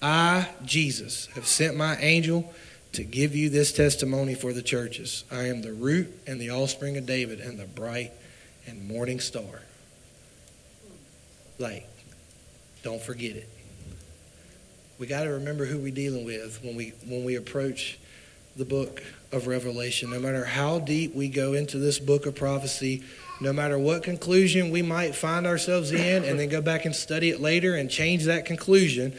I, 0.00 0.48
Jesus, 0.64 1.26
have 1.34 1.46
sent 1.46 1.76
my 1.76 1.96
angel 1.98 2.50
to 2.92 3.04
give 3.04 3.36
you 3.36 3.50
this 3.50 3.72
testimony 3.72 4.34
for 4.34 4.54
the 4.54 4.62
churches. 4.62 5.24
I 5.30 5.48
am 5.48 5.60
the 5.60 5.72
root 5.72 6.12
and 6.26 6.40
the 6.40 6.50
offspring 6.50 6.96
of 6.96 7.04
David 7.04 7.40
and 7.40 7.58
the 7.58 7.66
bright 7.66 8.12
and 8.66 8.86
morning 8.86 9.20
star. 9.20 9.62
Like, 11.58 11.86
don't 12.82 13.00
forget 13.00 13.36
it. 13.36 13.48
We 14.98 15.06
got 15.06 15.24
to 15.24 15.30
remember 15.30 15.64
who 15.64 15.78
we're 15.78 15.94
dealing 15.94 16.24
with 16.24 16.62
when 16.62 16.76
we 16.76 16.92
when 17.06 17.24
we 17.24 17.36
approach 17.36 17.98
the 18.56 18.64
book 18.64 19.02
of 19.32 19.46
Revelation. 19.46 20.10
No 20.10 20.20
matter 20.20 20.44
how 20.44 20.78
deep 20.78 21.14
we 21.14 21.28
go 21.28 21.54
into 21.54 21.78
this 21.78 21.98
book 21.98 22.26
of 22.26 22.34
prophecy, 22.34 23.02
no 23.40 23.52
matter 23.52 23.78
what 23.78 24.02
conclusion 24.02 24.70
we 24.70 24.82
might 24.82 25.14
find 25.14 25.46
ourselves 25.46 25.90
in, 25.90 26.24
and 26.24 26.38
then 26.38 26.48
go 26.48 26.60
back 26.60 26.84
and 26.84 26.94
study 26.94 27.30
it 27.30 27.40
later 27.40 27.74
and 27.74 27.90
change 27.90 28.24
that 28.24 28.44
conclusion, 28.44 29.14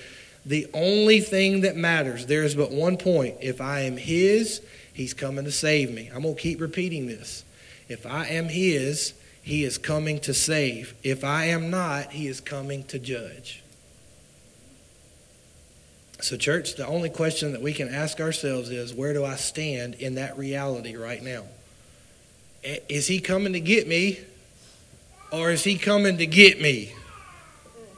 the 0.46 0.68
only 0.74 1.20
thing 1.20 1.62
that 1.62 1.76
matters, 1.76 2.26
there 2.26 2.44
is 2.44 2.56
but 2.56 2.72
one 2.72 2.98
point. 2.98 3.38
If 3.42 3.62
I 3.62 3.82
am 3.82 3.98
His, 3.98 4.62
He's 4.94 5.14
coming 5.14 5.46
to 5.46 5.52
save 5.52 5.92
me. 5.92 6.12
I'm 6.14 6.22
going 6.22 6.36
to 6.36 6.42
keep 6.42 6.62
repeating 6.62 7.08
this. 7.08 7.44
If 7.90 8.06
I 8.06 8.28
am 8.28 8.46
His, 8.46 9.14
He 9.44 9.64
is 9.64 9.78
coming 9.78 10.20
to 10.22 10.34
save. 10.34 10.96
If 11.04 11.24
I 11.24 11.46
am 11.46 11.70
not, 11.70 12.14
He 12.14 12.28
is 12.28 12.42
coming 12.42 12.84
to 12.86 12.98
judge. 12.98 13.62
So, 16.22 16.38
church, 16.38 16.76
the 16.76 16.88
only 16.88 17.10
question 17.10 17.52
that 17.52 17.62
we 17.62 17.74
can 17.74 17.94
ask 17.94 18.20
ourselves 18.20 18.70
is 18.70 18.94
where 18.94 19.14
do 19.14 19.24
I 19.24 19.36
stand 19.36 19.96
in 19.96 20.16
that 20.16 20.38
reality 20.38 20.96
right 20.96 21.22
now? 21.22 21.44
Is 22.64 23.08
He 23.08 23.20
coming 23.20 23.54
to 23.54 23.60
get 23.60 23.88
me, 23.88 24.20
or 25.32 25.52
is 25.52 25.64
He 25.64 25.78
coming 25.78 26.18
to 26.18 26.26
get 26.26 26.62
me? 26.62 26.94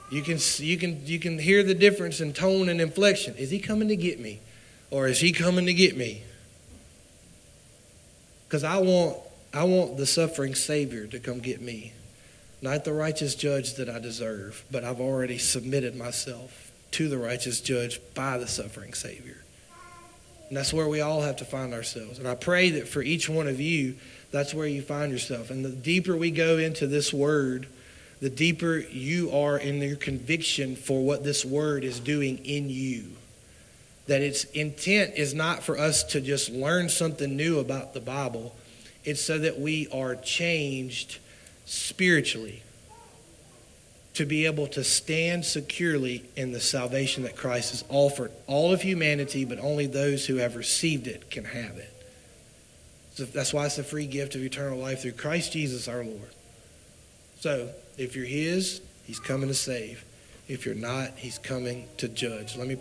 You 0.10 0.22
can, 0.22 0.38
you, 0.58 0.78
can, 0.78 1.06
you 1.06 1.20
can 1.20 1.40
hear 1.40 1.64
the 1.64 1.74
difference 1.74 2.22
in 2.22 2.34
tone 2.34 2.70
and 2.70 2.80
inflection. 2.80 3.36
Is 3.36 3.50
he 3.50 3.60
coming 3.60 3.88
to 3.88 3.96
get 3.96 4.20
me? 4.20 4.40
Or 4.92 5.08
is 5.08 5.20
he 5.20 5.32
coming 5.32 5.66
to 5.66 5.74
get 5.74 5.98
me? 5.98 6.24
Because 8.48 8.64
I 8.64 8.78
want, 8.78 9.18
I 9.56 9.64
want 9.64 9.96
the 9.96 10.06
suffering 10.06 10.54
Savior 10.54 11.08
to 11.08 11.20
come 11.20 11.40
get 11.40 11.62
me. 11.62 11.94
Not 12.62 12.84
the 12.84 12.94
righteous 12.94 13.36
judge 13.36 13.76
that 13.76 13.90
I 13.90 14.00
deserve, 14.00 14.66
but 14.70 14.84
I've 14.84 15.00
already 15.00 15.38
submitted 15.38 15.96
myself 15.96 16.72
to 16.92 17.08
the 17.08 17.18
righteous 17.18 17.62
judge 17.62 18.02
by 18.14 18.38
the 18.38 18.48
suffering 18.48 18.94
Savior. 18.94 19.38
And 20.50 20.58
that's 20.58 20.74
where 20.74 20.90
we 20.90 21.00
all 21.00 21.22
have 21.22 21.38
to 21.38 21.46
find 21.46 21.74
ourselves. 21.74 22.20
And 22.20 22.28
I 22.28 22.36
pray 22.36 22.72
that 22.72 22.88
for 22.88 23.02
each 23.02 23.30
one 23.30 23.48
of 23.48 23.62
you, 23.62 23.96
that's 24.32 24.54
where 24.54 24.68
you 24.68 24.82
find 24.82 25.12
yourself. 25.12 25.50
And 25.50 25.64
the 25.64 25.70
deeper 25.70 26.18
we 26.18 26.32
go 26.32 26.58
into 26.58 26.86
this 26.86 27.14
word, 27.14 27.68
the 28.20 28.30
deeper 28.30 28.78
you 28.78 29.32
are 29.32 29.58
in 29.58 29.82
your 29.82 29.96
conviction 29.96 30.76
for 30.76 31.02
what 31.02 31.24
this 31.24 31.46
word 31.46 31.86
is 31.86 32.02
doing 32.02 32.40
in 32.46 32.70
you. 32.70 33.06
That 34.08 34.22
its 34.22 34.44
intent 34.46 35.14
is 35.16 35.34
not 35.34 35.64
for 35.64 35.80
us 35.80 36.04
to 36.12 36.20
just 36.20 36.50
learn 36.50 36.90
something 36.90 37.38
new 37.38 37.60
about 37.60 37.94
the 37.94 38.02
Bible, 38.02 38.54
it's 39.06 39.22
so 39.22 39.38
that 39.40 39.60
we 39.60 39.88
are 39.94 40.16
changed 40.16 41.20
spiritually 41.66 42.64
to 44.16 44.26
be 44.26 44.46
able 44.46 44.66
to 44.66 44.84
stand 44.84 45.46
securely 45.46 46.24
in 46.36 46.54
the 46.54 46.60
salvation 46.60 47.24
that 47.24 47.36
Christ 47.36 47.72
has 47.72 47.84
offered 47.90 48.32
all 48.48 48.72
of 48.72 48.82
humanity, 48.82 49.44
but 49.44 49.60
only 49.60 49.88
those 49.88 50.26
who 50.26 50.38
have 50.38 50.56
received 50.56 51.06
it 51.06 51.30
can 51.30 51.44
have 51.44 51.78
it. 51.78 51.92
So 53.16 53.26
that's 53.26 53.54
why 53.54 53.66
it's 53.66 53.78
a 53.78 53.84
free 53.84 54.08
gift 54.08 54.36
of 54.36 54.42
eternal 54.42 54.80
life 54.80 55.02
through 55.02 55.14
Christ 55.14 55.54
Jesus 55.54 55.88
our 55.88 56.04
Lord. 56.04 56.32
So, 57.40 57.70
if 57.98 58.16
you're 58.16 58.26
His, 58.26 58.82
He's 59.04 59.20
coming 59.20 59.50
to 59.50 59.54
save. 59.54 60.04
If 60.48 60.66
you're 60.66 60.76
not, 60.76 61.12
He's 61.18 61.38
coming 61.38 61.88
to 61.98 62.08
judge. 62.08 62.58
Let 62.58 62.68
me 62.68 62.74